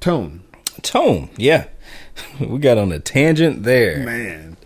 [0.00, 0.42] Tone,
[0.82, 1.30] Tone.
[1.36, 1.66] Yeah.
[2.40, 3.98] We got on a tangent there.
[3.98, 4.56] man.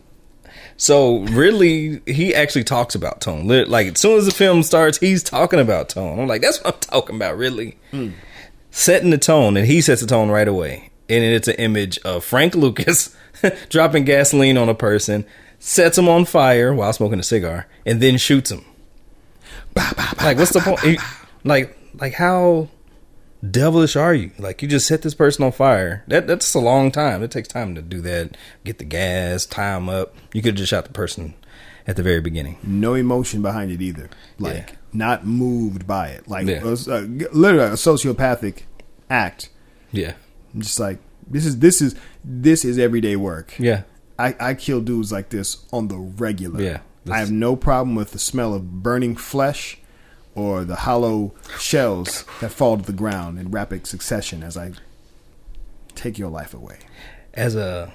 [0.80, 3.46] So Ridley, he actually talks about tone.
[3.46, 6.18] Like as soon as the film starts, he's talking about tone.
[6.18, 7.36] I'm like, that's what I'm talking about.
[7.36, 8.12] Really, hmm.
[8.70, 10.88] setting the tone, and he sets the tone right away.
[11.10, 13.14] And it's an image of Frank Lucas
[13.68, 15.26] dropping gasoline on a person,
[15.60, 18.64] sets him on fire while smoking a cigar, and then shoots him.
[19.76, 20.98] Like, what's the point?
[21.44, 22.68] Like, like how
[23.48, 24.32] devilish are you?
[24.38, 26.04] Like, you just set this person on fire.
[26.08, 27.22] That that's a long time.
[27.22, 28.36] It takes time to do that.
[28.64, 30.14] Get the gas, tie him up.
[30.34, 31.34] You could have just shot the person
[31.86, 32.58] at the very beginning.
[32.62, 34.10] No emotion behind it either.
[34.38, 34.76] Like Yeah.
[34.92, 36.28] not moved by it.
[36.28, 36.62] Like Yeah.
[36.64, 37.00] uh, uh,
[37.32, 38.62] literally a sociopathic
[39.08, 39.48] act.
[39.92, 40.12] Yeah,
[40.54, 40.98] I'm just like
[41.28, 41.94] this is this is
[42.24, 43.54] this is everyday work.
[43.58, 43.82] yeah,
[44.20, 46.60] I, I kill dudes like this on the regular.
[46.60, 49.78] Yeah, I have no problem with the smell of burning flesh
[50.34, 54.72] or the hollow shells that fall to the ground in rapid succession as I
[55.94, 56.78] take your life away.
[57.34, 57.92] As a,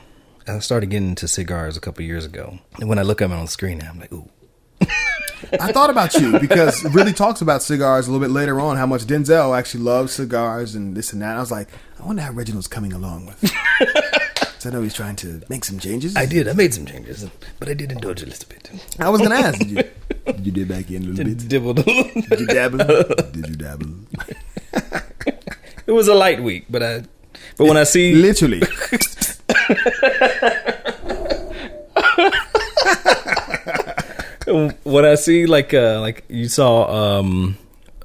[0.48, 3.38] I started getting into cigars a couple years ago, and when I look at them
[3.38, 4.30] on the screen, now, I'm like, ooh,
[5.60, 8.78] I thought about you because it really talks about cigars a little bit later on.
[8.78, 11.38] How much Denzel actually loves cigars and this and that.
[11.38, 11.70] I was like,
[12.00, 13.52] I wonder how Reginald's coming along with.
[14.66, 16.16] I know he's trying to make some changes.
[16.16, 16.48] I did.
[16.48, 17.28] I made some changes,
[17.60, 18.72] but I did indulge a little bit.
[19.00, 19.60] I was gonna ask.
[19.60, 19.84] Did you,
[20.26, 21.48] did you dip back in a little bit?
[21.48, 22.22] Dibbled a little.
[22.22, 22.78] Did you dabble?
[23.32, 23.96] Did you dabble?
[25.88, 27.04] It was a light week, but I.
[27.58, 28.62] But when I see Literally.
[34.84, 37.58] when I see like uh like you saw um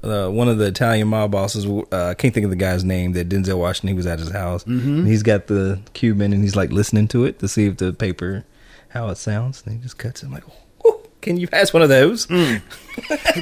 [0.03, 3.13] uh, one of the Italian mob bosses uh, I can't think of the guy's name
[3.13, 6.55] that Denzel Washington he was at his house and he's got the Cuban and he's
[6.55, 8.45] like listening to it to see if the paper
[8.89, 10.43] how it sounds and he just cuts it I'm like
[10.85, 12.61] oh, can you pass one of those Let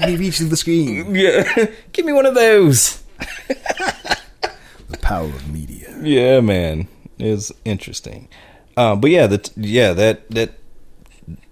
[0.05, 1.15] me reach the screen.
[1.15, 3.03] yeah give me one of those
[4.89, 5.95] The power of media.
[6.01, 6.87] yeah man
[7.17, 8.27] it's interesting
[8.77, 10.51] uh, but yeah the yeah that that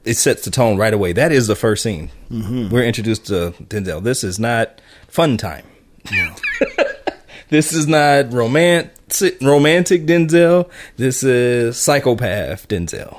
[0.05, 1.11] it sets the tone right away.
[1.11, 2.09] That is the first scene.
[2.31, 4.01] We're introduced to Denzel.
[4.01, 4.79] This is not
[5.17, 5.65] fun time.
[7.49, 10.69] this is not romantic romantic Denzel.
[10.97, 13.17] This is psychopath Denzel.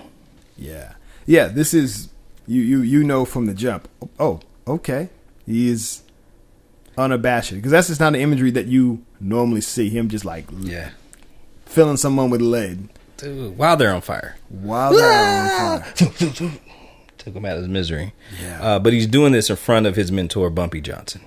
[0.56, 0.92] Yeah.
[1.26, 2.08] Yeah, this is
[2.46, 3.88] you you you know from the jump.
[4.20, 4.38] Oh,
[4.68, 5.08] okay.
[5.44, 6.02] He is
[6.96, 10.90] unabashed because that's just not the imagery that you normally see him just like Yeah.
[11.66, 14.36] filling someone with lead Dude, while they're on fire.
[14.48, 15.92] while they're on fire.
[17.18, 18.12] Took him out of his misery.
[18.40, 18.62] Yeah.
[18.62, 21.22] Uh, but he's doing this in front of his mentor, Bumpy Johnson.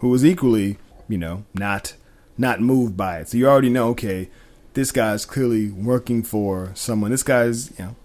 [0.00, 0.78] Who was equally,
[1.08, 1.94] you know, not
[2.36, 3.28] not moved by it.
[3.28, 4.28] So you already know, okay,
[4.74, 7.10] this guy's clearly working for someone.
[7.10, 7.96] This guy's, you know,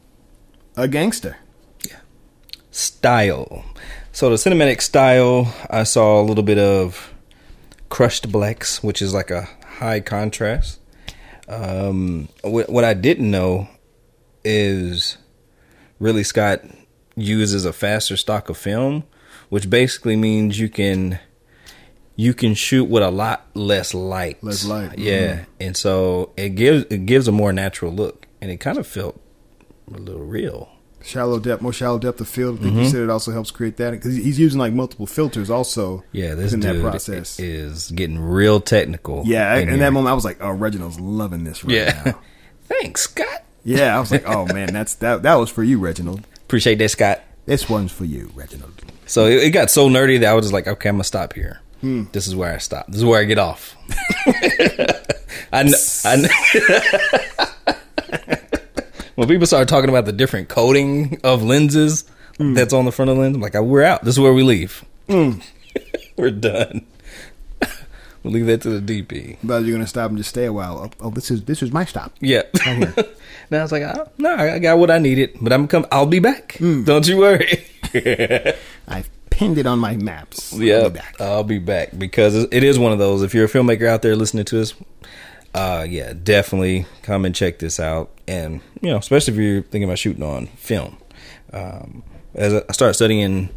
[0.78, 1.38] a gangster.
[1.88, 1.98] Yeah.
[2.72, 3.66] Style.
[4.12, 7.14] So the cinematic style, I saw a little bit of
[7.90, 10.80] crushed blacks, which is like a high contrast.
[11.48, 13.68] Um, what, what I didn't know
[14.44, 15.18] is
[16.00, 16.62] Ridley Scott
[17.16, 19.04] uses a faster stock of film,
[19.50, 21.20] which basically means you can
[22.20, 24.44] you can shoot with a lot less light.
[24.44, 28.58] Less light, yeah, and so it gives it gives a more natural look, and it
[28.58, 29.20] kind of felt
[29.94, 30.70] a little real.
[31.02, 32.60] Shallow depth, more shallow depth of field.
[32.60, 32.84] I think Mm-hmm.
[32.84, 36.04] you said it also helps create that because he's using like multiple filters also.
[36.12, 37.40] Yeah, this in dude that process.
[37.40, 39.24] is getting real technical.
[39.26, 42.02] Yeah, in in that moment, I was like, "Oh, Reginald's loving this right Yeah.
[42.06, 42.20] now."
[42.68, 43.46] Thanks, Scott.
[43.64, 45.24] Yeah, I was like, "Oh man, that's that.
[45.24, 46.28] That was for you, Reginald.
[46.46, 47.22] Appreciate that, Scott.
[47.46, 48.74] This one's for you, Reginald."
[49.06, 51.32] So it, it got so nerdy that I was just like, okay, I'm gonna stop
[51.34, 51.62] here.
[51.82, 52.04] Hmm.
[52.12, 52.88] This is where I stop.
[52.88, 53.76] This is where I get off.
[54.26, 55.02] I,
[56.06, 56.30] I kn-
[59.16, 62.06] when people start talking about the different coating of lenses
[62.38, 62.54] Hmm.
[62.54, 64.06] that's on the front of the lens, I'm like, we're out.
[64.06, 64.86] This is where we leave.
[65.10, 65.40] Hmm.
[66.18, 66.86] we're done.
[68.24, 69.36] we'll leave that to the DP.
[69.44, 70.90] But you're gonna stop and just stay a while.
[71.02, 72.14] Oh, oh, this is this is my stop.
[72.22, 72.44] Yeah.
[72.66, 75.86] now I was like, oh, no, I got what I needed, but I'm come.
[75.92, 76.56] I'll be back.
[76.60, 76.84] Hmm.
[76.86, 77.66] Don't you worry.
[78.88, 79.10] I've
[79.40, 80.54] pinned it on my maps.
[80.54, 81.22] I'll yeah, be back.
[81.22, 83.24] I'll be back because it is one of those.
[83.24, 84.74] If you're a filmmaker out there listening to us,
[85.54, 88.12] uh, yeah, definitely come and check this out.
[88.28, 90.98] And you know, especially if you're thinking about shooting on film.
[91.54, 92.04] Um,
[92.36, 93.50] as I start studying,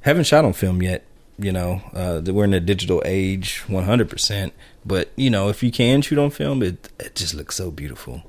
[0.00, 1.04] haven't shot on film yet.
[1.38, 4.10] You know, uh, we're in a digital age, 100.
[4.10, 4.52] percent
[4.84, 8.24] But you know, if you can shoot on film, it it just looks so beautiful.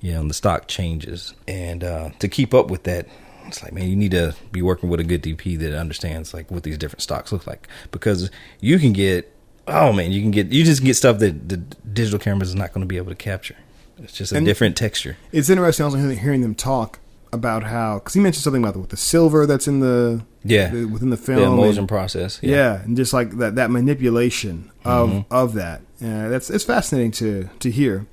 [0.00, 3.08] You know, and the stock changes, and uh, to keep up with that,
[3.48, 6.50] it's like man, you need to be working with a good DP that understands like
[6.50, 8.30] what these different stocks look like because
[8.60, 9.32] you can get
[9.68, 12.72] oh man, you can get you just get stuff that the digital cameras is not
[12.72, 13.56] going to be able to capture.
[13.98, 15.16] It's just a And- different texture.
[15.32, 16.98] It's interesting also hearing- hearing them talk
[17.32, 20.68] about how because he mentioned something about the, with the silver that's in the Yeah,
[20.68, 21.40] the, within the film.
[21.40, 22.38] the emulsion and- process.
[22.42, 22.82] yeah.
[22.82, 25.32] and just like that that manipulation of Mm-hmm.
[25.34, 25.80] of that.
[26.02, 28.06] Uh, that's it's fascinating to to hear.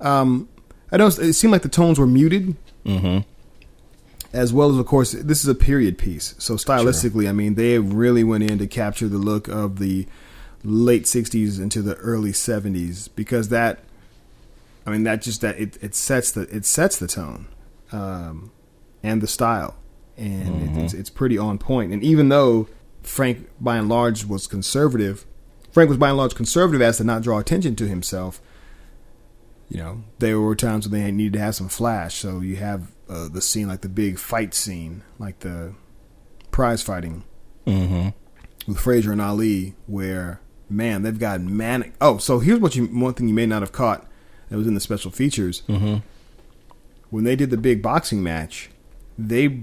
[0.00, 0.48] Um,
[0.92, 2.56] I know it seemed like the tones were muted.
[2.84, 3.18] hmm
[4.34, 6.34] as well as of course this is a period piece.
[6.38, 10.06] So stylistically i mean they really went in to capture the look of the
[10.62, 13.80] late 60s into the early 70s because that
[14.86, 17.46] i mean that just that it, it sets the it sets the tone
[17.92, 18.50] um,
[19.02, 19.76] and the style.
[20.16, 21.92] And it, it's, it's pretty on point.
[21.92, 22.68] And even though
[23.02, 25.26] frank by and large was conservative
[25.70, 28.40] frank was by and large conservative as to not draw attention to himself
[29.68, 32.14] you know, there were times when they needed to have some flash.
[32.14, 35.74] So you have uh, the scene, like the big fight scene, like the
[36.50, 37.24] prize fighting
[37.66, 38.08] hmm
[38.66, 40.40] with Frazier and Ali, where
[40.70, 41.92] man, they've got manic.
[42.00, 44.06] Oh, so here's what you one thing you may not have caught
[44.48, 45.62] that was in the special features.
[45.66, 45.96] hmm
[47.10, 48.70] when they did the big boxing match,
[49.16, 49.60] they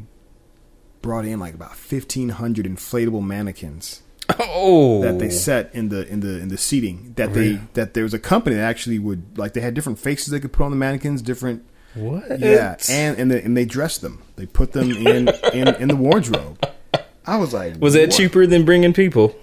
[1.02, 4.04] brought in like about fifteen hundred inflatable mannequins
[4.40, 7.14] Oh, that they set in the in the in the seating.
[7.18, 10.28] That they that there was a company that actually would like they had different faces
[10.28, 11.66] they could put on the mannequins, different
[11.96, 12.40] what?
[12.40, 14.22] yeah, and and, the, and they dressed them.
[14.36, 16.66] They put them in in, in the wardrobe.
[17.26, 18.18] I was like, was that what?
[18.18, 19.36] cheaper than bringing people?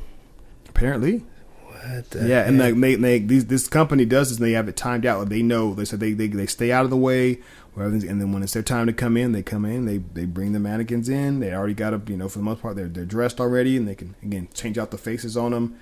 [0.69, 1.25] Apparently,
[1.63, 2.47] What yeah.
[2.47, 4.39] And they, they, they these, this company does this.
[4.39, 5.29] and They have it timed out.
[5.29, 5.75] They know.
[5.75, 7.41] They said they they, they stay out of the way.
[7.77, 9.85] And then when it's their time to come in, they come in.
[9.87, 11.39] They they bring the mannequins in.
[11.39, 12.09] They already got up.
[12.09, 14.79] You know, for the most part, they're they're dressed already, and they can again change
[14.79, 15.79] out the faces on them,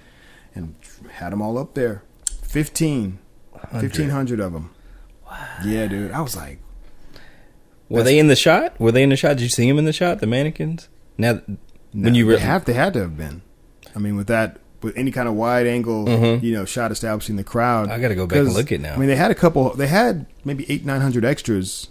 [0.54, 0.74] and
[1.12, 2.02] had them all up there.
[2.42, 3.18] 15,
[3.70, 4.70] 1500 of them.
[5.64, 6.10] Yeah, dude.
[6.12, 6.58] I was like,
[7.88, 8.78] Were they in the shot?
[8.80, 9.36] Were they in the shot?
[9.36, 10.20] Did you see them in the shot?
[10.20, 10.88] The mannequins.
[11.18, 11.40] Now,
[11.92, 13.42] when you they re- have they had to have been.
[13.94, 16.06] I mean, with that, with any kind of wide angle,
[16.42, 17.86] you know, shot establishing the crowd.
[17.88, 17.98] Mm-hmm.
[17.98, 18.94] I gotta go back and look it now.
[18.94, 19.72] I mean, they had a couple.
[19.74, 21.88] They had maybe eight nine hundred extras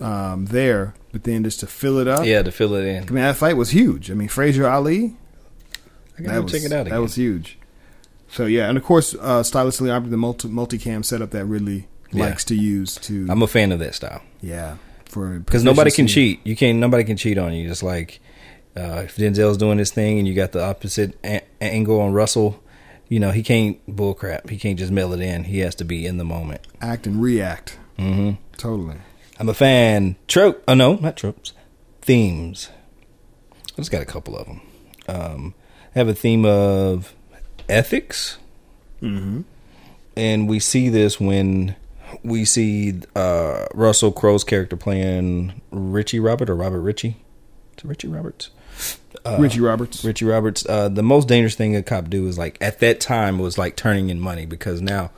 [0.00, 2.24] um, there, but then just to fill it up.
[2.24, 3.02] yeah, to fill it in.
[3.02, 4.10] I mean, that fight was huge.
[4.10, 5.16] I mean, Frazier Ali.
[6.18, 6.94] I gotta go was check it out again.
[6.94, 7.58] that was huge.
[8.28, 12.26] So yeah, and of course, uh, stylistically, the multi multicam setup that Ridley Yeah.
[12.26, 16.06] likes to use to I'm a fan of that style yeah for because nobody can
[16.06, 16.40] cheat.
[16.44, 16.78] You can't.
[16.78, 17.68] Nobody can cheat on you.
[17.68, 18.20] Just like
[18.76, 22.62] uh, if Denzel's doing this thing and you got the opposite a- angle on Russell,
[23.08, 24.48] you know he can't bullcrap.
[24.48, 25.44] He can't just mail it in.
[25.44, 26.62] He has to be in the moment.
[26.80, 27.78] act and react.
[27.98, 28.96] Mm hmm Totally.
[29.38, 30.16] I'm a fan.
[30.28, 30.62] Trope.
[30.66, 31.52] Oh no, not tropes.
[32.00, 32.70] Themes.
[33.72, 34.60] I just got a couple of them.
[35.08, 35.54] Um,
[35.94, 37.14] I have a theme of
[37.68, 38.38] ethics,
[39.02, 39.42] Mm-hmm.
[40.16, 41.74] and we see this when
[42.22, 47.16] we see uh, Russell Crowe's character playing Richie Robert or Robert Richie.
[47.76, 48.50] Is it Richie Roberts?
[49.24, 50.04] Uh, Richie Roberts.
[50.04, 50.66] Richie Roberts.
[50.68, 53.76] Uh, the most dangerous thing a cop do is like at that time was like
[53.76, 55.10] turning in money because now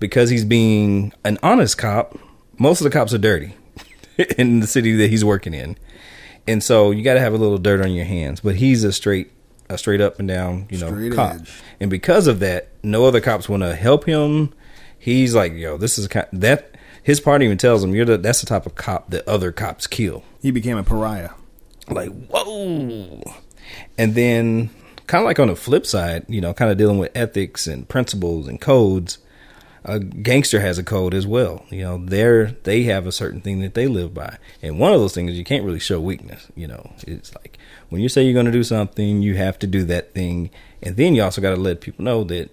[0.00, 2.18] because he's being an honest cop,
[2.58, 3.54] most of the cops are dirty
[4.38, 5.76] in the city that he's working in,
[6.46, 8.40] and so you got to have a little dirt on your hands.
[8.40, 9.32] But he's a straight
[9.70, 11.50] a straight up and down you know Straight cop, edge.
[11.80, 14.52] and because of that, no other cops want to help him.
[14.98, 16.74] He's like, yo, this is kind that.
[17.02, 19.86] His party even tells him, "You're the that's the type of cop that other cops
[19.86, 21.30] kill." He became a pariah.
[21.88, 23.22] like whoa
[23.96, 24.68] and then
[25.06, 27.88] kind of like on the flip side you know kind of dealing with ethics and
[27.88, 29.18] principles and codes
[29.84, 33.60] a gangster has a code as well you know they're they have a certain thing
[33.60, 36.48] that they live by and one of those things is you can't really show weakness
[36.54, 37.56] you know it's like
[37.88, 40.50] when you say you're going to do something you have to do that thing
[40.82, 42.50] and then you also got to let people know that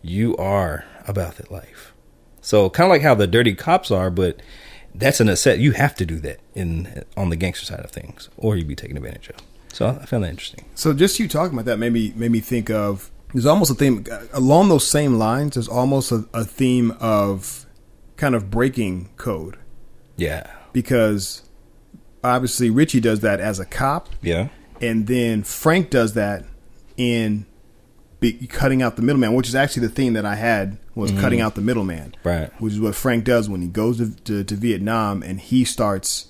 [0.00, 1.87] you are about that life
[2.48, 4.40] so kind of like how the dirty cops are but
[4.94, 5.58] that's an asset.
[5.58, 8.74] You have to do that in on the gangster side of things, or you'd be
[8.74, 9.36] taken advantage of.
[9.72, 10.64] So I found that interesting.
[10.74, 13.74] So just you talking about that made me made me think of there's almost a
[13.74, 15.54] theme along those same lines.
[15.54, 17.66] There's almost a, a theme of
[18.16, 19.58] kind of breaking code
[20.16, 21.42] Yeah, because
[22.24, 24.48] obviously Richie does that as a cop, yeah,
[24.80, 26.44] and then Frank does that
[26.96, 27.46] in
[28.20, 31.20] be, cutting out the middleman, which is actually the theme that I had was mm-hmm.
[31.20, 32.50] cutting out the middleman, right.
[32.60, 36.26] which is what Frank does when he goes to, to, to Vietnam and he starts,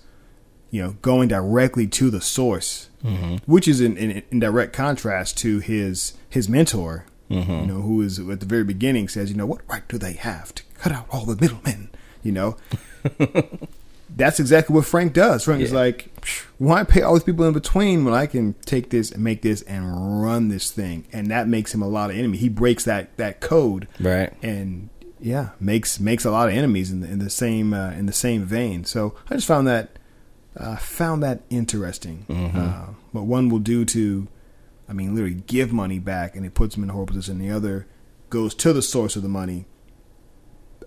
[0.71, 3.37] you know, going directly to the source, mm-hmm.
[3.51, 7.51] which is in, in, in direct contrast to his his mentor, mm-hmm.
[7.51, 10.13] you know, who is at the very beginning says, you know, what right do they
[10.13, 11.89] have to cut out all the middlemen,
[12.23, 12.57] you know.
[14.19, 15.45] That's exactly what Frank does.
[15.45, 16.11] Frank is like,
[16.59, 19.63] why pay all these people in between when I can take this and make this
[19.63, 21.07] and run this thing?
[21.13, 22.37] And that makes him a lot of enemy.
[22.37, 24.33] He breaks that that code, Right.
[24.43, 24.91] and
[25.21, 28.13] yeah, makes makes a lot of enemies in the, in the same uh, in the
[28.13, 28.85] same vein.
[28.85, 29.99] So I just found that
[30.57, 32.27] uh, found that interesting.
[32.57, 34.27] Uh, what one will do to,
[34.89, 37.39] I mean, literally give money back, and it puts him in a horrible position.
[37.39, 37.87] The other
[38.31, 39.67] goes to the source of the money,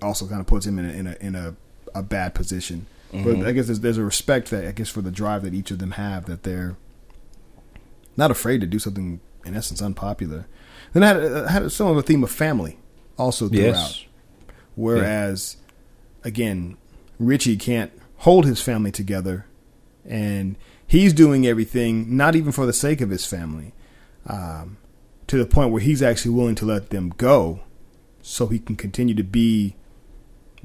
[0.01, 1.55] also kind of puts him in a, in a in a,
[1.95, 2.87] a bad position.
[3.11, 5.71] But I guess there's, there's a respect that I guess for the drive that each
[5.71, 6.77] of them have that they're
[8.15, 10.47] not afraid to do something in essence unpopular.
[10.93, 12.77] Then I had, I had some of a theme of family
[13.17, 13.61] also throughout.
[13.61, 14.05] Yes.
[14.75, 15.57] Whereas,
[16.23, 16.77] again,
[17.19, 19.45] Richie can't hold his family together,
[20.05, 20.55] and
[20.87, 23.73] he's doing everything not even for the sake of his family,
[24.27, 24.77] um,
[25.27, 27.61] to the point where he's actually willing to let them go,
[28.21, 29.75] so he can continue to be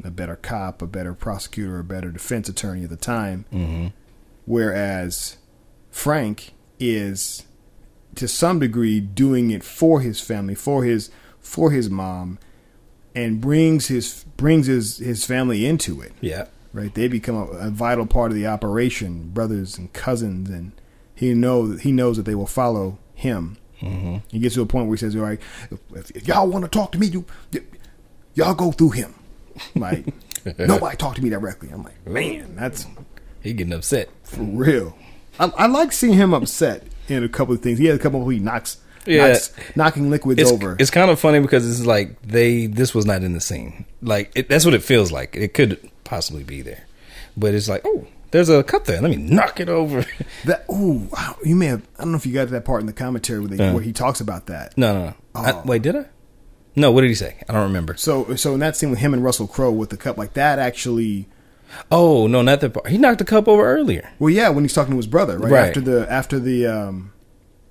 [0.05, 3.44] a better cop, a better prosecutor, a better defense attorney at the time.
[3.53, 3.86] Mm-hmm.
[4.44, 5.38] Whereas
[5.90, 7.44] Frank is,
[8.14, 12.38] to some degree, doing it for his family, for his for his mom,
[13.14, 16.12] and brings his brings his his family into it.
[16.20, 16.47] Yeah.
[16.72, 20.72] Right, they become a, a vital part of the operation, brothers and cousins, and
[21.14, 23.57] he know he knows that they will follow him.
[23.80, 24.18] Mm-hmm.
[24.28, 25.40] He gets to a point where he says, "All right,
[25.70, 27.61] if, if y'all want to talk to me, you, y-
[28.34, 29.14] y'all go through him.
[29.74, 30.07] Like
[30.59, 32.86] nobody talked to me directly." I'm like, man, that's
[33.42, 34.09] he getting upset.
[34.24, 34.96] For real.
[35.38, 37.78] I, I like seeing him upset in a couple of things.
[37.78, 39.28] He had a couple where he knocks, Yeah.
[39.28, 40.76] knocks knocking liquids It's, over.
[40.78, 43.84] it's kind of funny because it's like they this was not in the scene.
[44.02, 45.36] Like it, that's what it feels like.
[45.36, 46.84] It could possibly be there,
[47.36, 49.00] but it's like oh, there's a cup there.
[49.00, 50.04] Let me knock it over.
[50.46, 51.07] that oh,
[51.44, 51.82] you may have.
[51.98, 53.72] I don't know if you got that part in the commentary where, they, Yeah.
[53.74, 54.76] where he talks about that.
[54.78, 55.14] no, no, no.
[55.34, 55.62] I- Oh.
[55.66, 56.07] wait, did I?
[56.77, 56.93] No.
[56.93, 57.43] What did he say?
[57.49, 57.97] I don't remember.
[57.97, 60.59] So, so in that scene with him and Russell Crowe with the cup, like that
[60.59, 61.27] actually.
[61.91, 62.89] Oh no, not that part.
[62.89, 64.09] He knocked the cup over earlier.
[64.18, 65.68] Well, yeah, when he's talking to his brother, right, Right.
[65.68, 67.12] after the after the um,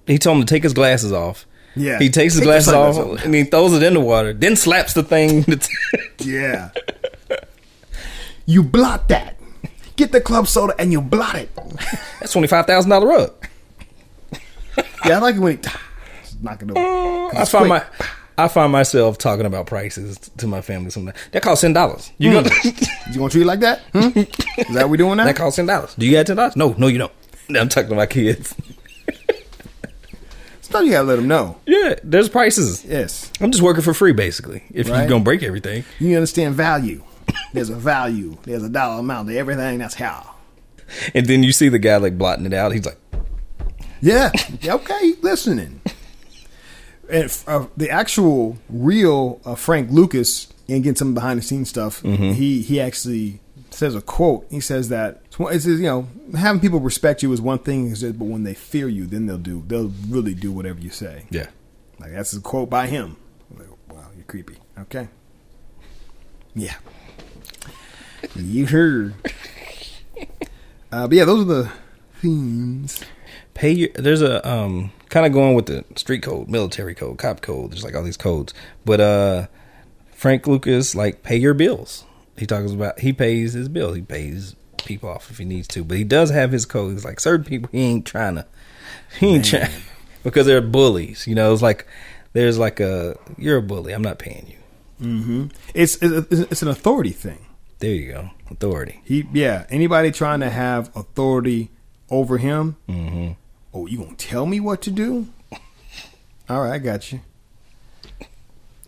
[0.05, 1.45] He told him to take his glasses off.
[1.77, 1.99] Yeah.
[1.99, 3.23] He takes his Take glasses off off.
[3.25, 4.33] and he throws it in the water.
[4.33, 5.45] Then slaps the thing.
[6.19, 6.71] yeah,
[8.45, 9.37] you blot that.
[9.95, 11.49] Get the club soda and you blot it.
[12.19, 13.47] That's twenty five thousand dollar rug.
[15.05, 15.63] Yeah, I like it when he
[16.41, 17.31] knocking over.
[17.31, 17.83] 'Cause I find quick.
[17.99, 18.05] my
[18.37, 21.17] I find myself talking about prices to my family sometimes.
[21.31, 22.11] That costs ten dollars.
[22.17, 22.49] You gonna
[23.11, 23.81] You gonna treat it like that?
[23.93, 24.09] Hmm?
[24.17, 25.23] Is that what we doing now?
[25.25, 25.95] that costs ten dollars.
[25.95, 26.55] Do you got ten dollars?
[26.55, 27.11] No, no, you don't.
[27.49, 28.53] I'm talking to my kids.
[30.61, 31.57] Sometimes you gotta let them know.
[31.65, 32.83] Yeah, there's prices.
[32.83, 34.63] Yes, I'm just working for free, basically.
[34.73, 34.99] If Right.
[35.01, 37.03] you're gonna break everything, you understand value.
[37.53, 38.37] There's a value.
[38.43, 39.77] There's a dollar amount to everything.
[39.77, 40.31] That's how.
[41.13, 42.71] and then you see the guy like blotting it out.
[42.73, 42.97] He's like,
[44.01, 44.31] Yeah.
[44.65, 45.13] Okay.
[45.21, 45.81] Listening.
[47.09, 52.01] And uh, the actual real uh, Frank Lucas, and getting some behind the scenes stuff,
[52.01, 53.39] he he actually
[53.69, 54.45] says a quote.
[54.49, 58.25] He says that it says, you know having people respect you is one thing, but
[58.25, 61.25] when they fear you, then they'll do they'll really do whatever you say.
[61.29, 61.47] yeah,
[61.99, 63.17] Like that's a quote by him.
[63.51, 64.55] I'm like, wow, you're creepy.
[64.79, 65.07] Okay.
[66.55, 66.75] Yeah.
[68.35, 69.13] You heard.
[70.91, 71.71] Uh, but yeah, those are the
[72.21, 73.03] themes.
[73.53, 73.89] pay your.
[73.95, 77.71] There's a um kind of going with the street code, military code, cop code.
[77.71, 78.53] There's like all these codes,
[78.83, 79.47] but uh,
[80.11, 82.03] Frank Lucas like pay your bills.
[82.37, 83.93] He talks about he pays his bill.
[83.93, 86.91] He pays people off if he needs to, but he does have his code.
[86.91, 88.45] He's like certain people he ain't trying to.
[89.17, 89.71] He ain't trying
[90.21, 91.25] because they're bullies.
[91.27, 91.87] You know, it's like
[92.33, 93.93] there's like a you're a bully.
[93.93, 95.49] I'm not paying you.
[95.73, 97.45] It's it's it's an authority thing.
[97.79, 98.99] There you go, authority.
[99.05, 99.65] He yeah.
[99.69, 101.71] Anybody trying to have authority
[102.09, 102.75] over him?
[102.87, 103.31] hmm
[103.77, 105.27] Oh, you gonna tell me what to do?
[106.49, 107.19] All right, I got you.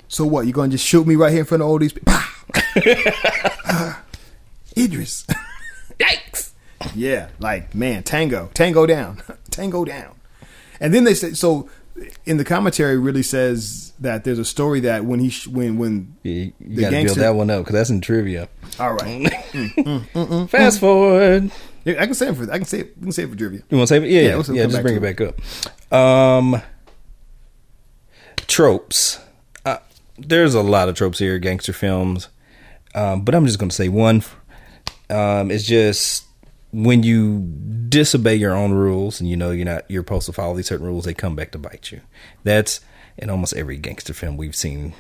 [0.08, 0.48] So what?
[0.48, 2.14] You gonna just shoot me right here in front of all these people?
[2.16, 4.04] Ah,
[4.78, 5.26] Idris.
[6.00, 6.52] Yikes!
[6.96, 9.22] Yeah, like man, tango, tango down,
[9.52, 10.16] tango down.
[10.80, 11.70] And then they say so.
[12.28, 16.16] In the commentary, Ridley says that there's a story that when he sh- when when
[16.22, 18.48] You, you The got to build gangster- that one up because that's in trivia.
[18.80, 19.28] all right,
[20.50, 21.52] Fast forward.
[21.88, 23.62] I can say it for I can say it, we can say it for trivia.
[23.70, 24.10] You want to save it?
[24.10, 24.36] Yeah, Yeah, yeah.
[24.36, 25.94] let's yeah just bring it back up.
[25.94, 26.62] Um,
[28.48, 29.20] tropes.
[29.66, 29.78] Uh,
[30.18, 32.30] there's a lot of tropes here, gangster films.
[32.96, 34.24] Um, but I'm just going to say one.
[35.10, 36.26] Um, it's just
[36.72, 37.40] when you
[37.90, 40.86] disobey your own rules and you know you're not you're supposed to follow these certain
[40.86, 42.02] rules, they come back to bite you.
[42.44, 42.82] That's
[43.18, 44.94] in almost every gangster film we've seen,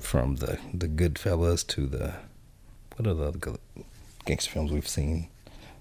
[0.00, 2.14] from the the Goodfellas to the
[2.96, 3.38] what are the other
[4.24, 5.28] gangster films we've seen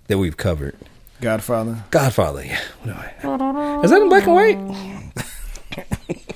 [0.08, 0.76] that we've covered.
[1.22, 1.84] Godfather.
[1.92, 2.44] Godfather.
[2.44, 3.82] Yeah.
[3.84, 4.58] Is that in black and white?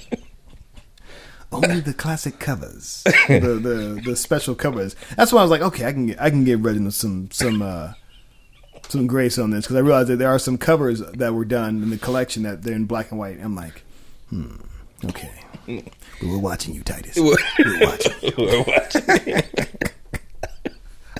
[1.53, 4.95] Only the classic covers, the, the the special covers.
[5.17, 7.61] That's why I was like, okay, I can get I can give Reginald some some
[7.61, 7.91] uh,
[8.87, 11.83] some grace on this because I realized that there are some covers that were done
[11.83, 13.37] in the collection that they're in black and white.
[13.41, 13.83] I'm like,
[14.29, 14.55] hmm,
[15.03, 15.31] okay,
[15.67, 15.83] we
[16.23, 17.15] were watching you, Titus.
[17.17, 19.43] we were watching.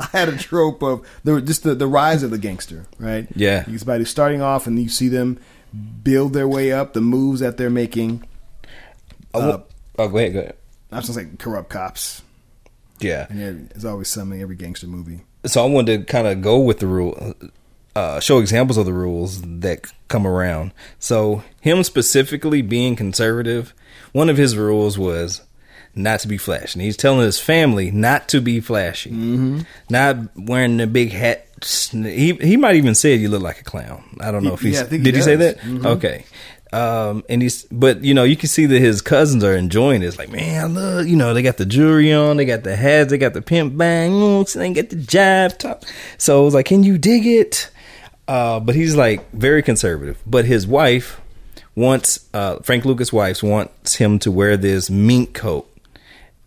[0.13, 3.27] I had a trope of the just the, the rise of the gangster, right?
[3.35, 3.63] Yeah.
[3.69, 5.39] You somebody starting off and you see them
[6.03, 8.23] build their way up, the moves that they're making.
[9.33, 9.61] Oh, Uh,
[9.99, 10.33] oh, go ahead.
[10.33, 10.55] Go ahead.
[10.91, 12.21] I was just like corrupt cops.
[12.99, 13.27] Yeah.
[13.29, 15.21] And there- there's always some in every gangster movie.
[15.45, 17.33] So I wanted to kind of go with the rule,
[17.95, 20.71] uh, show examples of the rules that come around.
[20.99, 23.73] So him specifically being conservative,
[24.11, 25.41] one of his rules was
[25.95, 26.79] not to be flashy.
[26.79, 29.61] And he's telling his family not to be flashy, mm-hmm.
[29.89, 31.47] not wearing the big hat.
[31.91, 34.17] He he might even say you look like a clown.
[34.19, 34.79] I don't know if he's.
[34.79, 35.55] yeah, I he did he say does.
[35.55, 35.85] that?
[35.85, 36.25] Okay.
[36.73, 40.05] Um, and he's, but you know, you can see that his cousins are enjoying it.
[40.05, 42.77] It's like, man, I love, you know, they got the jewelry on, they got the
[42.77, 45.83] hats, they got the pimp bang, they get the jive top.
[46.17, 47.69] So it was like, can you dig it?
[48.27, 50.21] Uh, but he's like very conservative.
[50.25, 51.19] But his wife
[51.75, 55.67] wants, uh, Frank Lucas' wife wants him to wear this mink coat.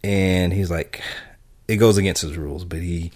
[0.04, 1.02] And he's like,
[1.66, 3.10] it goes against his rules, but he,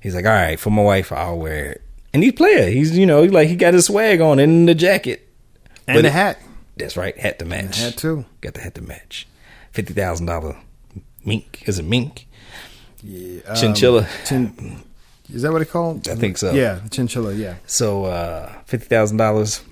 [0.00, 1.82] he's like, all right, for my wife, I'll wear it.
[2.12, 2.68] And he's player.
[2.68, 5.28] He's, you know, he's like he got his swag on and the jacket.
[5.86, 6.38] And But the it- hat.
[6.76, 7.78] That's right, hat to match.
[7.78, 8.24] hat too.
[8.40, 9.28] Got the hat to match.
[9.70, 10.56] Fifty thousand dollar
[11.24, 12.26] mink is it mink?
[13.00, 13.42] Yeah.
[13.46, 14.08] um, Chinchilla.
[14.26, 14.82] Chin,
[15.32, 16.08] Is that what it called?
[16.08, 16.52] I think so.
[16.52, 17.32] Yeah, chinchilla.
[17.34, 17.54] Yeah.
[17.66, 19.62] So uh, fifty thousand dollars,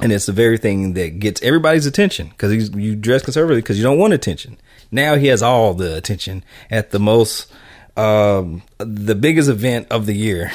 [0.00, 3.84] and it's the very thing that gets everybody's attention because you dress conservatively because you
[3.84, 4.56] don't want attention.
[4.90, 7.50] Now he has all the attention at the most,
[7.96, 10.52] um, the biggest event of the year,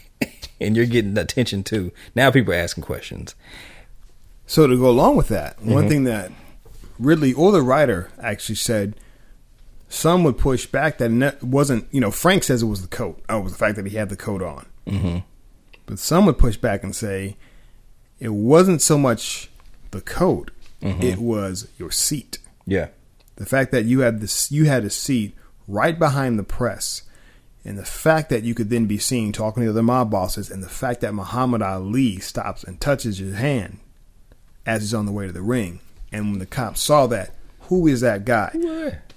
[0.60, 1.92] and you're getting attention too.
[2.14, 3.34] Now people are asking questions.
[4.46, 6.30] So to go along with that, one thing that
[6.98, 8.94] Ridley or the writer actually said,
[9.88, 11.86] some would push back that it wasn't.
[11.92, 13.22] You know, Frank says it was the coat.
[13.28, 14.66] Oh, it was the fact that he had the coat on.
[14.86, 15.18] Mm-hmm.
[15.86, 17.36] But some would push back and say
[18.18, 19.50] it wasn't so much
[19.92, 20.50] the coat;
[20.80, 22.38] it was your seat.
[22.66, 22.88] Yeah,
[23.36, 25.34] The fact that you had this, you had a seat
[25.66, 27.02] right behind the press,
[27.64, 30.50] and the fact that you could then be seen talking to the other mob bosses,
[30.50, 33.78] and the fact that Muhammad Ali stops and touches your hand
[34.66, 35.80] as he's on the way to the ring,
[36.12, 38.50] and when the cops saw that, who is that guy?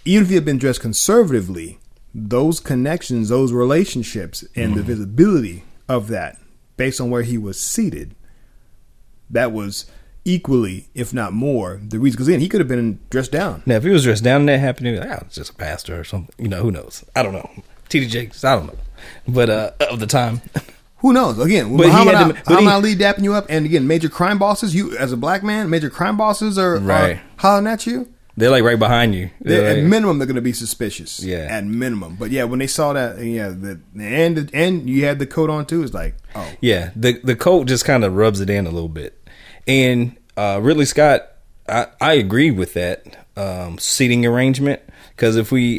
[0.05, 1.79] Even if he had been dressed conservatively,
[2.15, 6.37] those connections, those relationships, and the visibility of that,
[6.77, 8.15] based on where he was seated,
[9.29, 9.85] that was
[10.27, 12.15] equally, if not more, the reason.
[12.17, 13.63] Because then he could have been dressed down.
[13.65, 15.51] Now, if he was dressed down and that happened, he'd be like, oh, it's just
[15.51, 16.33] a pastor or something.
[16.37, 17.03] You know, who knows?
[17.15, 17.49] I don't know.
[17.89, 18.77] TD Jakes, I don't know.
[19.27, 20.41] But uh, of the time,
[21.01, 21.37] Who knows?
[21.39, 23.85] Again, But he Muhammad, had Ali, to- but he- Ali dapping you up, and again,
[23.85, 24.73] major crime bosses.
[24.73, 27.17] You as a black man, major crime bosses are, Right.
[27.17, 28.07] are hollering at you.
[28.35, 29.29] they're like right behind you.
[29.39, 31.19] They're at minimum, they're going to be suspicious.
[31.23, 31.47] Yeah.
[31.51, 32.15] at minimum.
[32.19, 35.67] But yeah, when they saw that, yeah, the and and you had the coat on
[35.67, 35.83] too.
[35.83, 38.89] It's like, oh, Yeah, the the coat just kind of rubs it in a little
[38.89, 39.26] bit.
[39.67, 41.27] And uh, Ridley Scott,
[41.67, 45.77] I, I agree with that um, seating arrangement because if we,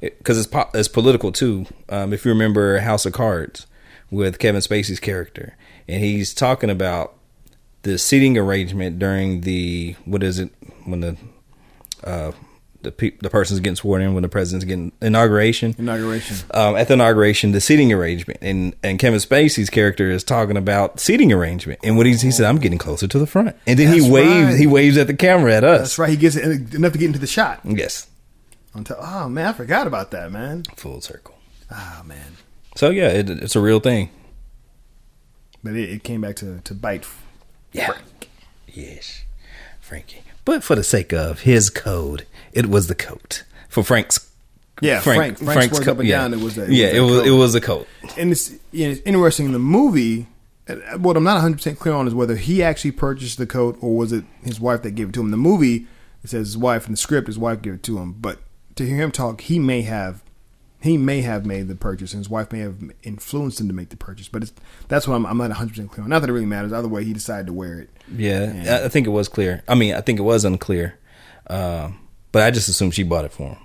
[0.00, 1.66] because it's po- it's political too.
[1.88, 3.66] Um, if you remember House of Cards
[4.10, 5.56] with Kevin Spacey's character,
[5.88, 7.14] and he's talking about
[7.82, 10.50] the seating arrangement during the what is it
[10.84, 11.16] when the
[12.04, 12.32] uh,
[12.88, 16.36] the pe- the person's getting sworn in when the president's getting inauguration inauguration.
[16.52, 20.98] um, at the inauguration, the seating arrangement, and and Kevin Spacey's character is talking about
[20.98, 23.90] seating arrangement, and what he's, he said, I'm getting closer to the front, and then
[23.90, 24.58] That's he waves, right.
[24.58, 25.80] he waves at the camera at us.
[25.80, 26.10] That's right.
[26.10, 27.60] He gets it enough to get into the shot.
[27.64, 28.06] Yes,
[28.74, 30.62] Until, oh man, I forgot about that, man.
[30.76, 31.34] full circle.
[31.70, 32.36] Ah man,
[32.76, 34.08] So yeah, it, it's a real thing.
[35.62, 37.06] but it, it came back to to bite.
[37.72, 37.92] Yeah,
[38.66, 39.24] yes,
[39.80, 40.22] Frankie.
[40.44, 44.26] But for the sake of his code, it was the coat for Frank's.
[44.80, 45.38] Yeah, Frank.
[45.38, 46.18] Frank's words up and yeah.
[46.18, 46.34] down.
[46.34, 47.26] It was a, yeah, it a was coat.
[47.26, 47.88] it was a coat.
[48.16, 50.28] and it's, you know, it's interesting in the movie.
[50.68, 53.76] uh, What I'm not 100 percent clear on is whether he actually purchased the coat
[53.80, 55.26] or was it his wife that gave it to him.
[55.26, 55.88] In the movie,
[56.22, 58.12] it says his wife in the script, his wife gave it to him.
[58.12, 58.38] But
[58.76, 60.22] to hear him talk, he may have
[60.80, 63.88] he may have made the purchase, and his wife may have influenced him to make
[63.88, 64.28] the purchase.
[64.28, 64.52] But it's,
[64.86, 66.10] that's what I'm, I'm not 100 percent clear on.
[66.10, 66.72] Not that it really matters.
[66.72, 67.90] Either way, he decided to wear it.
[68.14, 68.76] Yeah, Yeah.
[68.76, 69.64] I, I think it was clear.
[69.66, 70.96] I mean, I think it was unclear,
[71.48, 71.98] um,
[72.32, 73.56] but I just assumed she bought it for him.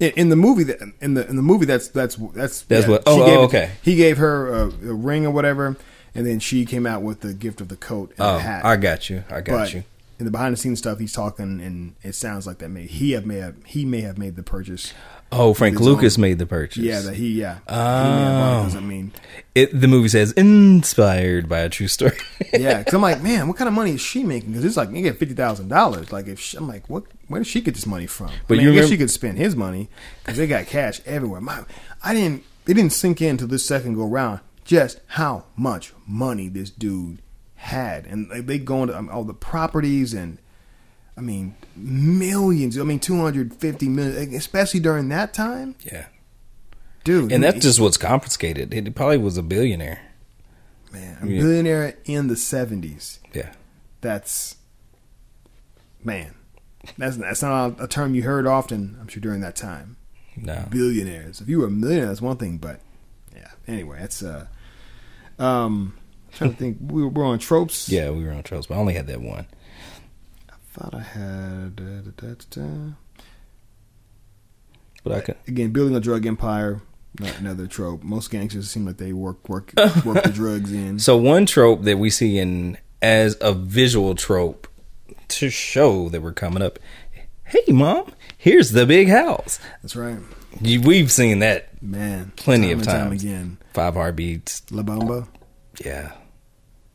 [0.00, 3.02] In, in the movie, that in the in the movie, that's that's that's That's what-
[3.06, 3.70] she oh, gave oh, it- okay.
[3.82, 5.76] He gave her a, a ring or whatever,
[6.14, 8.64] and then she came out with the gift of the coat and Oh, the hat.
[8.64, 9.24] I got you.
[9.30, 9.84] I got but you.
[10.18, 13.12] in the behind the scenes stuff, he's talking, and it sounds like that may he
[13.12, 14.92] have may have he may have made the purchase.
[15.34, 16.82] Oh, Frank Lucas own- made the purchase.
[16.82, 17.54] Yeah, that he yeah.
[17.66, 19.12] he may have bought it 'cause, I mean,
[19.54, 22.16] It, the movie says inspired by a true story.
[22.52, 24.50] yeah, because I'm like, man, what kind of money is she making?
[24.50, 26.12] Because it's like you get fifty thousand dollars.
[26.12, 27.04] Like if she, I'm like, what?
[27.28, 28.30] Where did she get this money from?
[28.46, 29.88] But I mean, you I guess she could spend his money
[30.22, 31.40] because they got cash everywhere.
[31.40, 31.64] My,
[32.02, 32.44] I didn't.
[32.66, 37.20] It didn't sink in to this second go round just how much money this dude
[37.56, 40.38] had, and like, they go into um, all the properties and.
[41.16, 42.78] I mean, millions.
[42.78, 46.06] I mean, two hundred fifty million, especially during that time, yeah,
[47.04, 47.30] dude.
[47.32, 48.72] and that's just what's confiscated.
[48.72, 50.00] He probably was a billionaire.
[50.92, 51.40] man, a Yeah.
[51.42, 53.20] billionaire in the seventies.
[53.34, 53.52] Yeah,
[54.00, 54.56] that's
[56.04, 56.34] man
[56.98, 59.96] that's that's not a term you heard often i'm sure during that time
[60.36, 62.80] no, billionaires if you were a millionaire that's one thing but
[63.36, 64.46] yeah anyway that's, uh
[65.38, 65.94] um
[66.26, 68.74] I'm trying to think we were, we're on tropes yeah, we were on tropes, but
[68.74, 69.46] I only had that one.
[70.72, 72.62] Thought i had da, da, da.
[75.04, 75.36] But I could.
[75.48, 76.80] again building a drug empire
[77.18, 79.72] not another trope most gangsters seem like they work work
[80.04, 84.66] work the drugs in So one trope that we see in as a visual trope
[85.28, 86.78] to show that we're coming up.
[87.44, 89.58] Hey, mom, here's the big house.
[89.82, 90.18] that's right
[90.60, 93.22] You, we've seen that man plenty time of and time times.
[93.24, 94.62] again Five heartbeats.
[94.70, 95.26] la bamba
[95.84, 96.12] Yeah,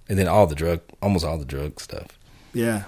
[0.10, 2.08] and then all the drug, almost all the drug stuff.
[2.54, 2.86] yeah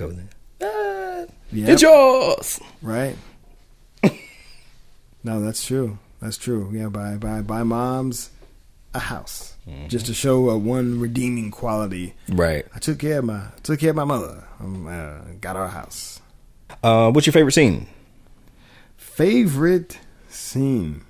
[0.00, 0.14] Go.
[0.62, 1.68] Ah, Yep.
[1.68, 2.60] It's yours.
[2.80, 3.16] Right.
[5.22, 5.98] no, that's true.
[6.22, 6.70] That's true.
[6.72, 8.30] Yeah, buy buy buy moms
[8.94, 9.54] a house
[9.88, 12.14] just to show a one redeeming quality.
[12.28, 12.64] Right.
[12.74, 14.44] I took care of my took care of my mother.
[14.58, 16.20] Um, uh, got our house.
[16.82, 17.86] Uh, what's your favorite scene?
[18.96, 19.98] Favorite
[20.28, 21.02] scene.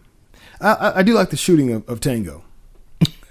[0.61, 2.43] I, I, I do like the shooting of, of Tango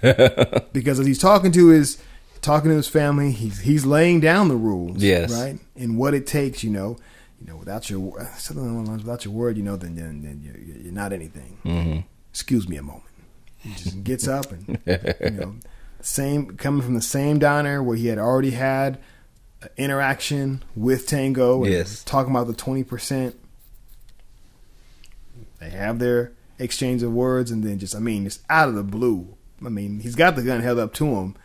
[0.72, 2.02] because as he's talking to his
[2.42, 5.32] talking to his family, he's he's laying down the rules, Yes.
[5.32, 6.96] right, and what it takes, you know,
[7.40, 10.40] you know, without your something along lines, without your word, you know, then then, then
[10.44, 11.58] you're, you're not anything.
[11.64, 12.00] Mm-hmm.
[12.30, 13.04] Excuse me a moment.
[13.58, 15.54] He just gets up and you know,
[16.00, 18.98] same coming from the same diner where he had already had
[19.76, 22.02] interaction with Tango, and Yes.
[22.04, 23.36] talking about the twenty percent.
[25.60, 28.82] They have their exchange of words, and then just, I mean, just out of the
[28.82, 29.36] blue.
[29.64, 31.36] I mean, he's got the gun held up to him,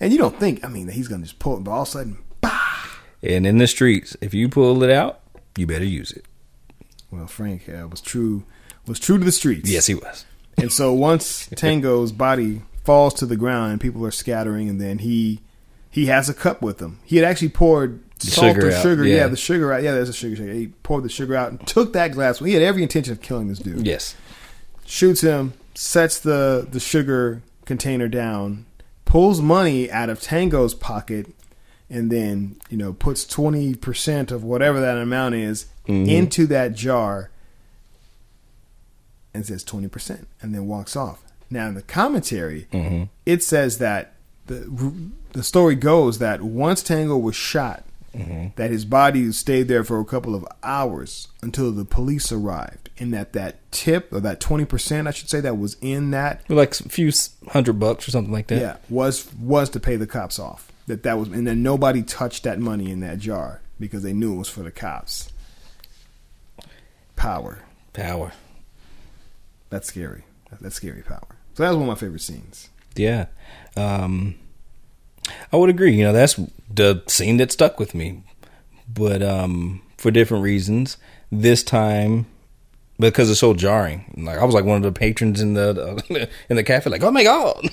[0.00, 1.82] and you don't think, I mean, that he's going to just pull it, but all
[1.82, 2.86] of a sudden, bah!
[3.22, 5.20] And in the streets, if you pull it out,
[5.56, 6.24] you better use it.
[7.10, 8.44] well, Frank uh, was true,
[8.86, 9.68] was true to the streets.
[9.70, 10.24] Yes, he was.
[10.56, 14.98] And so once Tango's body falls to the ground and people are scattering, and then
[14.98, 15.40] he
[15.90, 16.98] he has a cup with him.
[17.04, 19.04] He had actually poured The salt sugar or out, sugar.
[19.04, 19.16] Yeah.
[19.16, 19.26] yeah.
[19.26, 19.82] the sugar out.
[19.82, 20.52] Yeah, there's a sugar shaker.
[20.52, 22.38] He poured the sugar out and took that glass.
[22.38, 23.86] He had every intention of killing this dude.
[23.86, 24.14] Yes.
[24.86, 28.66] Shoots him, sets the the sugar container down,
[29.10, 31.26] pulls money out of Tango's pocket,
[31.88, 36.08] and then you know puts twenty percent of whatever that amount is mm-hmm.
[36.08, 37.30] into that jar
[39.32, 41.22] and says 20% and then walks off.
[41.50, 43.04] Now in the commentary, mm-hmm.
[43.26, 44.14] it says that
[44.46, 50.00] the the story goes that once Tango was shot, that his body stayed there for
[50.00, 55.06] a couple of hours until the police arrived, and that that tip or that 20%,
[55.06, 57.12] I should say, that was in that, Like a few
[57.48, 58.60] hundred bucks or something like that.
[58.60, 60.70] yeah, was was to pay the cops off.
[60.86, 64.34] That that was, and then nobody touched that money in that jar because they knew
[64.34, 65.30] it was for the cops.
[67.16, 67.60] Power.
[67.92, 68.32] Power.
[69.68, 70.24] That's scary.
[70.60, 71.36] That's scary power.
[71.54, 72.70] So that was one of my favorite scenes.
[72.96, 73.26] Yeah.
[73.76, 74.34] Um,
[75.52, 75.94] I would agree.
[75.94, 76.38] You know, that's
[76.72, 78.22] the scene that stuck with me.
[78.92, 80.96] But um, for different reasons,
[81.30, 82.26] this time
[83.00, 84.04] because it's so jarring.
[84.16, 87.10] Like I was like one of the patrons in the in the cafe, like, oh
[87.10, 87.68] my god.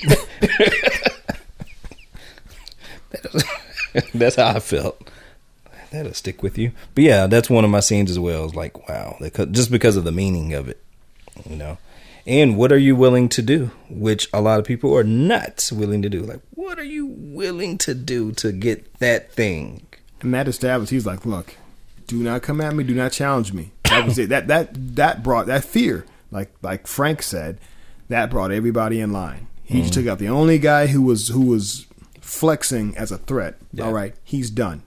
[4.14, 5.10] that's how I felt.
[5.92, 6.72] That'll stick with you.
[6.96, 8.46] But yeah, that's one of my scenes as well.
[8.46, 9.18] It's like, wow,
[9.52, 10.84] just because of the meaning of it,
[11.50, 11.78] you know.
[12.28, 13.72] And what are you willing to do?
[13.90, 16.20] Which a lot of people are not willing to do.
[16.22, 19.88] Like, what are you willing to do to get that thing?
[20.22, 21.56] And that established, he's like, look,
[22.06, 23.72] do not come at me, do not challenge me.
[23.86, 24.28] That was it.
[24.30, 27.60] That that that brought that fear, like like Frank said,
[28.10, 29.48] that brought everybody in line.
[29.64, 31.86] He just took out the only guy who was who was
[32.20, 33.56] flexing as a threat.
[33.72, 33.86] Yeah.
[33.86, 34.84] All right, he's done.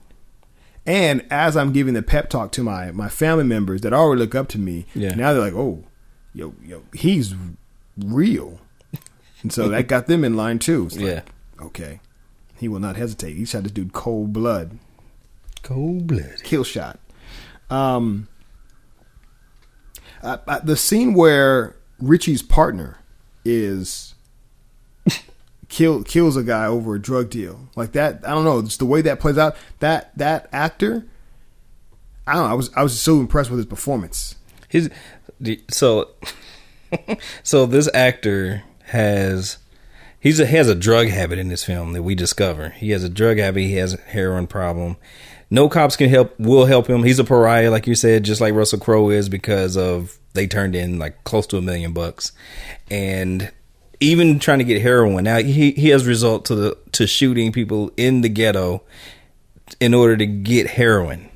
[0.85, 4.35] And as I'm giving the pep talk to my my family members that already look
[4.35, 5.15] up to me, Yeah.
[5.15, 5.83] now they're like, oh,
[6.33, 7.33] yo, yo, he's
[7.97, 8.59] real.
[9.43, 10.85] And so that got them in line too.
[10.89, 11.21] Like, Yeah.
[11.61, 11.99] Okay.
[12.57, 13.35] He will not hesitate.
[13.37, 14.77] He shot this dude cold blood
[15.63, 16.35] Cold blood.
[16.43, 16.99] kill shot.
[17.69, 18.27] Um,
[20.21, 22.99] uh, uh, the scene where Richie's partner
[23.43, 24.13] is
[25.69, 28.21] kill kills a guy over a drug deal like that.
[28.25, 28.61] I don't know.
[28.61, 29.55] Just the way that plays out.
[29.79, 31.05] That that actor.
[32.27, 32.51] I don't know.
[32.51, 34.35] I was I was so impressed with his performance.
[34.67, 34.89] His
[35.69, 36.09] so
[37.43, 39.57] so this actor has
[40.19, 42.69] he's a, has a drug habit in this film that we discover.
[42.69, 43.61] He has a drug habit.
[43.61, 44.97] He has a heroin problem.
[45.49, 46.39] No cops can help.
[46.39, 47.03] Will help him.
[47.03, 50.75] He's a pariah, like you said, just like Russell Crowe is because of they turned
[50.75, 52.31] in like close to a million bucks,
[52.89, 53.51] and
[53.99, 55.25] even trying to get heroin.
[55.25, 58.81] Now he he has result to the to shooting people in the ghetto
[59.79, 61.31] in order to get heroin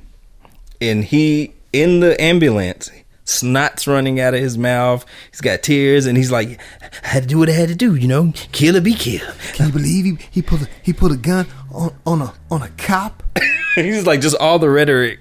[0.80, 2.90] and he in the ambulance
[3.28, 6.58] snot's running out of his mouth he's got tears and he's like
[7.02, 9.34] i had to do what i had to do you know kill or be killed
[9.52, 12.62] Can you believe he he put a, he put a gun on on a on
[12.62, 13.22] a cop?
[13.74, 15.18] he's like just all the rhetoric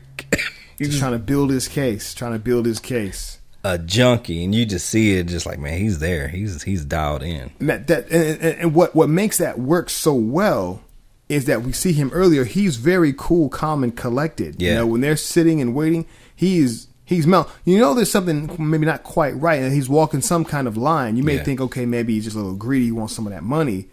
[0.78, 2.14] he's just trying to build his case.
[2.14, 3.40] Trying to build his case.
[3.64, 7.24] a junkie and you just see it just like man he's there he's he's dialed
[7.24, 10.82] in And that, that and, and, and what what makes that work so well
[11.28, 12.44] is that we see him earlier.
[12.44, 14.62] He's very cool, calm, and collected.
[14.62, 14.76] You Yeah.
[14.76, 16.06] know, when they're sitting and waiting,
[16.36, 17.50] he's he's mel.
[17.64, 21.16] You know, there's something maybe not quite right, and he's walking some kind of line.
[21.18, 21.44] You may Yeah.
[21.44, 22.86] think, okay, maybe he's just a little greedy.
[22.86, 23.88] He wants some of that money,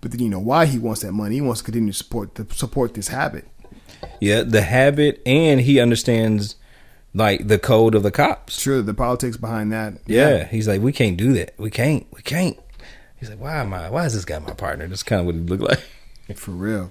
[0.00, 1.36] but then you know why he wants that money.
[1.36, 3.46] He wants to continue to support to support this habit.
[4.20, 6.56] yeah the habit and he understands
[7.14, 9.94] like the code of the cops Sure, the politics behind that.
[10.06, 12.58] yeah, he's like we can't do that we can't we can't
[13.18, 15.34] he's like why am i why is this guy my partner that's kind of what
[15.36, 16.90] he looked like for real.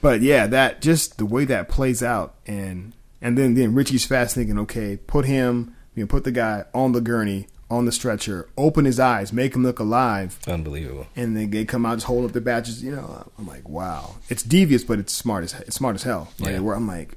[0.00, 2.92] But yeah, that just the way that plays out, and
[3.22, 6.92] and then then Richie's fast thinking, okay, put him, you know, put the guy on
[6.92, 11.48] the gurney, on the stretcher, open his eyes, make him look alive, unbelievable and then
[11.50, 12.82] they come out just hold up their badges.
[12.84, 16.28] You know, I'm like, wow, it's devious, but it's smart as it's smart as hell.
[16.38, 16.58] Like, Yeah.
[16.60, 17.16] where I'm like,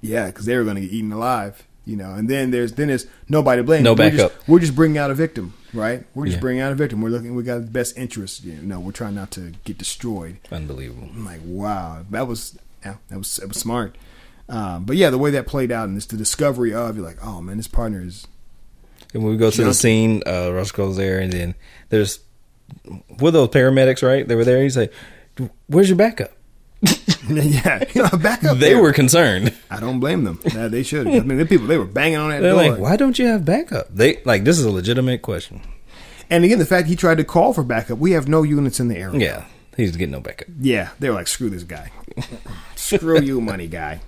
[0.00, 1.66] yeah, because they were going to get eaten alive.
[1.86, 3.82] You know, and then there's then there's nobody to blame.
[3.82, 4.48] No we're just, backup.
[4.48, 6.04] we're just bringing out a victim, right?
[6.14, 6.40] We're just Yeah.
[6.40, 7.00] bringing out a victim.
[7.00, 7.34] We're looking.
[7.34, 8.44] We got the best interest.
[8.44, 10.36] You know, we're trying not to get destroyed.
[10.52, 11.08] Unbelievable.
[11.12, 13.96] I'm like, wow, that was yeah, that was that was smart.
[14.50, 17.24] Um, but yeah, the way that played out and it's the discovery of you're like,
[17.24, 18.26] oh man, this partner is
[19.14, 21.54] And when we go to the scene, uh, Russ goes there, and then
[21.88, 22.18] there's
[23.20, 24.26] were those paramedics, right?
[24.26, 24.62] They were there.
[24.62, 24.92] He's like,
[25.68, 26.32] "Where's your backup?"
[27.28, 28.40] yeah, you know, back.
[28.40, 28.82] They there.
[28.82, 29.54] were concerned.
[29.70, 30.40] I don't blame them.
[30.44, 31.06] Yeah, they should.
[31.06, 32.70] I mean, the people they were banging on that They're door.
[32.70, 35.62] like, "Why don't you have backup?" They like this is a legitimate question.
[36.28, 38.88] And again, the fact he tried to call for backup, we have no units in
[38.88, 39.20] the area.
[39.20, 39.44] Yeah,
[39.76, 40.48] he's getting no backup.
[40.60, 41.90] Yeah, they were like, screw this guy.
[42.76, 44.00] screw you, money guy.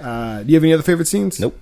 [0.00, 1.40] Uh, do you have any other favorite scenes?
[1.40, 1.58] Nope.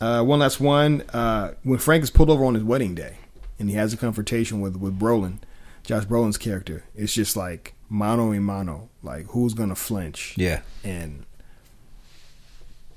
[0.00, 1.02] Uh, one last one.
[1.12, 3.16] Uh, when Frank is pulled over on his wedding day
[3.58, 5.38] and he has a confrontation with, with Brolin,
[5.82, 8.88] Josh Brolin's character, it's just like mano a mano.
[9.02, 10.34] Like, who's going to flinch?
[10.36, 11.24] Yeah, And,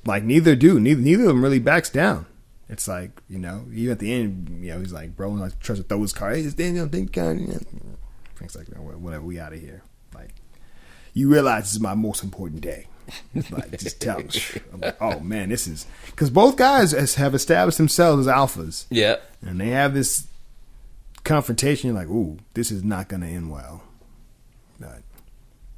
[0.06, 0.80] like, neither do.
[0.80, 2.26] Neither, neither of them really backs down.
[2.70, 5.78] It's like, you know, even at the end, you know, he's like, Brolin like, tries
[5.80, 6.32] to throw his car.
[6.32, 7.14] Hey, it's Daniel, think
[8.34, 9.84] Frank's like, "No, whatever, we out of here.
[10.16, 10.34] Like,
[11.14, 12.88] you realize this is my most important day.
[13.52, 14.20] Like, just tell.
[14.74, 18.86] I'm like, oh man, this is because both guys has, have established themselves as alphas,
[18.90, 19.18] yeah.
[19.42, 20.28] and they have this
[21.24, 21.90] confrontation.
[21.90, 23.84] You're like, ooh, this is not going to end well.
[24.80, 25.02] But,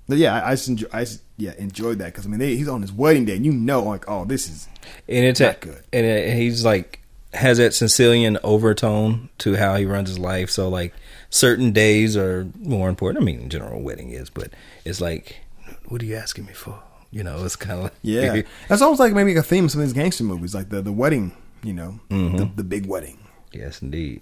[0.08, 2.56] but yeah, I, I just enjoy, I just, yeah enjoyed that because I mean they,
[2.56, 4.68] he's on his wedding day, and you know, like, oh, this is
[5.08, 5.84] and it's Not a, good.
[5.92, 10.50] and it, he's like has that Sicilian overtone to how he runs his life.
[10.50, 10.94] So like
[11.30, 13.24] certain days are more important.
[13.24, 14.52] I mean, in general, wedding is, but
[14.86, 15.38] it's like,
[15.86, 16.80] what are you asking me for?
[17.14, 18.42] You know, it's kind of like yeah.
[18.68, 20.92] That's almost like maybe a theme of some of these gangster movies, like the the
[20.92, 21.32] wedding,
[21.64, 22.38] you know, Mm-hmm.
[22.38, 23.20] the, the big wedding.
[23.52, 24.22] yes, indeed.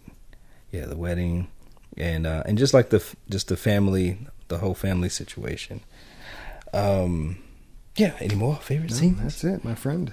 [0.71, 1.47] Yeah, the wedding,
[1.97, 4.17] and uh, and just like the just the family,
[4.49, 5.81] the whole family situation.
[6.73, 7.37] Um,
[7.95, 8.13] yeah.
[8.19, 9.21] Any more favorite No, scenes?
[9.21, 10.11] that's it, my friend.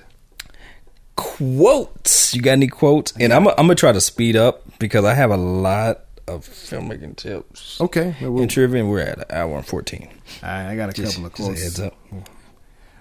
[1.16, 2.34] quotes.
[2.34, 3.12] You got any quotes?
[3.18, 7.16] And I'm I'm gonna try to speed up because I have a lot of filmmaking
[7.16, 8.80] tips Okay, well, we'll- and trivia.
[8.82, 10.09] And we're at an hour and fourteen.
[10.42, 11.62] I, I got a Just, couple of a quotes.
[11.62, 11.94] heads up.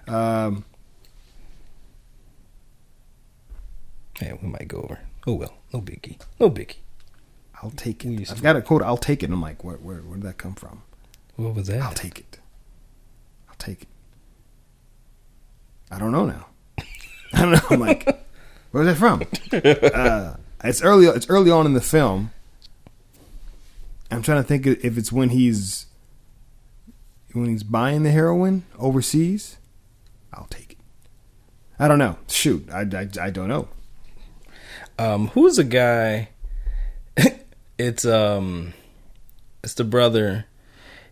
[0.08, 0.64] Um,
[4.20, 4.98] Yeah, we might go over.
[5.26, 6.76] Oh well, no biggie, no biggie.
[7.62, 8.30] I'll take it.
[8.30, 8.82] I've to- got a quote.
[8.82, 9.30] I'll take it.
[9.30, 10.82] I'm like, where, where, where did that come from?
[11.36, 11.80] What was that?
[11.82, 12.38] I'll take it.
[13.48, 13.88] I'll take it.
[15.90, 16.46] I don't know now.
[17.32, 17.60] I don't know.
[17.70, 18.24] I'm like,
[18.72, 19.22] where's that from?
[19.94, 21.06] Uh, it's early.
[21.06, 22.32] It's early on in the film.
[24.10, 25.86] I'm trying to think if it's when he's
[27.32, 29.57] when he's buying the heroin overseas.
[30.32, 30.78] I'll take it.
[31.78, 32.18] I don't know.
[32.28, 33.68] Shoot, I, I, I don't know.
[34.98, 36.30] Um, who's the guy?
[37.78, 38.74] it's um,
[39.62, 40.46] it's the brother.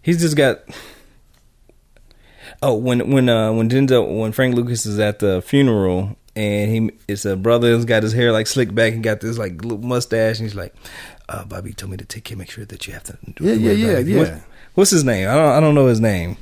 [0.03, 0.61] He's just got.
[2.63, 6.91] Oh, when when uh when Denzel when Frank Lucas is at the funeral and he
[7.07, 9.79] it's a brother who's got his hair like slicked back and got this like little
[9.79, 10.75] mustache and he's like,
[11.29, 13.19] uh, Bobby told me to take care, make sure that you have to.
[13.41, 14.19] Yeah, yeah, yeah, yeah.
[14.19, 14.43] What-
[14.75, 15.29] what's his name?
[15.29, 16.37] I don't I don't know his name.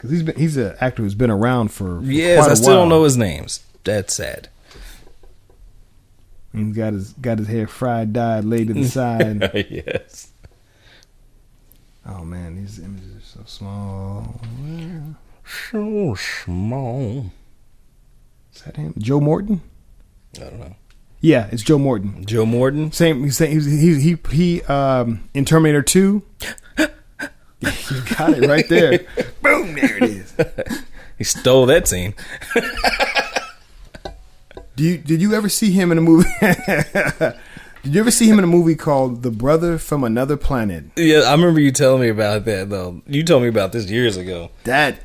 [0.00, 2.88] Because he's been he's an actor who's been around for, for Yes, I still don't
[2.88, 3.62] know his names.
[3.84, 4.48] That's sad.
[6.54, 9.50] He's got his got his hair fried, dyed, laid to the side.
[9.70, 10.30] yes.
[12.06, 14.40] Oh man, these images are so small.
[15.44, 17.30] So small.
[18.54, 18.94] Is that him?
[18.96, 19.60] Joe Morton?
[20.36, 20.76] I don't know.
[21.20, 22.24] Yeah, it's Joe Morton.
[22.24, 22.90] Joe Morton.
[22.92, 23.22] Same.
[23.22, 26.22] He's he he he um in Terminator Two.
[27.90, 28.98] you got it right there.
[29.42, 29.74] Boom!
[29.74, 30.34] There it is.
[31.18, 32.14] He stole that scene.
[34.74, 36.30] Do you did you ever see him in a movie?
[36.40, 37.34] did
[37.84, 40.86] you ever see him in a movie called The Brother from Another Planet?
[40.96, 43.02] Yeah, I remember you telling me about that though.
[43.06, 44.50] You told me about this years ago.
[44.64, 45.00] That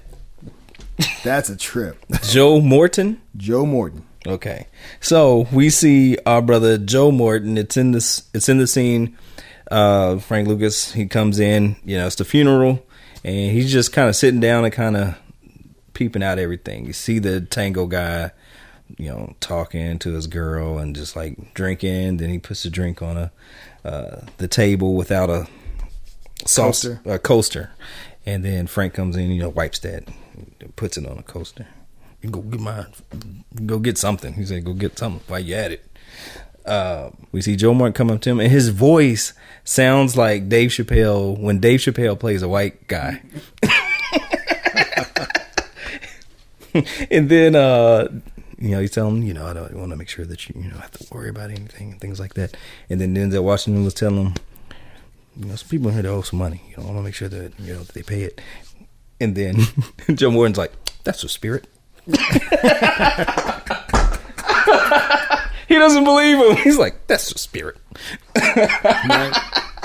[1.25, 1.97] that's a trip.
[2.23, 3.21] Joe Morton.
[3.35, 4.05] Joe Morton.
[4.25, 4.67] Okay,
[5.01, 7.57] so we see our brother Joe Morton.
[7.57, 8.23] It's in this.
[8.33, 9.17] It's in the scene.
[9.69, 10.91] Uh, Frank Lucas.
[10.93, 11.75] He comes in.
[11.83, 12.85] You know, it's the funeral,
[13.23, 15.17] and he's just kind of sitting down and kind of
[15.93, 16.85] peeping out everything.
[16.85, 18.31] You see the tango guy,
[18.97, 22.17] you know, talking to his girl and just like drinking.
[22.17, 23.31] Then he puts a drink on a
[23.83, 25.47] uh, the table without a
[26.45, 27.01] sauce Coaster.
[27.05, 27.71] a coaster,
[28.25, 29.31] and then Frank comes in.
[29.31, 30.07] You know, wipes that,
[30.75, 31.67] puts it on a coaster.
[32.21, 32.87] You go get mine.
[33.65, 34.33] Go get something.
[34.33, 35.85] He said, "Go get something while you at it."
[36.65, 39.33] Uh, we see Joe Morton come up to him, and his voice
[39.63, 43.21] sounds like Dave Chappelle when Dave Chappelle plays a white guy.
[47.11, 48.07] and then, uh,
[48.57, 50.55] you know, he's telling him, you know, I don't want to make sure that you,
[50.59, 52.57] you know, have to worry about anything and things like that.
[52.89, 54.33] And then Denzel Washington was telling him,
[55.37, 56.61] you know, some people in here they owe some money.
[56.69, 58.41] You know, I want to make sure that you know that they pay it.
[59.19, 59.57] And then
[60.15, 60.71] Joe Morton's like,
[61.03, 61.67] "That's a spirit."
[65.67, 66.55] he doesn't believe him.
[66.63, 67.77] He's like, that's the spirit.
[68.35, 69.33] Right?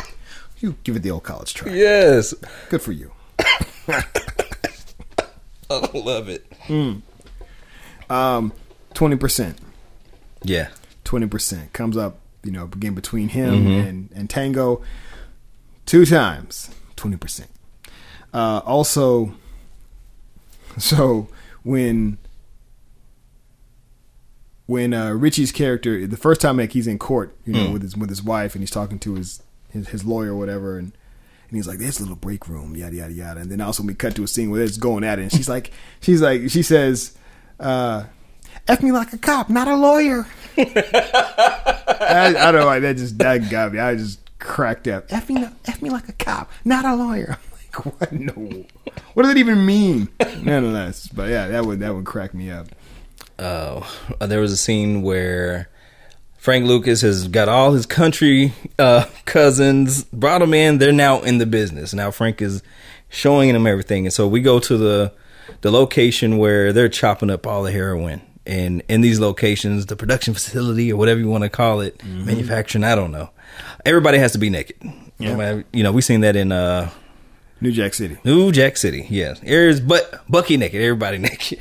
[0.58, 1.72] you give it the old college try.
[1.72, 2.34] Yes.
[2.68, 3.12] Good for you.
[3.88, 4.04] I
[5.94, 6.46] love it.
[8.08, 8.52] Um,
[8.94, 9.58] Twenty percent.
[10.42, 10.68] Yeah.
[11.04, 12.18] Twenty percent comes up.
[12.42, 14.82] You know, again between him and and Tango,
[15.86, 16.70] two times.
[16.96, 17.50] Twenty percent.
[18.32, 19.34] Uh, also,
[20.78, 21.28] so
[21.62, 22.18] when
[24.70, 27.96] when uh, Richie's character, the first time like he's in court, you know, with his
[27.96, 30.92] with his wife, and he's talking to his his, his lawyer or whatever, and
[31.48, 33.94] and he's like, "There's a little break room, yada yada yada." And then also we
[33.94, 36.62] cut to a scene where it's going at it, and she's like, she's like, she
[36.62, 37.18] says,
[37.58, 38.04] uh,
[38.68, 43.18] "F me like a cop, not a lawyer." I, I don't know, like, that just
[43.18, 43.80] that got me.
[43.80, 45.06] I just cracked up.
[45.12, 47.38] F me, F me like a cop, not a lawyer.
[47.76, 48.12] I'm like, what?
[48.12, 48.64] No,
[49.14, 50.10] what does it even mean?
[50.20, 52.68] Nonetheless, but yeah, that would that would crack me up.
[53.40, 53.86] Uh,
[54.20, 55.68] there was a scene where
[56.38, 60.78] Frank Lucas has got all his country uh, cousins, brought them in.
[60.78, 61.92] They're now in the business.
[61.92, 62.62] Now Frank is
[63.08, 65.12] showing them everything, and so we go to the
[65.62, 68.22] the location where they're chopping up all the heroin.
[68.46, 72.84] And in these locations, the production facility or whatever you want to call it, manufacturing,
[72.84, 73.30] I don't know.
[73.84, 74.76] Everybody has to be naked.
[75.18, 75.60] Yeah.
[75.72, 76.90] You know, we seen that in uh,
[77.60, 78.16] New Jack City.
[78.24, 79.40] New Jack City, yes.
[79.44, 81.60] Areas, but Bucky naked, everybody naked.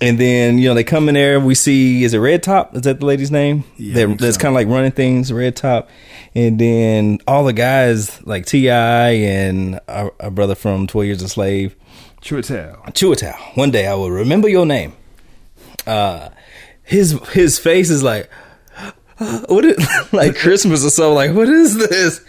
[0.00, 1.40] And then you know they come in there.
[1.40, 2.74] We see is it Red Top?
[2.74, 3.64] Is that the lady's name?
[3.76, 4.42] Yeah, that, that's so.
[4.42, 5.88] kind of like running things, Red Top.
[6.34, 11.28] And then all the guys like Ti and our, our brother from Twelve Years a
[11.28, 11.74] Slave,
[12.20, 12.42] tell.
[12.42, 13.56] Chiwetel.
[13.56, 14.92] One day I will remember your name.
[15.86, 16.30] Uh,
[16.82, 18.28] his his face is like
[19.48, 19.76] what is
[20.12, 21.14] like Christmas or something.
[21.14, 22.20] Like what is this?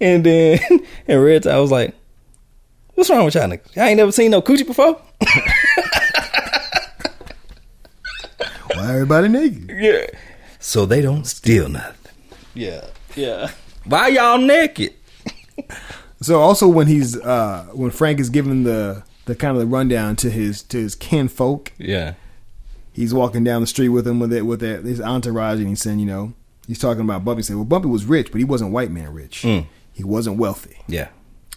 [0.00, 0.58] And then
[1.08, 1.94] and Red Top was like,
[2.94, 3.76] "What's wrong with y'all niggas?
[3.76, 5.00] Y'all ain't never seen no coochie before."
[8.66, 9.70] Why everybody naked?
[9.76, 10.06] yeah.
[10.58, 12.12] So they don't steal nothing.
[12.54, 12.86] Yeah.
[13.16, 13.50] Yeah.
[13.84, 14.94] Why y'all naked?
[16.20, 20.14] So also when he's uh when Frank is giving the the kind of the rundown
[20.16, 22.14] to his to his kinfolk, Yeah.
[22.92, 25.82] he's walking down the street with him with it with that his entourage, and he's
[25.82, 26.32] saying, you know,
[26.68, 27.42] he's talking about Bumpy.
[27.42, 29.42] Saying, well, Bumpy was rich, but he wasn't white man rich.
[29.42, 29.66] Mm.
[29.92, 30.76] He wasn't wealthy.
[30.86, 31.08] Yeah.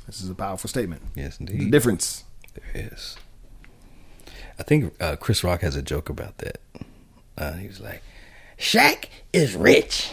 [0.07, 1.02] This is a powerful statement.
[1.15, 1.53] Yes, indeed.
[1.53, 1.72] The indeed.
[1.72, 2.23] difference.
[2.56, 3.18] There is.
[4.57, 6.60] I think uh, Chris Rock has a joke about that.
[7.38, 8.02] Uh, he was like,
[8.57, 10.12] Shaq is rich.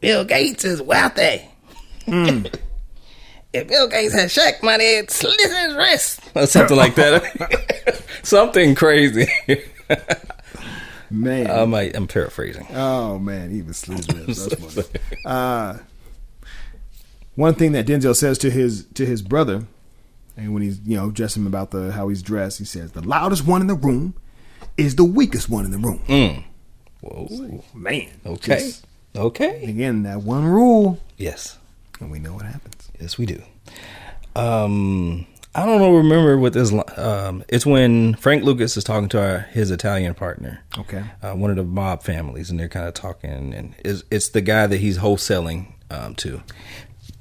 [0.00, 1.48] Bill Gates is wealthy.
[2.06, 6.20] if Bill Gates had Shaq money, it'd slit his wrist.
[6.34, 8.02] Or something like that.
[8.22, 9.26] something crazy.
[11.10, 11.50] Man.
[11.50, 12.66] I might, I'm paraphrasing.
[12.72, 14.46] Oh man, he was slit his lips.
[14.46, 15.04] That's funny.
[15.26, 15.78] Uh,
[17.34, 19.66] one thing that Denzel says to his to his brother,
[20.38, 23.06] and when he's you know addressing him about the how he's dressed, he says the
[23.06, 24.14] loudest one in the room
[24.84, 26.00] is the weakest one in the room.
[26.08, 26.44] Mm.
[27.00, 27.62] Whoa.
[27.74, 28.58] Man, Okay.
[28.58, 28.86] Just,
[29.16, 29.64] Okay.
[29.64, 31.58] again, that one rule, Yes.
[32.00, 32.90] and we know what happens.
[33.00, 33.42] Yes, we do.
[34.34, 35.94] Um, I don't know.
[35.96, 36.72] Remember what this?
[36.96, 41.02] Um, it's when Frank Lucas is talking to our, his Italian partner, Okay.
[41.22, 44.40] uh, one of the mob families, and they're kind of talking, and it's, it's the
[44.40, 46.42] guy that he's wholesaling um, to.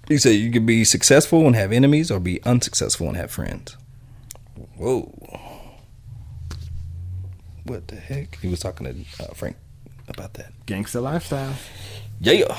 [0.07, 3.75] He said you could be successful and have enemies, or be unsuccessful and have friends.
[4.77, 5.11] Whoa!
[7.71, 8.37] What the heck?
[8.41, 9.55] He was talking to uh, Frank
[10.09, 10.51] about that.
[10.65, 11.55] Gangster lifestyle.
[12.19, 12.53] Yeah.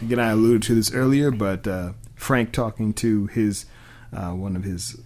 [0.00, 3.66] Again, I alluded to this earlier, but uh, Frank talking to his
[4.12, 5.00] uh, one of his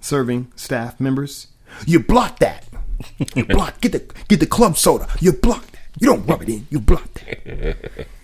[0.00, 1.48] serving staff members.
[1.84, 2.68] You block that.
[3.34, 3.80] You block.
[3.80, 5.08] Get the get the club soda.
[5.18, 5.80] You block that.
[5.98, 6.68] You don't rub it in.
[6.70, 8.06] You block that.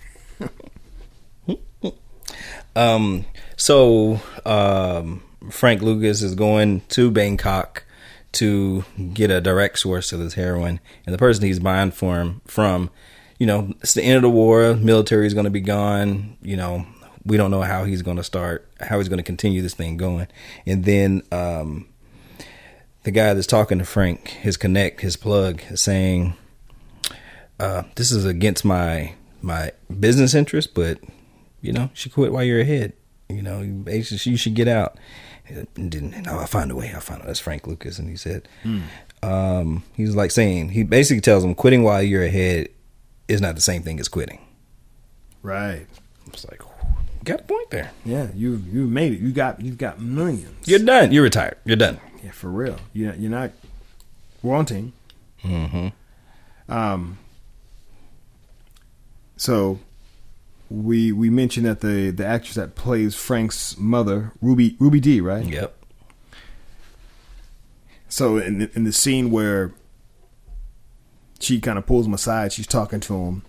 [2.75, 7.83] Um, so um, Frank Lucas is going to Bangkok
[8.33, 8.83] to
[9.13, 12.89] get a direct source of this heroin, and the person he's buying for him from,
[13.39, 14.75] you know, it's the end of the war.
[14.75, 16.37] Military is going to be gone.
[16.41, 16.85] You know,
[17.25, 19.97] we don't know how he's going to start, how he's going to continue this thing
[19.97, 20.27] going,
[20.65, 21.87] and then um,
[23.03, 26.35] the guy that's talking to Frank, his connect, his plug, is saying,
[27.59, 30.99] uh, "This is against my my business interest, but
[31.61, 32.93] you know, she quit while you're ahead.
[33.29, 34.97] You know, basically you should get out."
[35.47, 36.91] And then, no, I'll find a way.
[36.93, 38.47] I'll find a That's Frank Lucas, and he said,
[39.21, 42.69] um, he was like saying he basically tells him quitting while you're ahead
[43.27, 44.39] is not the same thing as quitting.
[45.41, 45.85] Right.
[46.27, 46.61] It's like,
[47.23, 47.91] got a point there.
[48.05, 48.29] Yeah.
[48.33, 49.19] You you made it.
[49.19, 50.67] You got you've got millions.
[50.67, 51.11] You're done.
[51.11, 51.57] You're retired.
[51.65, 51.99] You're done.
[52.23, 52.77] Yeah, for real.
[52.93, 53.51] You you're not
[54.41, 54.93] wanting.
[55.43, 55.89] Mm-hmm.
[56.71, 57.17] Um.
[59.35, 59.79] So,
[60.73, 65.45] we we mentioned that the the actress that plays Frank's mother, Ruby Ruby Dee, right?
[65.45, 65.75] Yep.
[68.09, 69.73] So in the, in the scene where
[71.39, 72.53] she kind of pulls him aside.
[72.53, 73.43] She's talking to him,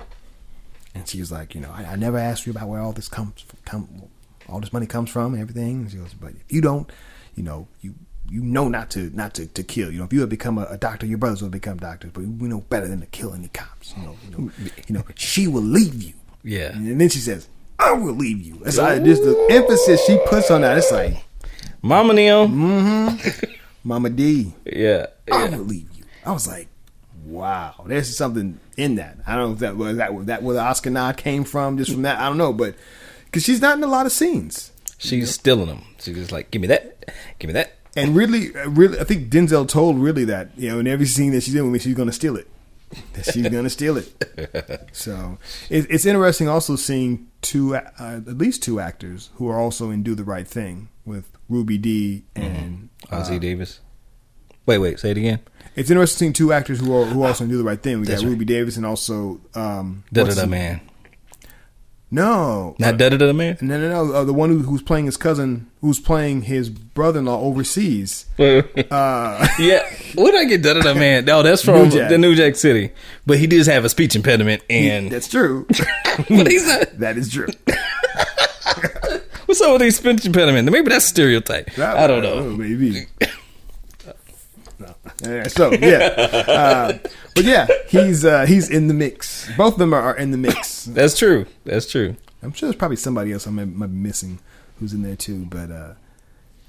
[0.95, 3.45] and she's like, you know, I, I never asked you about where all this comes
[3.65, 4.09] come,
[4.49, 5.83] all this money comes from and everything.
[5.83, 6.91] And she goes, but if you don't,
[7.35, 7.95] you know, you
[8.29, 9.91] you know not to not to, to kill.
[9.91, 12.11] You know, if you had become a, a doctor, your brothers would become doctors.
[12.13, 13.95] But we know better than to kill any cops.
[13.97, 14.51] You know, you know,
[14.89, 16.15] you know she will leave you.
[16.45, 16.73] Yeah.
[16.73, 17.49] And then she says,
[17.79, 18.61] I will leave you.
[18.65, 20.79] It's like, just the emphasis she puts on that.
[20.79, 21.25] It's like,
[21.83, 22.47] Mama Neil.
[22.47, 23.53] Mm-hmm.
[23.83, 25.07] Mama Dee, Yeah.
[25.31, 26.05] I will leave you.
[26.25, 26.69] I was like,
[27.27, 29.19] wow, there's something in that.
[29.27, 31.77] I don't know if that was that was that where the Oscar nod came from,
[31.77, 32.19] just from that.
[32.19, 32.75] I don't know, but
[33.27, 34.73] because she's not in a lot of scenes.
[34.99, 35.85] She's stealing them.
[35.99, 37.13] She's just like, give me that.
[37.39, 37.75] Give me that.
[37.97, 41.43] And really, really, I think Denzel told Ridley that you know in every scene that
[41.43, 42.49] she's in with me, she's going to steal it.
[43.15, 44.89] That she's going to steal it.
[44.93, 45.39] So
[45.71, 50.03] it, it's interesting also seeing two, uh, at least two actors who are also in
[50.03, 53.81] Do the Right Thing with Ruby Dee and Ossie Davis.
[54.67, 54.99] Wait, wait.
[54.99, 55.41] Say it again.
[55.77, 58.01] it's interesting seeing two actors who are who also in Do the Right Thing.
[58.01, 58.31] We got That's right.
[58.31, 60.81] Ruby Davis and also um, Da da da man.
[62.15, 63.59] No, Not da da da man.
[63.61, 64.13] no, no, no.
[64.15, 68.27] Uh, the one who, who's playing his cousin, who's playing his brother-in-law overseas.
[68.39, 69.83] Uh, yeah.
[70.15, 71.25] Where did I get da da da man?
[71.25, 72.91] No, that's from New the New Jack City.
[73.27, 75.67] But he does have a speech impediment, and that's true.
[76.29, 76.99] but he's not.
[77.01, 77.49] that is true.
[79.47, 80.71] What's up with these speech impediment?
[80.71, 81.77] Maybe that's a stereotype.
[81.79, 82.45] I don't know.
[82.51, 83.07] Maybe.
[85.23, 85.99] Yeah, so yeah,
[86.49, 86.99] uh,
[87.35, 89.51] but yeah, he's uh, he's in the mix.
[89.57, 90.85] Both of them are, are in the mix.
[90.85, 91.47] That's true.
[91.65, 92.17] That's true.
[92.43, 94.39] I'm sure there's probably somebody else I might, might be missing
[94.79, 95.47] who's in there too.
[95.47, 95.95] But uh,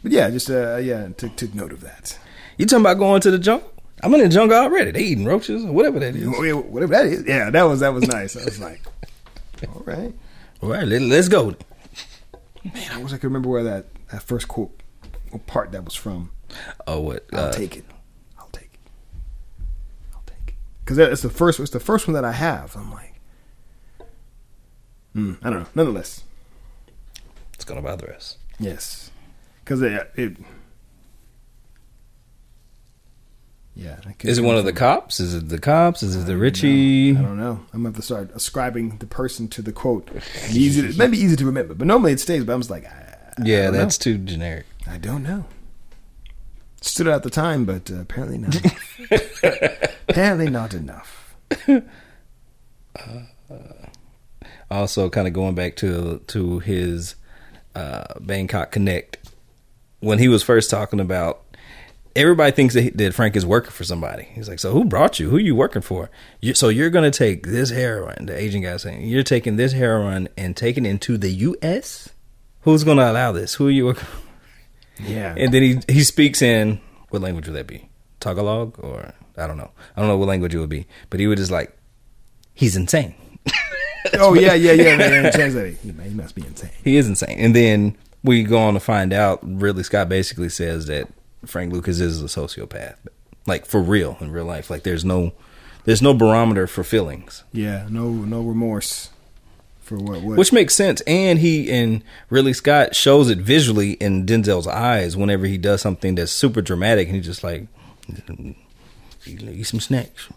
[0.04, 2.18] but yeah, just uh, yeah, took took note of that.
[2.58, 3.72] You talking about going to the jungle?
[4.04, 4.92] I'm in the jungle already.
[4.92, 6.28] They eating roaches or whatever that is.
[6.28, 8.38] Whatever that is, yeah, that was that was nice.
[8.38, 8.82] I was like,
[9.74, 10.14] all right,
[10.62, 11.56] All right, let, let's go.
[12.64, 12.92] man.
[12.92, 14.80] I wish I could remember where that that first quote,
[15.48, 16.30] part that was from.
[16.88, 17.26] Oh, what?
[17.34, 17.86] I'll Uh, take it.
[18.38, 18.80] I'll take it.
[20.14, 20.56] I'll take it.
[20.86, 21.60] Because it's the first.
[21.60, 22.76] It's the first one that I have.
[22.76, 23.16] I'm like,
[25.14, 25.70] hmm, I don't know.
[25.74, 26.24] Nonetheless,
[27.56, 28.38] it's gonna bother us.
[28.60, 29.10] yes.
[29.64, 30.38] Because it, it,
[33.74, 33.98] yeah.
[34.22, 35.20] Is it one of the cops?
[35.20, 36.04] Is it the cops?
[36.04, 37.18] Is it the Richie?
[37.18, 37.62] I don't know.
[37.74, 40.10] I'm gonna have to start ascribing the person to the quote.
[40.52, 42.44] Easy, to, maybe easy to remember, but normally it stays.
[42.44, 43.80] But I'm just like, I, I Yeah, don't know.
[43.80, 44.66] that's too generic.
[44.88, 45.46] I don't know.
[46.82, 48.56] Stood out at the time, but uh, apparently not.
[50.16, 51.36] apparently not enough.
[54.72, 57.14] Also, kind of going back to to his
[57.76, 59.18] uh, Bangkok Connect
[60.00, 61.44] when he was first talking about.
[62.16, 64.24] Everybody thinks that, he, that Frank is working for somebody.
[64.24, 65.30] He's like, "So who brought you?
[65.30, 66.10] Who are you working for?
[66.42, 69.74] You, so you're going to take this heroin?" The Asian guy saying, "You're taking this
[69.74, 72.10] heroin and taking it into the U.S.
[72.62, 73.54] Who's going to allow this?
[73.54, 75.04] Who are you working?" for?
[75.04, 75.36] Yeah.
[75.38, 77.88] And then he he speaks in what language would that be?
[78.20, 79.72] Tagalog or I don't know.
[79.96, 80.88] I don't know what language it would be.
[81.10, 81.78] But he would just like,
[82.54, 83.16] he's insane.
[84.14, 84.98] oh yeah, yeah, yeah.
[84.98, 85.96] Man, translate it.
[85.96, 86.72] Man, he must be insane.
[86.84, 87.38] He is insane.
[87.38, 89.40] And then we go on to find out.
[89.44, 91.08] Ridley Scott basically says that
[91.46, 92.96] Frank Lucas is a sociopath,
[93.46, 94.70] like for real in real life.
[94.70, 95.34] Like there's no
[95.86, 99.12] there's no barometer for feelings, Yeah, no, no remorse
[99.82, 100.22] for what.
[100.24, 101.02] what which makes sense.
[101.02, 106.16] And he and Ridley Scott shows it visually in Denzel's eyes whenever he does something
[106.16, 107.68] that's super dramatic, and he's just like,
[109.28, 110.28] eat some snacks.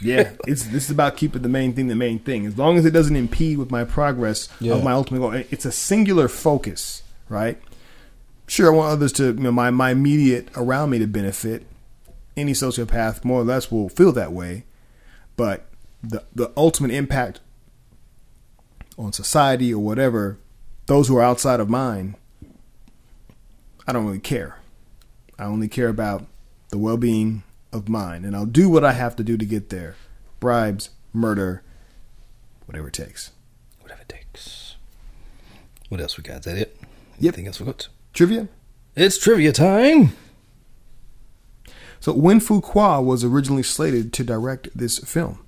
[0.00, 2.46] yeah, it's this is about keeping the main thing the main thing.
[2.46, 4.74] As long as it doesn't impede with my progress Yeah.
[4.74, 7.60] of my ultimate goal, it's a singular focus, right?
[8.48, 11.66] Sure, I want others to, you know, my my immediate around me to benefit.
[12.36, 14.64] Any sociopath, more or less, will feel that way,
[15.36, 15.66] but
[16.02, 17.40] the the ultimate impact
[18.98, 20.38] on society or whatever,
[20.86, 22.14] those who are outside of mine,
[23.86, 24.58] I don't really care.
[25.38, 26.26] I only care about
[26.70, 29.70] the well being of mine, and I'll do what I have to do to get
[29.70, 29.96] there
[30.40, 31.62] bribes, murder,
[32.66, 33.30] whatever it takes.
[33.80, 34.76] Whatever it takes.
[35.88, 36.38] What else we got?
[36.38, 36.76] Is that it?
[37.18, 37.34] Yep.
[37.34, 37.88] Anything else we got?
[38.12, 38.48] Trivia?
[38.96, 40.16] It's trivia time.
[42.00, 45.38] So, Antoine Fuqua was originally slated to direct this film.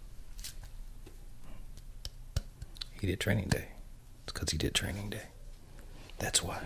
[3.00, 3.68] He did training day.
[4.22, 5.22] It's because he did training day.
[6.20, 6.60] That's why.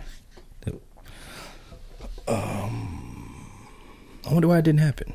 [2.29, 3.49] Um,
[4.27, 5.15] I wonder why it didn't happen.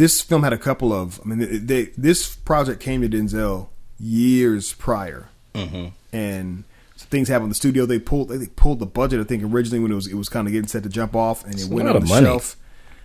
[0.00, 3.68] This film had a couple of, I mean, they, they, this project came to Denzel
[3.98, 5.28] years prior.
[5.54, 5.88] Mm-hmm.
[6.12, 6.64] and
[6.96, 7.86] things happened in the studio.
[7.86, 9.20] They pulled they pulled the budget.
[9.20, 11.44] I think originally when it was it was kind of getting set to jump off,
[11.44, 12.26] and it It's went on of the money.
[12.26, 12.56] shelf.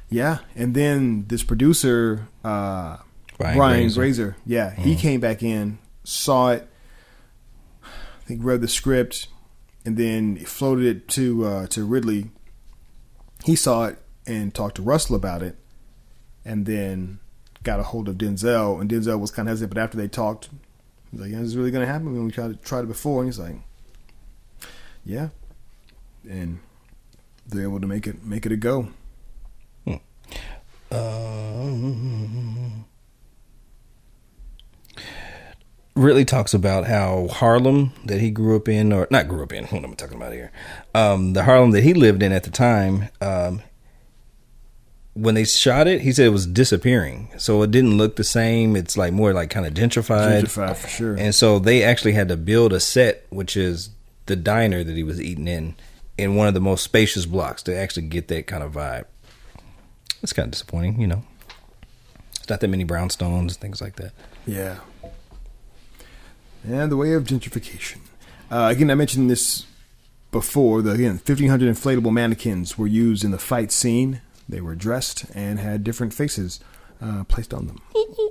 [0.10, 2.98] Yeah, and then this producer, uh,
[3.40, 4.00] Brian Brian, Grazer.
[4.00, 4.38] Grazer.
[4.46, 6.68] yeah, he came back in, saw it.
[7.84, 7.88] I
[8.28, 9.28] think read the script,
[9.84, 12.30] and then floated it to uh, to Ridley.
[13.44, 13.98] He saw it
[14.28, 15.58] and talked to Russell about it,
[16.46, 17.20] and then
[17.64, 19.74] got a hold of Denzel, and Denzel was kind of hesitant.
[19.74, 20.50] But after they talked,
[21.12, 23.22] he's like, "Yeah, this is Ridley going to happen." We tried to tried it before,
[23.22, 23.56] and he's like,
[25.04, 25.30] "Yeah,"
[26.30, 26.60] and
[27.48, 28.90] they're able to make it make it a go.
[30.92, 32.86] Um,
[35.96, 39.66] really talks about how Harlem that he grew up in, or not grew up in,
[39.66, 40.52] what am I talking about here?
[40.94, 43.62] Um, the Harlem that he lived in at the time, um,
[45.16, 47.30] when they shot it, he said it was disappearing.
[47.38, 48.76] So it didn't look the same.
[48.76, 50.44] It's like more like kind of gentrified.
[50.44, 51.16] Gentrified for sure.
[51.16, 53.90] And so they actually had to build a set, which is
[54.26, 55.76] the diner that he was eating in,
[56.18, 59.06] in one of the most spacious blocks to actually get that kind of vibe.
[60.22, 61.24] It's kind of disappointing, you know.
[62.36, 64.12] It's not that many brownstones, things like that.
[64.46, 64.80] Yeah.
[66.64, 68.00] And the way of gentrification.
[68.52, 69.66] Uh, again, I mentioned this
[70.32, 70.82] before.
[70.82, 74.22] The again, fifteen hundred inflatable mannequins were used in the fight scene.
[74.48, 76.60] They were dressed and had different faces
[77.02, 77.82] uh, placed on them.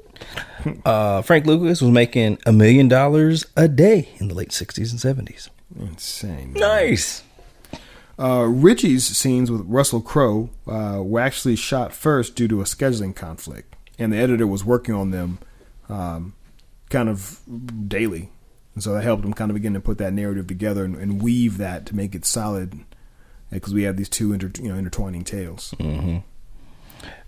[0.85, 5.29] Uh, Frank Lucas was making a million dollars a day in the late 60s and
[5.29, 5.51] 70s.
[5.79, 6.53] Insane.
[6.55, 7.23] Nice.
[8.19, 13.15] Uh, Richie's scenes with Russell Crowe uh, were actually shot first due to a scheduling
[13.15, 15.39] conflict, and the editor was working on them
[15.89, 16.35] um,
[16.91, 17.41] kind of
[17.89, 18.31] daily,
[18.75, 21.21] and so that helped him kind of begin to put that narrative together and, and
[21.21, 22.85] weave that to make it solid,
[23.55, 25.75] because we have these two inter, you know intertwining tales.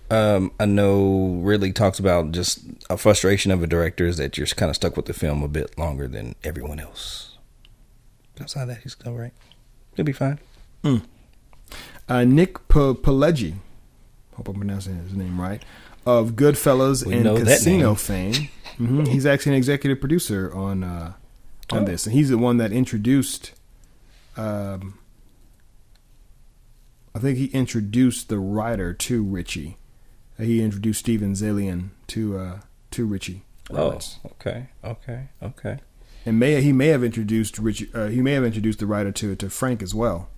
[0.09, 4.47] Um, I know Ridley talks about just a frustration of a director is that you're
[4.47, 7.37] kind of stuck with the film a bit longer than everyone else.
[8.41, 9.33] Outside that, he's still right.
[9.97, 10.39] He'll be fine.
[12.09, 13.55] Uh, Nick P- Pileggi,
[14.35, 15.61] hope I'm pronouncing his name right,
[16.05, 18.49] of Goodfellas We and Casino fame.
[18.77, 21.15] hmm He's actually an executive producer on uh,
[21.73, 21.85] on Oh.
[21.85, 23.53] this, and he's the one that introduced.
[24.37, 24.99] Um,
[27.17, 29.79] I think he introduced the writer to Richie.
[30.39, 32.61] He introduced Steven Zaillian to uh,
[32.91, 33.43] to Richie.
[33.71, 34.19] Roberts.
[34.23, 35.79] Oh, okay, okay, okay.
[36.27, 37.89] and may he may have introduced Richie.
[37.95, 40.29] Uh, he may have introduced the writer to to Frank as well.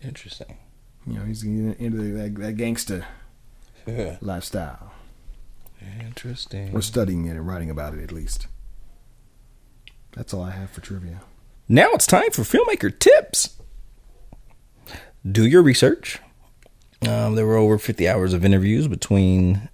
[0.00, 0.58] Interesting.
[1.08, 3.04] You know, he's into that, that gangster
[3.84, 4.18] Yeah.
[4.20, 4.92] lifestyle.
[6.00, 6.70] Interesting.
[6.72, 8.46] We're studying it and writing about it at least.
[10.12, 11.20] That's all I have for trivia.
[11.68, 13.56] Now it's time for filmmaker tips.
[15.30, 16.20] Do your research.
[17.06, 19.68] Um, there were over 50 hours of interviews between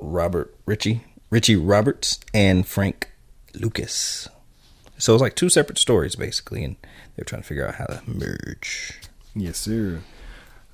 [0.00, 3.10] Robert Ritchie, Richie Roberts, and Frank
[3.54, 4.28] Lucas.
[4.98, 6.76] So it's like two separate stories basically, and
[7.14, 9.00] they're trying to figure out how to merge.
[9.34, 10.00] Yes, sir.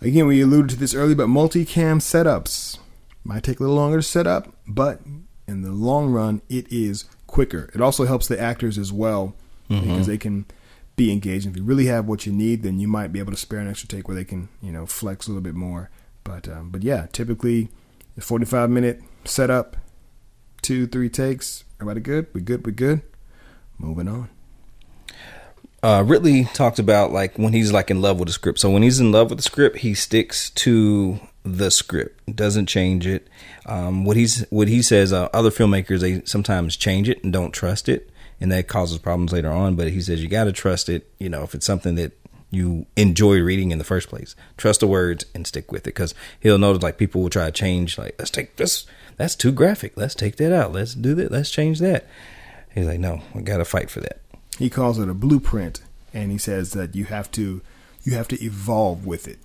[0.00, 2.78] Again, we alluded to this earlier, but multicam setups
[3.22, 5.00] might take a little longer to set up, but
[5.46, 7.70] in the long run, it is quicker.
[7.74, 9.34] It also helps the actors as well
[9.68, 10.44] because they can
[10.96, 11.46] be engaged.
[11.46, 13.68] If you really have what you need, then you might be able to spare an
[13.68, 15.90] extra take where they can, you know, flex a little bit more.
[16.22, 17.68] But um, but yeah, typically
[18.16, 19.76] the 45 minute setup,
[20.62, 21.64] two three takes.
[21.80, 22.26] Everybody good?
[22.32, 22.64] We good?
[22.64, 23.02] We good?
[23.78, 24.28] Moving on.
[25.82, 28.58] uh, Ridley talked about like when he's like in love with the script.
[28.60, 33.06] So when he's in love with the script, he sticks to the script, doesn't change
[33.06, 33.28] it.
[33.66, 37.52] Um, what he's what he says, uh, other filmmakers they sometimes change it and don't
[37.52, 38.10] trust it,
[38.40, 39.76] and that causes problems later on.
[39.76, 41.10] But he says you got to trust it.
[41.18, 42.12] You know, if it's something that
[42.50, 45.94] you enjoy reading in the first place, trust the words and stick with it.
[45.94, 47.98] Because he'll notice like people will try to change.
[47.98, 48.86] Like let's take this.
[49.16, 49.96] That's too graphic.
[49.96, 50.72] Let's take that out.
[50.72, 51.30] Let's do that.
[51.30, 52.06] Let's change that.
[52.74, 54.20] He's like, no, we got to fight for that.
[54.58, 55.80] he calls it a blueprint
[56.12, 57.60] and he says that you have to
[58.02, 59.38] you have to evolve with it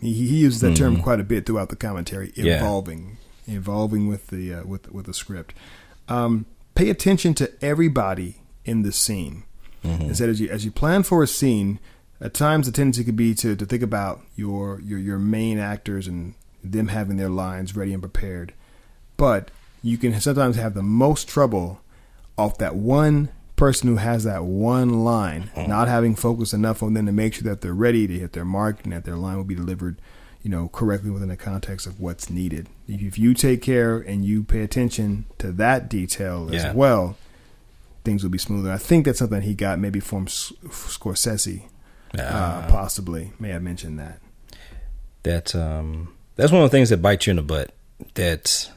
[0.00, 2.56] he, he uses that term quite a bit throughout the commentary Yeah.
[2.58, 5.52] evolving evolving with the uh, with with the script
[6.08, 6.46] um,
[6.76, 9.44] pay attention to everybody in the scene.
[9.84, 10.08] Mm-hmm.
[10.08, 11.80] He said as you as you plan for a scene
[12.20, 16.06] at times the tendency could be to, to think about your, your your main actors
[16.06, 18.54] and them having their lines ready and prepared.
[19.16, 19.50] But
[19.82, 21.80] you can sometimes have the most trouble
[22.36, 25.68] off that one person who has that one line, mm-hmm.
[25.68, 28.44] not having focused enough on them to make sure that they're ready to hit their
[28.44, 30.00] mark and that their line will be delivered,
[30.46, 32.68] you know, correctly within the context of what's needed.
[32.86, 36.68] If you take care and you pay attention to that detail Yeah.
[36.68, 37.16] as well,
[38.04, 38.70] things will be smoother.
[38.70, 41.62] I think that's something he got maybe from Scorsese,
[42.16, 43.32] uh, possibly.
[43.40, 44.20] May have mentioned that.
[45.24, 47.72] that um that's one of the things that bites you in the butt
[48.14, 48.70] that's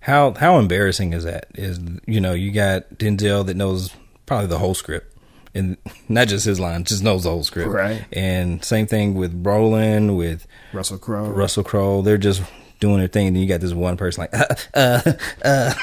[0.00, 3.90] how how embarrassing is that is you know you got denzel that knows
[4.24, 5.13] probably the whole script
[5.54, 5.76] and
[6.08, 8.04] not just his line just knows the whole script Right.
[8.12, 11.28] and same thing with brolin with Russell Crowe.
[11.30, 12.42] russell crowe they're just
[12.80, 15.12] doing their thing and then you got this one person like uh, uh,
[15.44, 15.74] uh.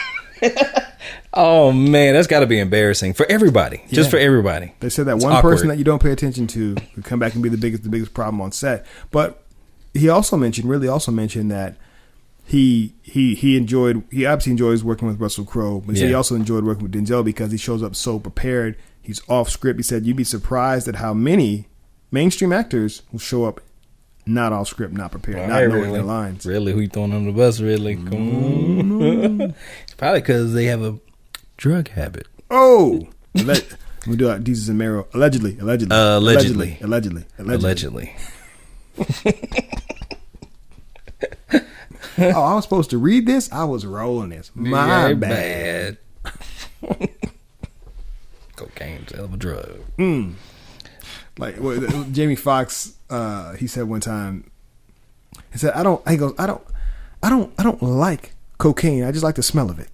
[1.33, 5.15] oh man that's got to be embarrassing for everybody just for everybody They said that
[5.15, 5.51] It's one awkward.
[5.51, 7.89] person that you don't pay attention to could come back and be the biggest the
[7.89, 8.85] biggest problem on set.
[9.11, 9.43] But
[9.93, 11.75] he also mentioned, Ridley also mentioned that
[12.45, 16.63] he he he enjoyed he obviously enjoys working with Russell Crowe, but he also enjoyed
[16.63, 18.77] working with Denzel because he shows up so prepared.
[19.01, 19.79] He's off script.
[19.79, 21.67] He said you'd be surprised at how many
[22.11, 23.61] mainstream actors will show up
[24.25, 25.93] not off script, not prepared, not Hey, knowing Ridley.
[25.97, 26.45] their lines.
[26.45, 27.59] Really, who you throwing on the bus?
[27.59, 27.95] Really?
[27.95, 29.41] Come on.
[29.83, 30.99] it's probably because they have a
[31.57, 32.27] drug habit.
[32.51, 33.55] Oh, Alle-
[34.07, 34.43] we do it.
[34.43, 36.77] Jesus and Mero allegedly, allegedly, Uh, allegedly.
[36.81, 38.13] allegedly, allegedly.
[38.97, 39.25] Allegedly.
[42.17, 43.51] oh, I was supposed to read this.
[43.51, 44.51] I was rolling this.
[44.55, 45.97] My Yeah, bad.
[46.83, 47.09] bad.
[48.81, 49.79] Cocaine's a hell of a drug.
[51.37, 54.49] Like what, Jamie Foxx, uh, he said one time.
[55.51, 56.61] He said, "I don't." He goes, "I don't,
[57.23, 59.03] I don't, I don't like cocaine.
[59.03, 59.89] I just like the smell of it."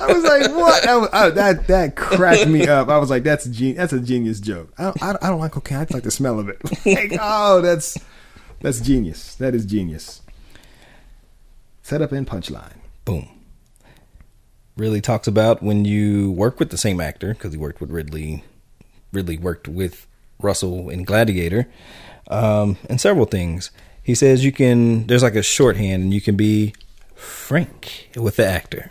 [0.00, 2.88] I was like, "What?" That, was, I, that that cracked me up.
[2.88, 5.40] I was like, "That's a gen- that's a genius joke." I don't, I, I don't
[5.40, 5.78] like cocaine.
[5.78, 6.60] I just like the smell of it.
[6.86, 7.96] like, oh, that's
[8.60, 9.34] that's genius.
[9.36, 10.22] That is genius.
[11.82, 12.76] Setup and punchline.
[13.04, 13.28] Boom.
[14.76, 18.44] Ridley talks about when you work with the same actor because he worked with Ridley.
[19.12, 20.06] Ridley worked with
[20.40, 21.68] Russell in Gladiator,
[22.28, 23.70] um, and several things.
[24.02, 25.06] He says you can.
[25.06, 26.74] There's like a shorthand, and you can be
[27.14, 28.90] frank with the actor.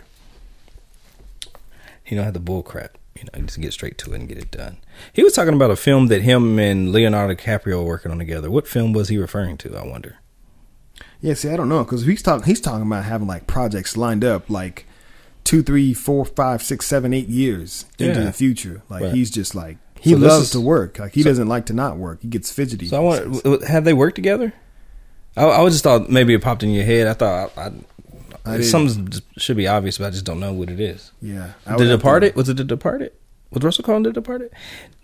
[2.06, 2.98] You don't have the bull crap.
[3.16, 4.78] You know, just get straight to it and get it done.
[5.12, 8.50] He was talking about a film that him and Leonardo DiCaprio were working on together.
[8.50, 9.76] What film was he referring to?
[9.76, 10.16] I wonder.
[11.20, 12.44] Yeah, see, I don't know because he's talking.
[12.44, 14.86] He's talking about having like projects lined up, like
[15.44, 18.82] two, three, four, five, six, seven, eight years into the future.
[18.88, 19.14] Like Right.
[19.14, 20.98] he's just like he So loves is- to work.
[20.98, 22.20] Like he doesn't like to not work.
[22.22, 22.88] He gets fidgety.
[22.88, 23.64] So I want.
[23.64, 24.52] Have they worked together?
[25.36, 27.06] I, I just thought maybe it popped in your head.
[27.06, 27.72] I thought I,
[28.44, 28.60] I
[29.38, 31.12] should be obvious, but I just don't know what it is.
[31.22, 33.12] yeah, I The have to- Departed was it The Departed?
[33.50, 34.50] Was Russell Crowe in The Departed?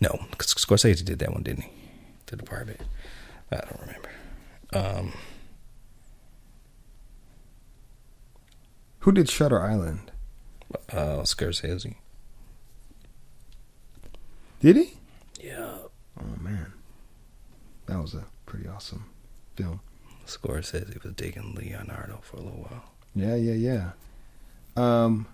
[0.01, 0.09] No,
[0.39, 1.70] 'cause Scorsese did that one, didn't he?
[2.27, 2.81] The Departed.
[3.52, 4.10] I don't remember.
[4.74, 5.12] Um,
[9.01, 10.07] Who did Shutter Island?
[10.93, 11.95] Uh, Scorsese.
[14.61, 14.95] Did he?
[15.40, 15.78] Yeah,
[16.20, 16.73] Oh man,
[17.86, 19.05] that was a pretty awesome
[19.55, 19.81] film.
[20.27, 22.85] Scorsese was digging Leonardo for a little while.
[23.15, 23.90] Yeah, yeah, yeah.
[24.77, 25.27] Um.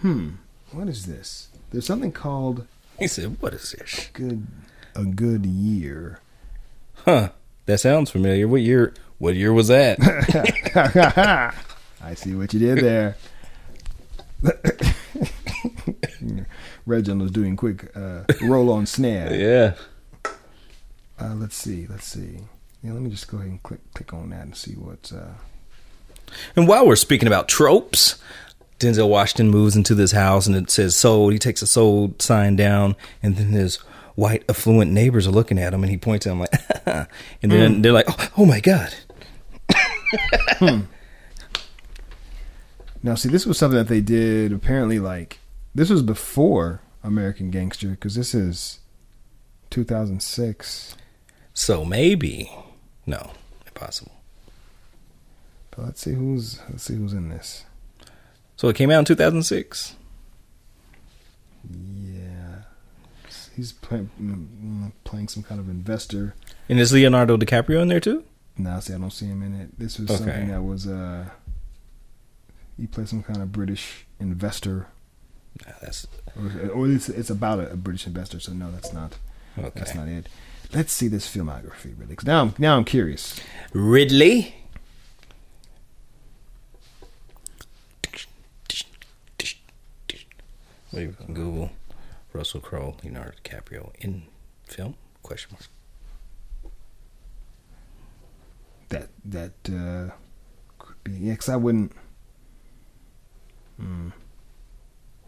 [0.00, 0.30] Hmm.
[0.72, 1.48] What is this?
[1.70, 2.66] There's something called
[2.98, 4.10] He said, "What is this?
[4.12, 4.46] good
[4.94, 6.20] a good year.
[7.04, 7.30] Huh?
[7.66, 8.48] That sounds familiar.
[8.48, 8.94] What year?
[9.18, 9.98] What year was that?
[12.02, 13.16] I see what you did there.
[16.86, 19.34] Reginald's doing quick uh, roll on snare.
[19.34, 19.74] yeah."
[21.18, 21.86] Uh, let's see.
[21.88, 22.40] Let's see.
[22.82, 25.12] Yeah, let me just go ahead and click click on that and see what's.
[25.12, 25.32] Uh,
[26.54, 28.16] And while we're speaking about tropes,
[28.78, 31.32] Denzel Washington moves into this house and it says sold.
[31.32, 33.76] He takes a sold sign down, and then his
[34.14, 37.06] white affluent neighbors are looking at him, and he points at them like,
[37.42, 38.94] and then they're like, oh, oh my god.
[43.02, 44.52] Now, see, this was something that they did.
[44.52, 45.38] Apparently, like
[45.74, 48.80] this was before American Gangster because this is
[49.70, 50.96] 2006.
[51.54, 52.50] So maybe,
[53.06, 53.30] no,
[53.66, 54.12] impossible.
[55.70, 57.64] But let's see who's let's see who's in this.
[58.56, 59.94] So it came out in 2006.
[61.70, 62.62] Yeah,
[63.54, 66.34] he's playing mm, playing some kind of investor.
[66.68, 68.24] And is Leonardo DiCaprio in there too?
[68.58, 69.78] Now, see, I don't see him in it.
[69.78, 70.18] This was Okay.
[70.18, 71.26] something that was uh,
[72.78, 74.86] he played some kind of British investor,
[75.66, 76.06] Nah, that's
[76.36, 78.38] or, or it's, it's about a, a British investor.
[78.40, 79.16] So no, that's not
[79.58, 79.70] okay.
[79.74, 80.28] that's not it.
[80.74, 82.16] Let's see this filmography really.
[82.24, 83.38] now I'm now I'm curious.
[83.72, 84.54] Ridley.
[90.92, 91.70] We Google
[92.32, 94.22] Russell Crowe, Leonardo DiCaprio in
[94.64, 94.94] film?
[95.22, 95.66] Question mark.
[98.90, 100.12] That that uh,
[100.78, 101.34] could be yeah.
[101.36, 101.92] 'cause I wouldn't.
[103.80, 104.08] Hmm.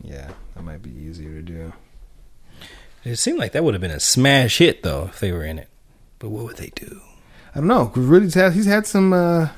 [0.03, 1.73] Yeah, that might be easier to do.
[3.05, 5.59] It seemed like that would have been a smash hit though if they were in
[5.59, 5.69] it.
[6.19, 7.01] But what would they do?
[7.55, 7.87] I don't know.
[7.87, 9.49] 'cause really, he's had, he's had some uh,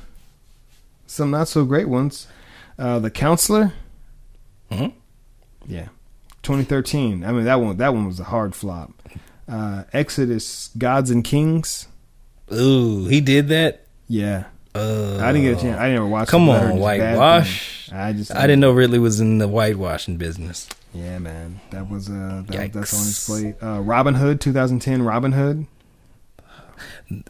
[1.06, 2.26] some not so great ones.
[2.78, 3.72] Uh, the counselor,
[4.70, 4.86] hmm
[5.66, 5.88] yeah,
[6.42, 7.22] 2013.
[7.24, 8.92] I mean that one that one was a hard flop.
[9.46, 11.86] Uh, Exodus, Gods and Kings,
[12.52, 13.84] Ooh, he did that.
[14.10, 14.44] Yeah.
[14.74, 15.80] Uh, I didn't get a chance.
[15.80, 16.30] I never watched.
[16.30, 17.90] Come it, but I on, whitewash.
[17.92, 20.68] I just I didn't know Ridley was in the whitewashing business.
[20.92, 23.54] Yeah, man, that was uh that, that's on his plate.
[23.62, 25.02] Uh, Robin Hood, 2010.
[25.02, 25.66] Robin Hood.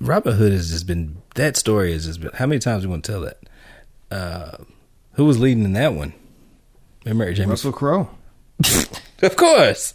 [0.00, 2.30] Robin Hood has just been that story has just been.
[2.34, 3.38] How many times do you want to tell that?
[4.10, 4.64] Uh,
[5.12, 6.14] who was leading in that one?
[7.04, 8.10] Remember James Russell Crowe.
[9.22, 9.94] Of course.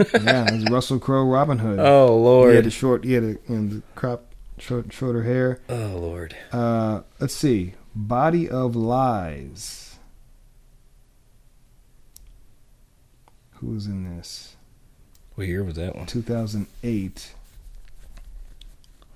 [0.00, 1.78] yeah, it was Russell Crowe, Robin Hood.
[1.80, 3.04] Oh Lord, he had the short.
[3.04, 4.25] He had a, you know, the crop
[4.58, 5.60] short, shorter hair.
[5.68, 6.36] Oh Lord.
[6.52, 7.74] Uh, let's see.
[7.94, 9.98] Body of Lies.
[13.54, 14.56] Who was in this?
[15.34, 16.06] What year was that one?
[16.06, 17.34] 2008.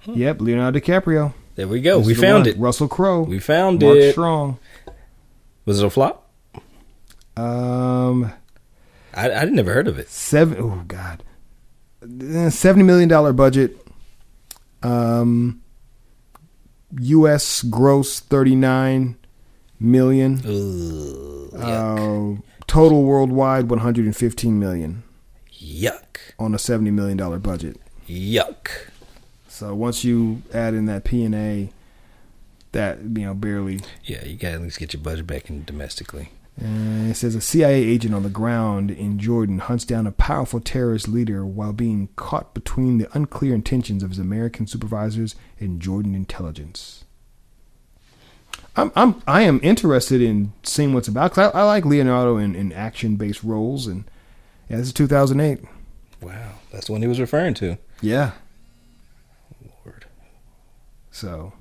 [0.07, 1.35] Yep, Leonardo DiCaprio.
[1.57, 1.99] There we go.
[1.99, 2.49] This we found one.
[2.49, 2.59] it.
[2.59, 3.23] Russell Crowe.
[3.23, 4.01] We found Mark it.
[4.03, 4.59] Mark Strong.
[5.67, 6.27] Was it a flop?
[7.37, 8.33] Um,
[9.15, 10.09] I I never heard of it.
[10.09, 10.57] seven.
[10.59, 11.23] Oh God,
[12.03, 13.77] Eh, seventy million dollar budget.
[14.83, 15.63] Um,
[16.99, 17.63] U.S.
[17.63, 19.17] gross thirty nine
[19.79, 20.39] million.
[20.39, 22.39] Yuck.
[22.39, 25.03] Uh, total worldwide one hundred and fifteen million
[25.53, 26.19] yuck.
[26.39, 27.77] on a seventy million dollar budget.
[28.09, 28.69] Yuck.
[29.49, 31.71] So once you add in that P and A,
[32.73, 33.81] that you know barely.
[34.05, 36.31] Yeah, you gotta at least get your budget back in domestically.
[36.63, 40.61] Uh, it says a CIA agent on the ground in Jordan hunts down a powerful
[40.61, 46.15] terrorist leader while being caught between the unclear intentions of his American supervisors and Jordan
[46.15, 47.05] intelligence.
[48.77, 51.33] I'm I'm I am interested in seeing what's about.
[51.33, 54.05] 'cause I, I like Leonardo in, in action based roles, and
[54.69, 55.65] yeah, this is 2008.
[56.21, 57.79] Wow, that's the one he was referring to.
[58.03, 58.33] Yeah,
[59.85, 60.05] Lord.
[61.11, 61.55] so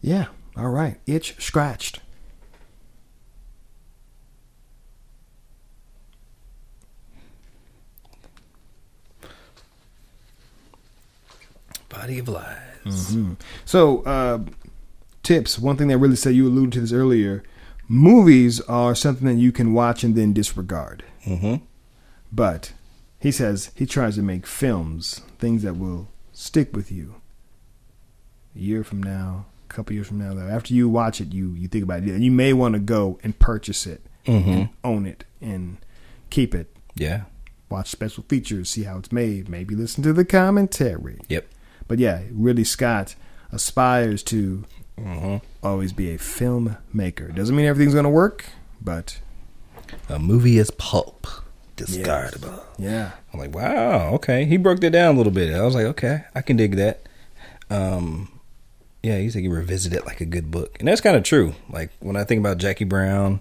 [0.00, 0.26] yeah,
[0.56, 2.00] all right, itch scratched.
[12.02, 13.12] Body of Lies.
[13.14, 13.36] Mhm.
[13.64, 14.40] So, uh,
[15.22, 15.56] tips.
[15.58, 17.44] One thing that Ridley said you alluded to this earlier.
[17.86, 21.04] Movies are something that you can watch and then disregard.
[21.26, 21.64] Mm-hmm.
[22.32, 22.72] But
[23.20, 27.16] he says he tries to make films, things that will stick with you.
[28.56, 31.50] A year from now, a couple years from now, though, after you watch it, you
[31.52, 32.20] you think about it.
[32.20, 34.72] You may want to go and purchase it, Mm-hmm.
[34.82, 35.76] own it, and
[36.30, 36.74] keep it.
[36.96, 37.22] Yeah.
[37.70, 39.48] Watch special features, see how it's made.
[39.48, 41.20] Maybe listen to the commentary.
[41.28, 41.46] Yep.
[41.88, 43.14] But yeah, Ridley Scott
[43.50, 44.64] aspires to
[44.98, 45.36] Mm-hmm.
[45.66, 47.34] always be a filmmaker.
[47.34, 48.44] Doesn't mean everything's going to work,
[48.80, 49.18] but
[50.08, 51.26] A movie is pulp.
[51.76, 52.62] Discardable.
[52.78, 53.12] yeah.
[53.32, 54.44] I'm like, wow, okay.
[54.44, 55.52] He broke that down a little bit.
[55.54, 57.06] I was like, okay, I can dig that.
[57.70, 58.38] Um,
[59.02, 61.54] yeah, he said he revisited it like a good book, and that's kind of true.
[61.70, 63.40] Like when I think about Jackie Brown,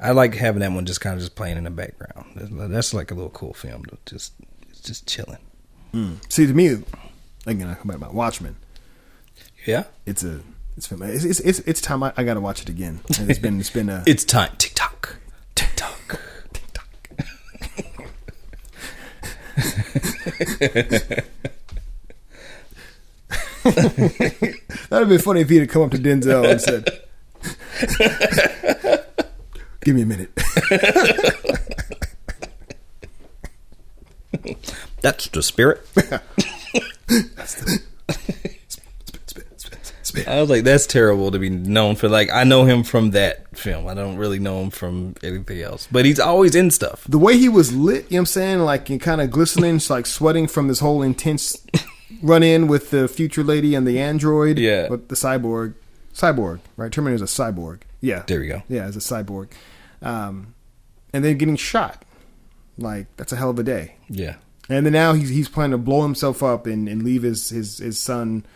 [0.00, 2.30] I like having that one just kind of just playing in the background.
[2.36, 4.34] That's, that's like a little cool film to just
[4.68, 5.38] it's just chilling.
[6.28, 6.82] See, to me,
[7.50, 8.56] again, I come back about Watchmen.
[9.66, 10.40] Yeah, It's a
[10.76, 10.90] it's.
[11.24, 13.00] It's it's it's, time I, I got to watch it again.
[13.18, 14.52] And it's been it's been a it's time.
[14.58, 15.16] Tick tock,
[15.54, 16.18] tick tock.
[23.62, 26.88] that'd have been funny if he'd have come up to Denzel and said,
[29.82, 30.30] "Give me a minute."
[35.02, 35.86] That's the spirit.
[40.26, 42.08] I was like, that's terrible to be known for.
[42.08, 43.86] Like, I know him from that film.
[43.86, 45.88] I don't really know him from anything else.
[45.90, 47.04] But he's always in stuff.
[47.08, 49.80] The way he was lit, you know what I'm saying, like and kind of glistening,
[49.88, 51.64] like sweating from this whole intense
[52.22, 54.58] run in with the future lady and the android.
[54.58, 54.88] Yeah.
[54.88, 55.74] with the cyborg,
[56.14, 56.90] cyborg, right?
[56.90, 57.80] Terminator Terminator's a cyborg.
[58.00, 58.62] Yeah, There we go.
[58.68, 59.50] Yeah, as a cyborg,
[60.02, 60.54] um,
[61.12, 62.04] and then getting shot.
[62.78, 63.96] Like that's a hell of a day.
[64.08, 64.36] Yeah.
[64.70, 67.78] And then now he's he's planning to blow himself up and, and leave his, his
[67.78, 68.46] his son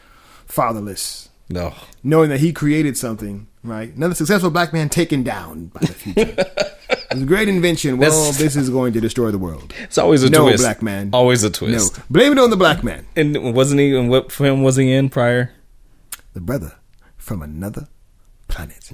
[0.47, 1.75] fatherless, No.
[2.03, 3.49] knowing that he created something.
[3.63, 6.35] Right, another successful black man taken down by the future.
[6.91, 7.97] it's a great invention.
[7.97, 9.73] Well, That's- this is going to destroy the world.
[9.83, 10.63] It's always a No, twist.
[10.63, 11.09] black man.
[11.15, 11.97] Always a twist.
[11.97, 14.93] No, blame it on the black man, And wasn't he in what film was he
[14.93, 15.51] in prior?
[16.35, 16.75] the brother
[17.17, 17.89] from another
[18.49, 18.93] planet.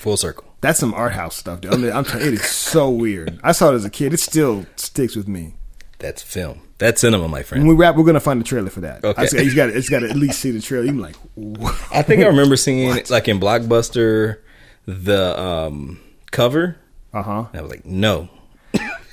[0.00, 0.44] Full circle.
[0.60, 1.62] That's some art house stuff.
[1.62, 1.72] Dude.
[1.72, 3.40] I mean, I'm you, it is so weird.
[3.42, 4.12] I saw it as a kid.
[4.12, 5.54] It still sticks with me.
[6.02, 6.60] That's film.
[6.78, 7.68] That's cinema, my When friend.
[7.68, 9.04] we wrap, we're gonna find the trailer for that.
[9.04, 9.22] Okay.
[9.22, 10.84] I say, you got it's got to at least see the trailer.
[10.86, 11.74] You're like, what?
[11.92, 14.38] I think I remember seeing it like in Blockbuster
[14.86, 16.00] the um
[16.32, 16.76] cover.
[17.14, 17.44] uh huh.
[17.54, 18.28] I was like, no.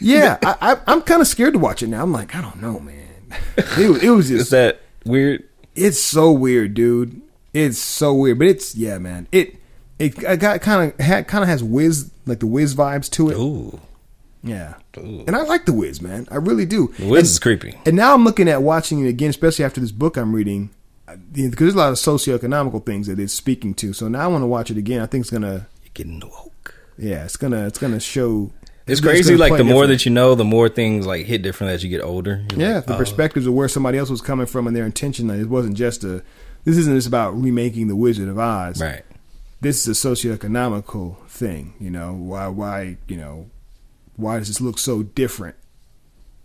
[0.01, 2.01] Yeah, I, I, I'm kind of scared to watch it now.
[2.01, 3.33] I'm like, I don't know, man.
[3.77, 5.43] It was, it was Is just, that weird?
[5.75, 7.21] it's so weird, dude.
[7.53, 9.27] It's so weird, but it's yeah, man.
[9.31, 9.57] It
[9.99, 13.29] it I got kind of had kind of has Wiz like the Wiz vibes to
[13.29, 13.37] it.
[13.37, 13.79] Ooh.
[14.41, 15.23] Yeah, Ooh.
[15.27, 16.27] and I like the Wiz, man.
[16.31, 16.93] I really do.
[16.97, 17.77] The Wiz And- is creepy.
[17.85, 20.69] And now I'm looking at watching it again, especially after this book I'm reading,
[21.07, 23.91] uh, because there's a lot of socioeconomical things that it's speaking to.
[23.93, 25.01] So now I want to watch it again.
[25.01, 26.75] I think it's gonna, You're getting woke.
[26.97, 28.51] yeah, it's gonna, it's gonna show.
[28.87, 29.35] It's gonna crazy.
[29.35, 32.01] Like the more that you know, the more things like hit different as you get
[32.01, 32.43] older.
[32.51, 34.85] You're yeah, like, the oh, perspectives of where somebody else was coming from and their
[34.85, 35.27] intention.
[35.27, 36.23] Like, it wasn't just a.
[36.63, 38.81] This isn't just about remaking the Wizard of Oz.
[38.81, 39.03] Right.
[39.61, 41.73] This is a socioeconomical thing.
[41.79, 42.47] You know why?
[42.47, 43.49] Why you know
[44.19, 45.55] why does this look so different?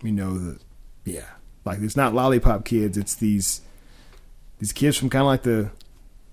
[0.02, 0.58] You know the
[1.04, 1.30] yeah,
[1.64, 2.96] like it's not lollipop kids.
[2.96, 3.60] It's these
[4.58, 5.70] these kids from kind of like the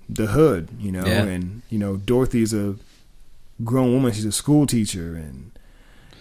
[0.10, 1.24] the hood, you know, Yeah.
[1.24, 2.76] and you know Dorothy's a
[3.64, 4.12] grown woman.
[4.12, 5.52] She's a school teacher, and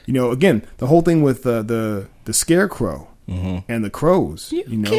[0.06, 3.08] you know, again, the whole thing with uh, the the scarecrow
[3.68, 4.50] and the crows.
[4.52, 4.90] You, know,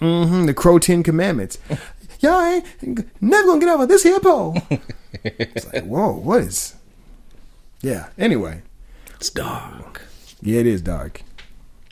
[0.00, 1.58] hmm the crow Ten Commandments.
[2.20, 2.64] Y'all ain't
[3.22, 4.56] never gonna get over this here pole.
[5.24, 6.74] it's like, whoa, what is?
[7.82, 8.08] Yeah.
[8.18, 8.62] Anyway,
[9.16, 10.02] It's dark.
[10.40, 11.22] yeah, it is dark.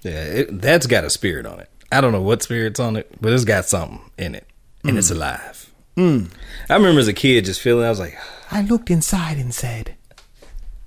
[0.03, 1.69] Yeah, it, that's got a spirit on it.
[1.91, 4.47] I don't know what spirit's on it, but it's got something in it,
[4.85, 5.17] and it's mm.
[5.17, 5.73] alive.
[5.97, 6.31] Mm.
[6.71, 7.85] I remember as a kid just feeling.
[7.85, 8.17] I was like,
[8.51, 9.95] I looked inside and said,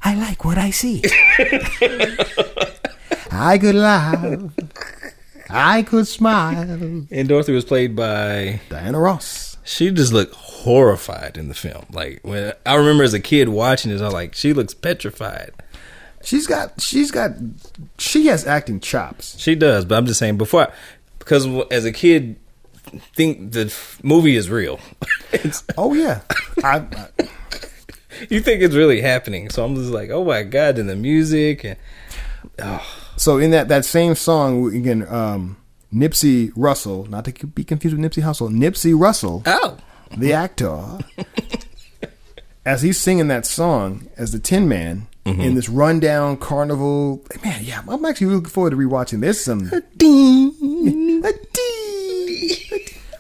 [0.03, 1.03] I like what I see.
[3.31, 4.51] I could laugh.
[5.49, 6.61] I could smile.
[7.11, 8.61] and Dorothy was played by.
[8.69, 9.57] Diana Ross.
[9.63, 11.85] She just looked horrified in the film.
[11.91, 15.51] Like when I remember as a kid watching this, I was like, she looks petrified.
[16.25, 17.31] She's got, she's got,
[17.97, 19.39] she has acting chops.
[19.39, 20.73] She does, but I'm just saying before, I,
[21.19, 22.37] because as a kid,
[23.15, 23.73] think the
[24.03, 24.79] movie is real.
[25.31, 26.21] it's, Oh yeah.
[26.63, 27.09] I, I
[28.29, 31.63] you think it's really happening, so I'm just like, oh my god, and the music
[31.63, 31.77] and
[33.17, 35.57] so in that that same song again, um,
[35.93, 39.77] Nipsey Russell, not to be confused with Nipsey Hussle, Nipsey Russell, oh,
[40.17, 40.99] the actor,
[42.65, 45.55] as he's singing that song as the Tin Man in mm-hmm.
[45.55, 47.23] this rundown carnival.
[47.43, 49.21] Man, yeah, I'm actually looking forward to rewatching.
[49.21, 51.23] There's some, um, a ding.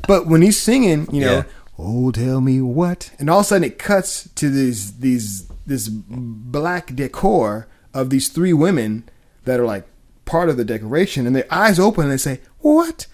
[0.07, 1.43] but when he's singing, you know, Yeah.
[1.79, 5.87] oh, tell me what, and all of a sudden it cuts to these these this
[5.89, 9.09] black decor of these three women
[9.45, 9.87] that are like
[10.25, 13.07] part of the decoration, and their eyes open and they say, "What?"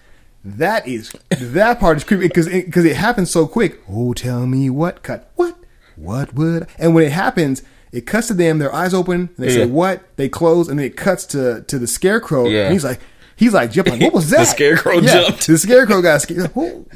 [0.44, 3.80] That is that part is creepy because it, because it happens so quick.
[3.88, 5.02] Oh, tell me what?
[5.02, 5.56] Cut what?
[5.96, 6.66] What would?
[6.78, 7.62] And when it happens,
[7.92, 8.58] it cuts to them.
[8.58, 9.20] Their eyes open.
[9.20, 10.16] And they say what?
[10.16, 12.46] They close, and then it cuts to to the scarecrow.
[12.46, 12.64] Yeah.
[12.64, 13.00] And he's like,
[13.36, 14.00] he's like jumping.
[14.00, 14.38] What was that?
[14.38, 15.46] The scarecrow Yeah, jumped.
[15.46, 16.40] The scarecrow got scared.
[16.42, 16.86] Like, oh,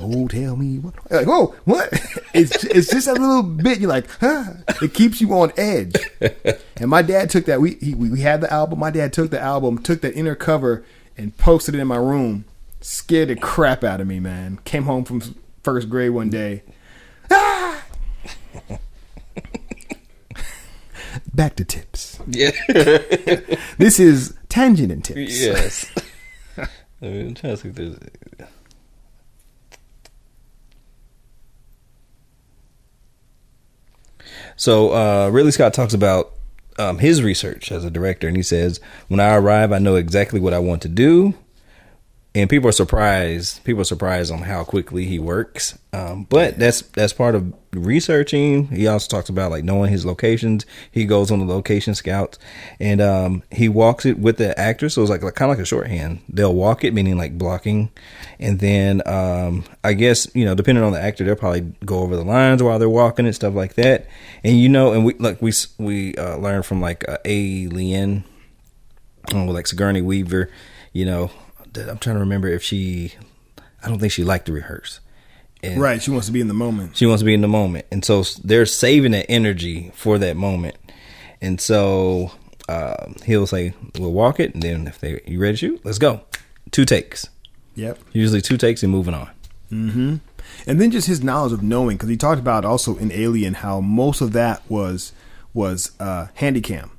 [0.00, 0.94] oh, tell me what?
[1.10, 1.92] Like, oh, what?
[2.32, 3.80] It's it's just a little bit.
[3.80, 4.44] You're like, huh?
[4.80, 5.94] It keeps you on edge.
[6.76, 7.60] And my dad took that.
[7.60, 8.78] We he, we had the album.
[8.78, 10.84] My dad took the album, took that inner cover,
[11.18, 12.44] and posted it in my room.
[12.80, 14.60] Scared the crap out of me, man.
[14.64, 15.20] Came home from
[15.64, 16.62] first grade one day.
[17.32, 17.79] Ah!
[21.34, 22.18] Back to tips.
[22.28, 22.50] yeah,
[23.78, 25.40] This is tangent and tips.
[25.40, 25.90] yes.
[27.02, 27.96] I'm trying to see if there's.
[34.56, 36.32] So uh, Ridley Scott talks about
[36.78, 40.40] um, his research as a director, and he says, "When I arrive, I know exactly
[40.40, 41.34] what I want to do."
[42.32, 43.64] And people are surprised.
[43.64, 45.76] People are surprised on how quickly he works.
[45.92, 48.68] Um, but that's that's part of researching.
[48.68, 50.64] He also talks about like knowing his locations.
[50.92, 52.38] He goes on the location scouts,
[52.78, 54.94] and um, he walks it with the actors.
[54.94, 56.20] So it's like, like kind of like a shorthand.
[56.28, 57.90] They'll walk it, meaning like blocking,
[58.38, 62.14] and then um, I guess you know depending on the actor, they'll probably go over
[62.14, 64.06] the lines while they're walking and stuff like that.
[64.44, 68.22] And you know, and we like we we uh, learned from like uh, Alien
[69.34, 70.50] oh, like Sigourney Weaver,
[70.92, 71.30] you know,
[71.76, 73.14] I'm trying to remember if she,
[73.82, 75.00] I don't think she liked to rehearse.
[75.62, 76.02] And Right.
[76.02, 76.96] She wants to be in the moment.
[76.96, 77.86] She wants to be in the moment.
[77.92, 80.76] And so they're saving that energy for that moment.
[81.42, 82.32] And so
[82.68, 84.54] uh, he'll say, we'll walk it.
[84.54, 85.84] And then if they, you ready to shoot?
[85.84, 86.22] Let's go.
[86.70, 87.28] Two takes.
[87.74, 87.98] Yep.
[88.12, 89.28] Usually two takes and moving on.
[89.70, 90.20] and
[90.80, 94.20] then just his knowledge of knowing because he talked about also in alien how most
[94.20, 95.12] of that was
[95.54, 96.90] was uh handycam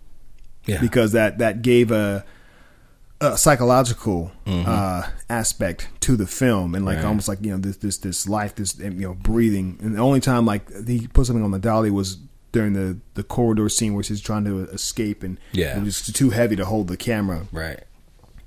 [0.65, 0.79] Yeah.
[0.79, 2.23] because that that gave a,
[3.21, 4.67] a psychological Mm-hmm.
[4.69, 7.05] uh aspect to the film and like Right.
[7.05, 10.19] almost like you know this this this life this you know breathing and the only
[10.19, 12.17] time like he put something on the dolly was
[12.51, 15.77] during the the corridor scene where she's trying to escape and Yeah.
[15.77, 17.79] it was too heavy to hold the camera right.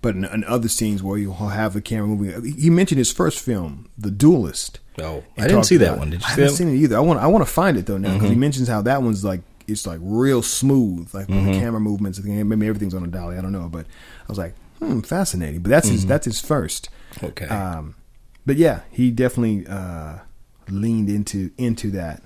[0.02, 3.38] but in, in other scenes where you'll have the camera moving he mentioned his first
[3.38, 6.10] film the duelist Oh, I didn't see that one.
[6.10, 6.56] Did you I see haven't that Mm-hmm.
[6.56, 6.96] seen it either.
[6.96, 9.24] I want I want to find it though now because he mentions how that one's
[9.24, 11.46] like it's like real smooth, like Mm-hmm.
[11.50, 12.22] the camera movements.
[12.22, 13.36] Maybe everything's on a dolly.
[13.36, 14.54] I don't know, but I was like,
[14.84, 15.60] hmm, fascinating.
[15.62, 16.88] But that's his that's his first.
[17.22, 17.46] Okay.
[17.46, 17.96] Um,
[18.46, 20.18] but yeah, he definitely uh,
[20.68, 22.22] leaned into into that.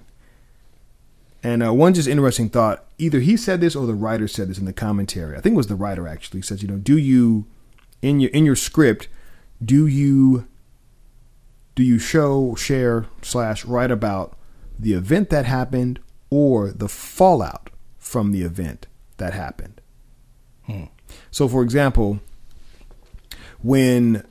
[1.42, 4.58] And uh, one just interesting thought: either he said this or the writer said this
[4.58, 5.36] in the commentary.
[5.36, 7.46] I think it was the writer actually says, you know, do you
[8.02, 9.08] in your in your script
[9.64, 10.46] do you
[11.74, 14.36] do you show, share, slash write about
[14.78, 19.80] the event that happened or the fallout from the event that happened?
[21.30, 22.20] So, for example,
[23.62, 24.24] when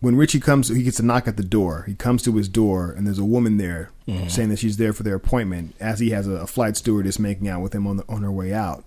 [0.00, 1.84] when Richie comes, he gets a knock at the door.
[1.86, 3.90] He comes to his door, and there's a woman there
[4.28, 5.76] saying that she's there for their appointment.
[5.78, 8.32] As he has a, a flight stewardess making out with him on the, on her
[8.32, 8.84] way out,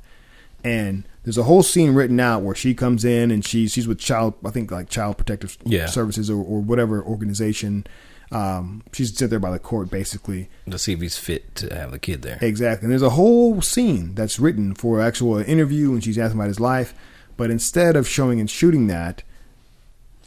[0.64, 3.98] and there's a whole scene written out where she comes in and she she's with
[4.00, 5.86] child I think like child protective Yeah.
[5.88, 7.88] services or, or whatever organization.
[8.32, 10.50] Um, she's sent there by the court basically.
[10.70, 12.40] To see if he's fit to have the kid there.
[12.42, 12.86] Exactly.
[12.86, 16.60] And there's a whole scene that's written for actual interview and she's asking about his
[16.60, 16.94] life.
[17.38, 19.22] But instead of showing and shooting that,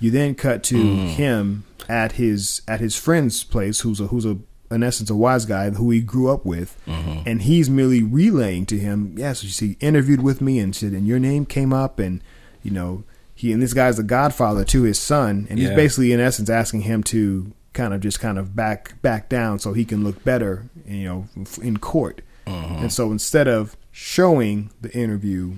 [0.00, 1.06] you then cut to hmm.
[1.06, 4.38] him at his at his friend's place, who's a who's a
[4.70, 7.26] in essence a wise guy who he grew up with, mm-hmm.
[7.26, 11.06] and he's merely relaying to him, yes, you see, interviewed with me and said, and
[11.06, 12.22] your name came up, and
[12.62, 13.04] you know
[13.34, 16.82] he and this guy's the godfather to his son, and he's basically in essence asking
[16.82, 20.68] him to kind of just kind of back back down so he can look better,
[20.86, 21.28] you know,
[21.62, 22.20] in court.
[22.46, 22.74] Mm-hmm.
[22.76, 25.54] And so instead of showing the interview,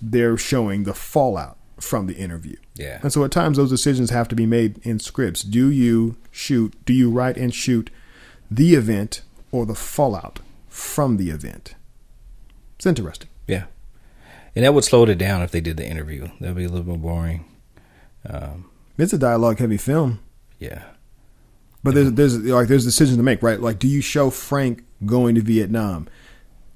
[0.00, 2.56] they're showing the fallout from the interview.
[2.74, 3.00] Yeah.
[3.02, 5.42] And so at times those decisions have to be made in scripts.
[5.42, 7.90] Do you shoot, do you write and shoot
[8.50, 11.74] the event or the fallout from the event?
[12.76, 13.28] It's interesting.
[13.46, 13.64] Yeah.
[14.54, 16.28] And that would slow it down if they did the interview.
[16.40, 17.44] That'd be a little more boring.
[18.28, 20.20] Um, It's a dialogue heavy film,
[20.60, 20.82] yeah.
[21.82, 23.60] but there's there's like there's decisions to make, right?
[23.60, 26.06] Like do you show Frank going to Vietnam?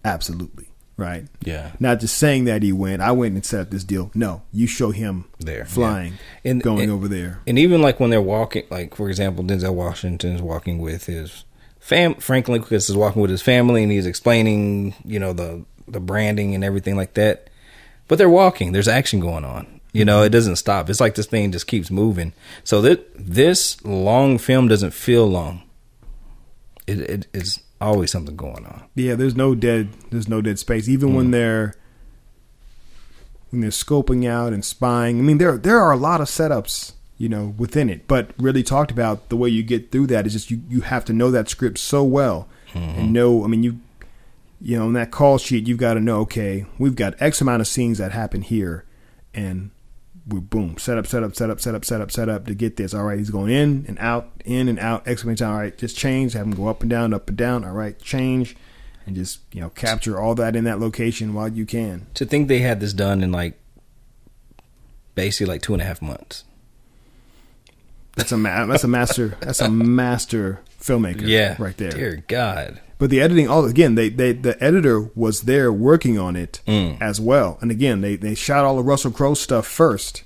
[0.05, 0.66] Absolutely.
[0.99, 1.27] Right.
[1.45, 1.73] Yeah.
[1.79, 3.03] Not just saying that he went.
[3.03, 4.11] I went and set up this deal.
[4.15, 6.51] No, you show him There, flying, yeah.
[6.53, 7.41] And- going and- over there.
[7.47, 11.45] And even like when they're walking, like for example, Denzel Washington is walking with his
[11.81, 12.15] fam.
[12.15, 16.55] Franklin Lucas is walking with his family, and he's explaining, you know, the the branding
[16.55, 17.51] and everything like that.
[18.09, 18.73] But they're walking.
[18.73, 19.81] There's action going on.
[19.93, 20.89] You know, it doesn't stop.
[20.91, 22.33] It's like this thing just keeps moving.
[22.65, 25.63] So that this long film doesn't feel long.
[26.87, 28.85] It it is always something going on.
[28.95, 30.89] Yeah, there's no dead there's no dead space.
[30.89, 31.33] Even when mm.
[31.33, 31.75] they're
[33.51, 35.19] when they're scoping out and spying.
[35.19, 38.07] I mean there there are a lot of setups, you know, within it.
[38.09, 41.05] But Ridley talked about the way you get through that is just you, you have
[41.07, 43.13] to know that script so well and mm-hmm.
[43.13, 43.81] know I mean you
[44.61, 47.61] you know, in that call sheet you've got to know, okay, we've got X amount
[47.61, 48.85] of scenes that happen here
[49.35, 49.71] and
[50.29, 52.55] we boom, set up, set up, set up, set up, set up, set up to
[52.55, 52.93] get this.
[52.95, 55.55] All right, he's going in and out, in and out, X amount of time.
[55.55, 57.65] All right, just change, have him go up and down, up and down.
[57.65, 58.57] All right, change,
[59.07, 62.07] and just you know capture all that in that location while you can.
[62.15, 63.59] To think they had this done in like
[65.15, 66.45] basically like two and a half months.
[68.17, 71.23] That's a ma- that's a master that's a master filmmaker.
[71.29, 71.91] Yeah, right there.
[71.91, 72.81] Dear God.
[72.99, 77.01] But the editing, all again, they, they the editor was there working on it Mm.
[77.01, 77.59] as well.
[77.61, 80.23] And again, they they shot all the Russell Crowe stuff first,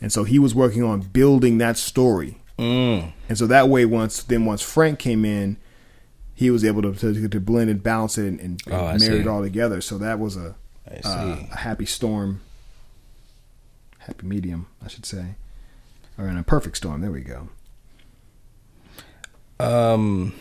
[0.00, 2.40] and so he was working on building that story.
[2.58, 3.12] Mm.
[3.28, 5.56] And so that way, once then once Frank came in,
[6.34, 9.12] he was able to to, to blend and balance it and, and, Oh, marry see.
[9.20, 9.80] it all together.
[9.80, 10.54] So that was a
[11.04, 12.42] uh, a happy storm,
[14.00, 15.36] happy medium, I should say,
[16.18, 17.00] or in a perfect storm.
[17.00, 17.48] There we go.
[19.58, 20.34] Um.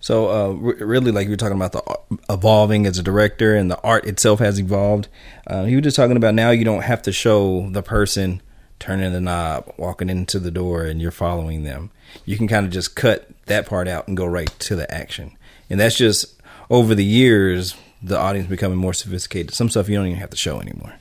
[0.00, 1.82] So, uh, re- really, like you were talking about the
[2.28, 5.08] evolving as a director and the art itself has evolved.
[5.50, 8.40] Uh, you were just talking about now you don't have to show the person
[8.78, 11.90] turning the knob, walking into the door, and you're following them.
[12.24, 15.36] You can kind of just cut that part out and go right to the action.
[15.70, 16.40] And that's just
[16.70, 19.54] over the years, the audience becoming more sophisticated.
[19.54, 20.94] Some stuff you don't even have to show anymore.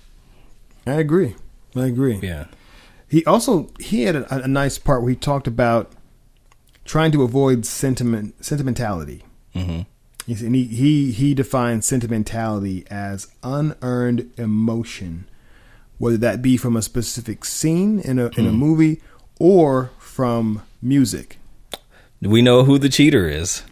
[0.88, 1.36] I agree.
[1.76, 2.20] I agree.
[2.22, 2.46] Yeah.
[3.08, 5.92] He also he had a, a nice part where he talked about
[6.86, 9.24] trying to avoid sentiment sentimentality.
[9.54, 9.82] hmm
[10.28, 15.28] and he, he he defines sentimentality as unearned emotion,
[16.00, 19.02] whether that be from a specific scene in a in a movie
[19.40, 21.38] or from music.
[22.22, 23.64] We know who the cheater is.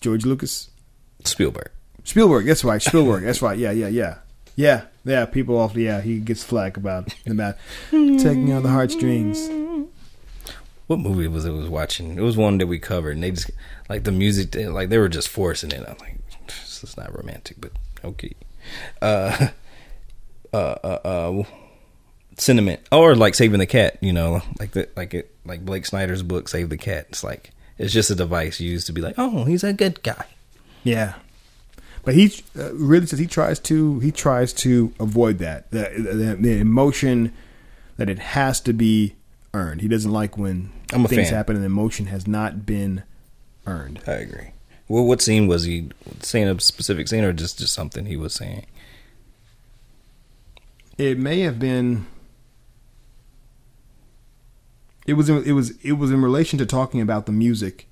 [0.00, 0.70] George Lucas,
[1.24, 1.70] Spielberg.
[2.04, 2.46] Spielberg.
[2.46, 2.80] That's right.
[2.80, 3.24] Spielberg.
[3.24, 3.58] That's right.
[3.58, 4.18] Yeah, yeah, yeah,
[4.54, 5.26] yeah, yeah.
[5.26, 5.74] People off.
[5.74, 7.56] Yeah, he gets flack about the about
[7.90, 9.48] taking on the heartstrings.
[10.90, 11.52] What movie was it?
[11.52, 12.18] Was watching?
[12.18, 13.48] It was one that we covered, and they just
[13.88, 15.84] like the music, like they were just forcing it.
[15.88, 16.16] I'm like,
[16.82, 17.70] is not romantic, but
[18.04, 18.32] okay.
[19.00, 19.50] Uh,
[20.52, 21.42] uh, uh, uh,
[22.36, 23.98] sentiment, or like saving the cat.
[24.00, 27.06] You know, like the like it, like Blake Snyder's book, Save the Cat.
[27.10, 30.26] It's like it's just a device used to be like, oh, he's a good guy.
[30.82, 31.14] Yeah,
[32.02, 36.36] but he uh, Ridley says he tries to he tries to avoid that the, the
[36.40, 37.32] the emotion
[37.96, 39.14] that it has to be
[39.54, 39.82] earned.
[39.82, 41.36] He doesn't like when I'm a things fan.
[41.36, 43.02] happen and emotion has not been
[43.66, 44.00] earned.
[44.06, 44.50] I agree.
[44.88, 45.90] Well, what scene was he
[46.20, 46.48] saying?
[46.48, 48.66] A specific scene, or just just something he was saying?
[50.98, 52.06] It may have been.
[55.06, 57.86] It was in, it was it was in relation to talking about the music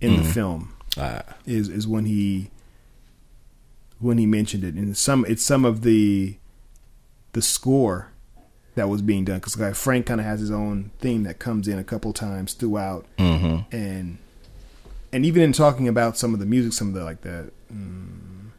[0.00, 0.74] in the film.
[0.96, 2.50] Uh, is is when he
[4.00, 6.36] when he mentioned it and some it's some of the
[7.32, 8.10] the score
[8.78, 11.68] that was being done because like Frank kind of has his own theme that comes
[11.68, 14.18] in a couple times throughout hmm and
[15.12, 18.50] and even in talking about some of the music, some of the like the, mm,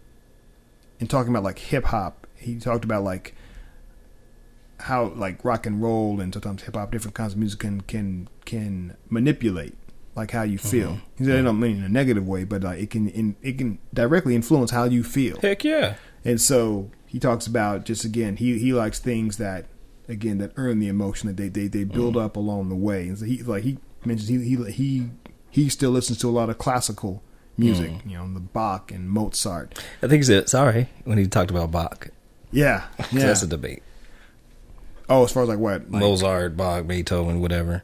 [0.99, 3.35] in talking about like hip hop, he talked about like
[4.79, 8.27] how like rock and roll and sometimes hip hop, different kinds of music can can
[8.45, 9.75] can manipulate
[10.15, 10.99] like how you feel.
[11.17, 13.57] He said, I don't mean in a negative way, but like it can in, it
[13.57, 15.39] can directly influence how you feel.
[15.41, 15.95] Heck yeah.
[16.25, 19.65] And so he talks about just again, he he likes things that
[20.09, 22.23] again that earn the emotion that they they, they build mm.
[22.23, 23.07] up along the way.
[23.07, 25.09] And so he like he mentions he he he
[25.49, 27.23] he still listens to a lot of classical
[27.57, 28.09] music, mm.
[28.09, 29.81] you know, the Bach and Mozart.
[30.01, 32.09] I think he said uh, sorry when he talked about Bach.
[32.51, 33.27] Yeah, yeah.
[33.27, 33.83] That's a debate.
[35.09, 35.89] oh, as far as like what?
[35.91, 37.83] Like, Mozart, Bach, Beethoven, whatever.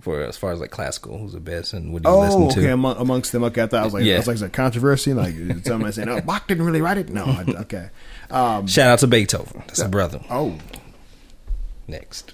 [0.00, 2.42] For as far as like classical, who's the best and what do you Oh, listen
[2.44, 2.60] okay.
[2.68, 2.72] to?
[2.74, 3.62] Among, amongst them, okay.
[3.62, 5.12] I thought I was like, I was like, is controversy?
[5.12, 5.34] Like
[5.64, 7.90] somebody saying, "Oh, Bach didn't really write it." No, I, okay.
[8.30, 9.62] Um, Shout out to Beethoven.
[9.66, 10.20] That's a brother.
[10.30, 10.58] oh,
[11.88, 12.32] Next.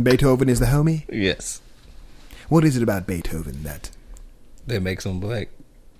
[0.00, 1.04] Beethoven is the homie.
[1.10, 1.60] Yes.
[2.48, 3.90] What is it about Beethoven that
[4.66, 5.48] That makes him black.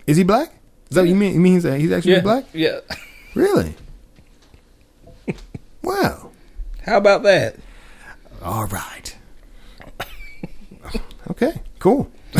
[0.07, 0.53] is he black?
[0.91, 1.35] Is that what you mean?
[1.35, 2.21] You mean he's, he's actually Yeah.
[2.21, 2.45] black?
[2.53, 2.81] Yeah.
[3.35, 3.75] Really?
[5.83, 6.31] wow.
[6.85, 7.57] How about that?
[8.43, 9.17] All right.
[11.31, 11.61] Okay.
[11.81, 12.09] Cool.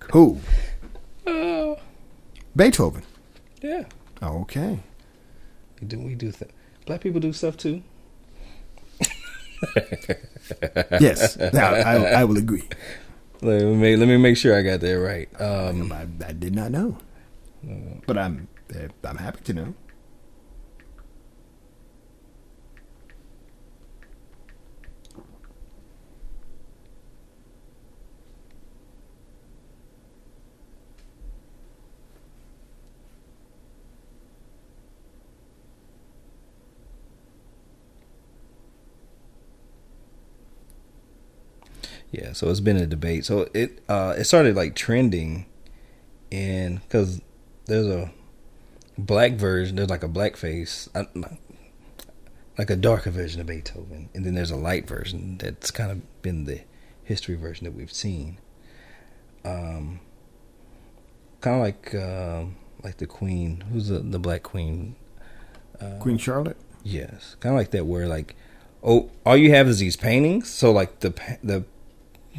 [0.00, 0.40] cool.
[1.26, 1.74] Uh.
[2.56, 3.02] Beethoven.
[3.62, 3.84] Yeah.
[4.22, 4.78] Okay.
[5.80, 6.50] We do we do th-
[6.88, 7.82] black people do stuff too.
[11.00, 12.64] Yes, I, I, I will agree.
[13.42, 15.28] Let me make, let me make sure I got that right.
[15.40, 16.96] Um, I, I did not know,
[18.06, 19.74] but I'm eh, I'm happy to know.
[42.10, 43.24] Yeah, so it's been a debate.
[43.24, 45.46] So it uh, it started like trending,
[46.32, 47.20] and because
[47.66, 48.10] there's a
[48.96, 54.34] black version, there's like a black face, like a darker version of Beethoven, and then
[54.34, 56.60] there's a light version that's kind of been the
[57.04, 58.38] history version that we've seen.
[59.44, 60.00] Um,
[61.40, 62.44] kind of like uh,
[62.82, 64.96] like the Queen, who's the the Black Queen?
[66.00, 66.56] Queen Charlotte.
[66.82, 67.86] Yes, kind of like that.
[67.86, 68.34] Where like,
[68.82, 70.48] oh, all you have is these paintings.
[70.48, 71.10] So like the
[71.42, 71.64] the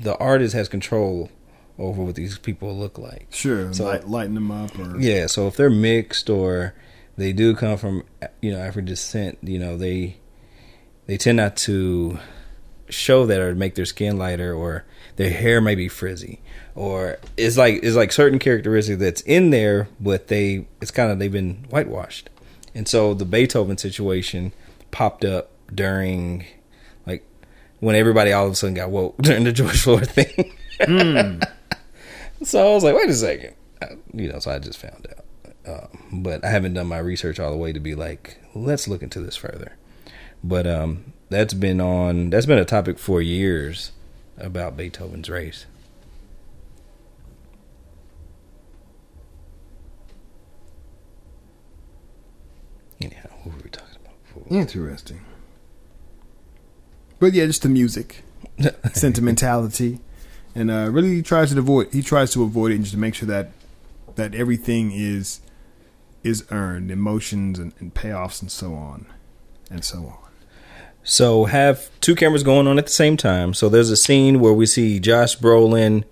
[0.01, 1.29] the artist has control
[1.77, 3.27] over what these people look like.
[3.31, 5.27] Sure, So- light, lighten them up or Yeah.
[5.27, 6.73] So if they're mixed or
[7.17, 8.03] they do come from
[8.41, 10.17] you know African descent, you know they
[11.07, 12.19] they tend not to
[12.89, 14.83] show that or make their skin lighter or
[15.15, 16.41] their hair may be frizzy
[16.73, 21.19] or it's like it's like certain characteristics that's in there but they it's kind of
[21.19, 22.31] they've been whitewashed
[22.73, 24.51] and so the beethoven situation
[24.89, 26.43] popped up during
[27.79, 30.51] when everybody all of a sudden got woke during the george floyd thing
[32.43, 33.55] so i was like wait a second
[34.13, 35.25] you know so i just found out
[35.67, 39.01] um, but i haven't done my research all the way to be like let's look
[39.03, 39.73] into this further
[40.43, 42.29] but um, that's been on.
[42.29, 43.91] That's been a topic for years
[44.37, 45.65] about Beethoven's race.
[53.01, 54.57] Anyhow, what were we talking about before?
[54.57, 55.21] interesting.
[57.19, 58.23] But yeah, just the music,
[58.93, 59.99] sentimentality,
[60.55, 61.93] and uh, Ridley he tries to avoid.
[61.93, 63.51] He tries to avoid it and just to make sure that
[64.15, 65.41] that everything is
[66.23, 69.05] is earned, emotions and, and payoffs and so on
[69.69, 70.29] and so on.
[71.03, 73.53] So have two cameras going on at the same time.
[73.53, 76.03] So there's a scene where we see Josh Brolin.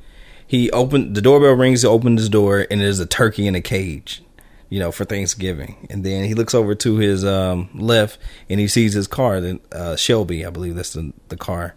[0.45, 1.81] He opened the doorbell rings.
[1.81, 4.23] He opened his door, and there's a turkey in a cage,
[4.69, 5.87] you know, for Thanksgiving.
[5.89, 8.19] And then he looks over to his um, left,
[8.49, 11.75] and he sees his car, the uh, Shelby, I believe that's the the car,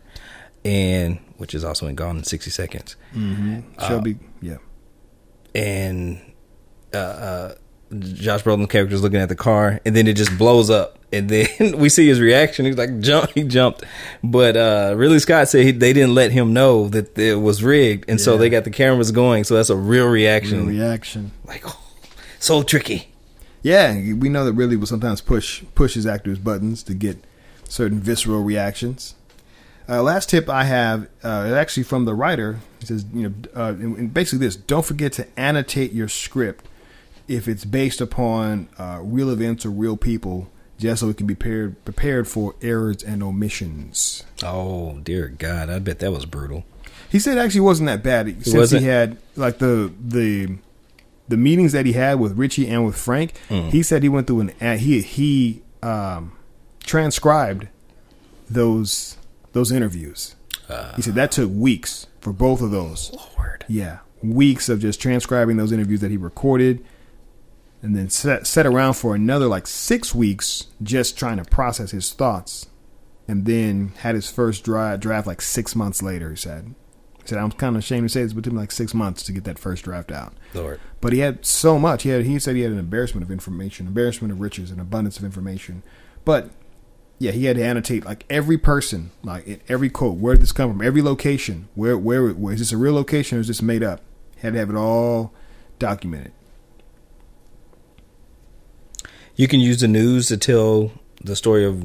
[0.65, 2.97] and which is also in Gone in 60 Seconds.
[3.87, 4.57] Shelby, yeah,
[5.55, 6.21] and
[6.93, 7.55] uh, uh,
[7.99, 11.29] Josh Brolin's character is looking at the car, and then it just blows up, and
[11.29, 11.47] then
[11.79, 12.67] we see his reaction.
[12.67, 13.85] He's like, "Jump!" He jumped,
[14.23, 18.09] but uh, Ridley Scott said he, they didn't let him know that it was rigged,
[18.09, 19.45] and so they got the cameras going.
[19.45, 20.67] So that's a real reaction.
[20.67, 21.33] real reaction.
[21.45, 21.79] Like, oh,
[22.41, 23.09] so tricky.
[23.63, 27.19] Yeah, we know that Ridley will sometimes push pushes actors' buttons to get
[27.69, 29.15] certain visceral reactions.
[29.89, 32.61] Uh, last tip I have uh, is actually from the writer.
[32.79, 36.67] He says, you know, uh, and and basically this: don't forget to annotate your script
[37.29, 40.49] if it's based upon uh, real events or real people,
[40.79, 44.25] just so it can be prepared prepared for errors and omissions.
[44.43, 46.65] Oh dear God, I bet that was brutal.
[47.11, 48.83] He said it actually wasn't that bad since wasn't?
[48.83, 50.57] he had like the the
[51.31, 53.35] the meetings that he had with Richie and with Frank.
[53.49, 53.71] Mm.
[53.71, 56.37] He said he went through an uh, he he um,
[56.85, 57.69] transcribed
[58.51, 59.17] those
[59.53, 60.35] those interviews.
[60.97, 63.13] he said that took weeks for both of those.
[63.39, 63.65] Lord.
[63.69, 66.85] Yeah, weeks of just transcribing those interviews that he recorded,
[67.81, 72.13] and then set set around for another like six weeks just trying to process his
[72.13, 72.67] thoughts,
[73.29, 76.31] and then had his first draft like six months later.
[76.31, 76.75] He said,
[77.31, 79.23] said I'm kind of ashamed to say this, but it took me like six months
[79.23, 80.35] to get that first draft out.
[80.53, 80.81] Lord.
[81.01, 82.03] But he had so much.
[82.03, 85.19] He had he said he had an embarrassment of information, embarrassment of riches, an abundance
[85.19, 85.83] of information.
[86.25, 86.51] But
[87.19, 90.53] yeah, he had to annotate like every person, like in every quote, where did this
[90.53, 93.63] come from, every location, where where where is this a real location or is this
[93.63, 94.01] made up?
[94.39, 95.33] Had to have it all
[95.79, 96.33] documented.
[99.37, 100.93] You can use the news to tell
[101.23, 101.83] the story of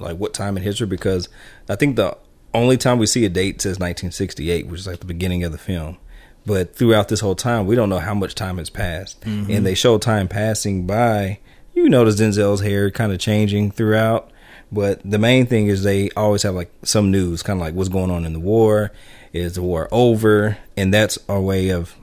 [0.00, 1.28] like what time in history because
[1.68, 2.16] I think the
[2.54, 5.58] only time we see a date says 1968, which is like the beginning of the
[5.58, 5.98] film.
[6.46, 9.50] But throughout this whole time, we don't know how much time has passed, mm-hmm.
[9.50, 11.38] and they show time passing by.
[11.74, 14.30] You notice Denzel's hair kind of changing throughout,
[14.72, 17.88] but the main thing is they always have like some news, kind of like what's
[17.88, 18.92] going on in the war.
[19.32, 20.58] Is the war over?
[20.76, 21.94] And that's our way of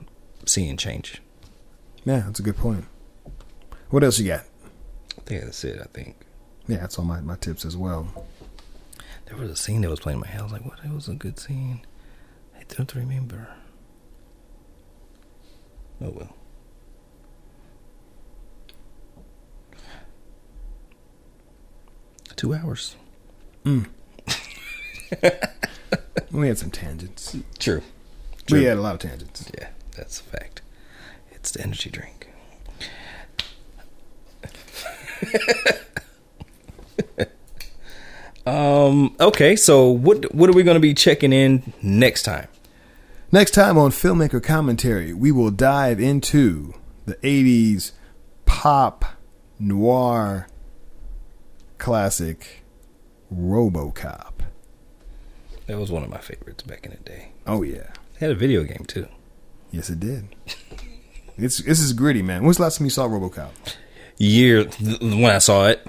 [0.46, 1.20] seeing change.
[2.04, 2.86] Yeah, that's a good point.
[3.90, 4.44] What else you got?
[5.18, 5.78] I think that's it.
[5.80, 6.16] I think
[6.66, 8.08] Yeah, that's all my, my tips as well.
[9.28, 10.40] There was a scene that was playing in my head.
[10.40, 10.78] I was like, "What?
[10.84, 11.82] It was a good scene."
[12.58, 13.48] I don't remember.
[16.00, 16.34] Oh well.
[22.36, 22.94] Two hours.
[23.64, 23.86] Mm.
[26.30, 27.36] We had some tangents.
[27.58, 27.82] True.
[28.50, 29.50] We had a lot of tangents.
[29.58, 30.62] Yeah, that's a fact.
[31.32, 32.28] It's the energy drink.
[38.48, 39.16] um.
[39.20, 39.56] Okay.
[39.56, 42.48] So what what are we going to be checking in next time?
[43.30, 46.72] Next time on Filmmaker Commentary, we will dive into
[47.04, 47.92] the 80s
[48.46, 49.04] pop
[49.58, 50.48] noir
[51.76, 52.64] classic
[53.32, 54.32] Robocop.
[55.66, 57.32] That was one of my favorites back in the day.
[57.46, 57.92] Oh, yeah.
[58.14, 59.06] It had a video game too.
[59.70, 60.34] Yes, it did.
[61.36, 62.42] It's This is gritty, man.
[62.42, 63.50] When's the last time you saw Robocop?
[64.16, 64.64] Year
[65.00, 65.86] when I saw it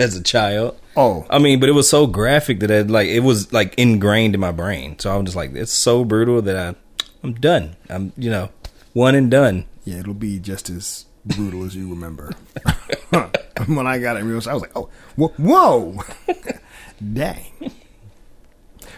[0.00, 0.78] as a child.
[0.96, 4.34] Oh, I mean, but it was so graphic that it like it was like ingrained
[4.34, 4.98] in my brain.
[4.98, 7.76] So I'm just like, it's so brutal that I, I'm done.
[7.88, 8.50] I'm you know,
[8.92, 9.66] one and done.
[9.84, 12.32] yeah, it'll be just as brutal as you remember.
[13.66, 15.98] when I got it, real, I was like, oh, wh- whoa.
[17.12, 17.72] Dang.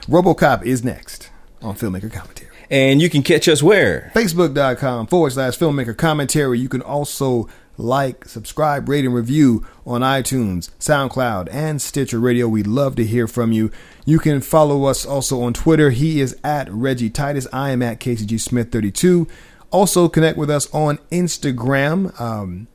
[0.09, 1.31] Robocop is next
[1.61, 2.51] on Filmmaker Commentary.
[2.71, 4.11] And you can catch us where?
[4.15, 6.59] Facebook.com forward slash filmmaker commentary.
[6.59, 7.49] You can also
[7.83, 12.49] like, subscribe, rate, and review on iTunes, SoundCloud, and Stitcher Radio.
[12.49, 13.71] We'd love to hear from you.
[14.05, 15.91] You can follow us also on Twitter.
[15.91, 17.47] He is at Reggie Titus.
[17.53, 19.27] I am at KCG Smith 32.
[19.71, 22.69] Also connect with us on Instagram um,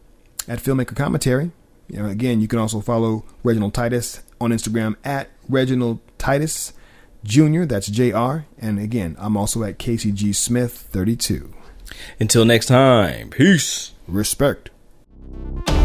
[0.47, 1.51] at Filmmaker Commentary.
[1.87, 6.73] You know, again, you can also follow Reginald Titus on Instagram at Reginald Titus
[7.23, 7.65] Jr.
[7.65, 8.45] That's JR.
[8.57, 11.53] And again, I'm also at KCG Smith 32.
[12.19, 13.91] Until next time, peace.
[14.07, 14.69] Respect.
[15.37, 15.76] Bye.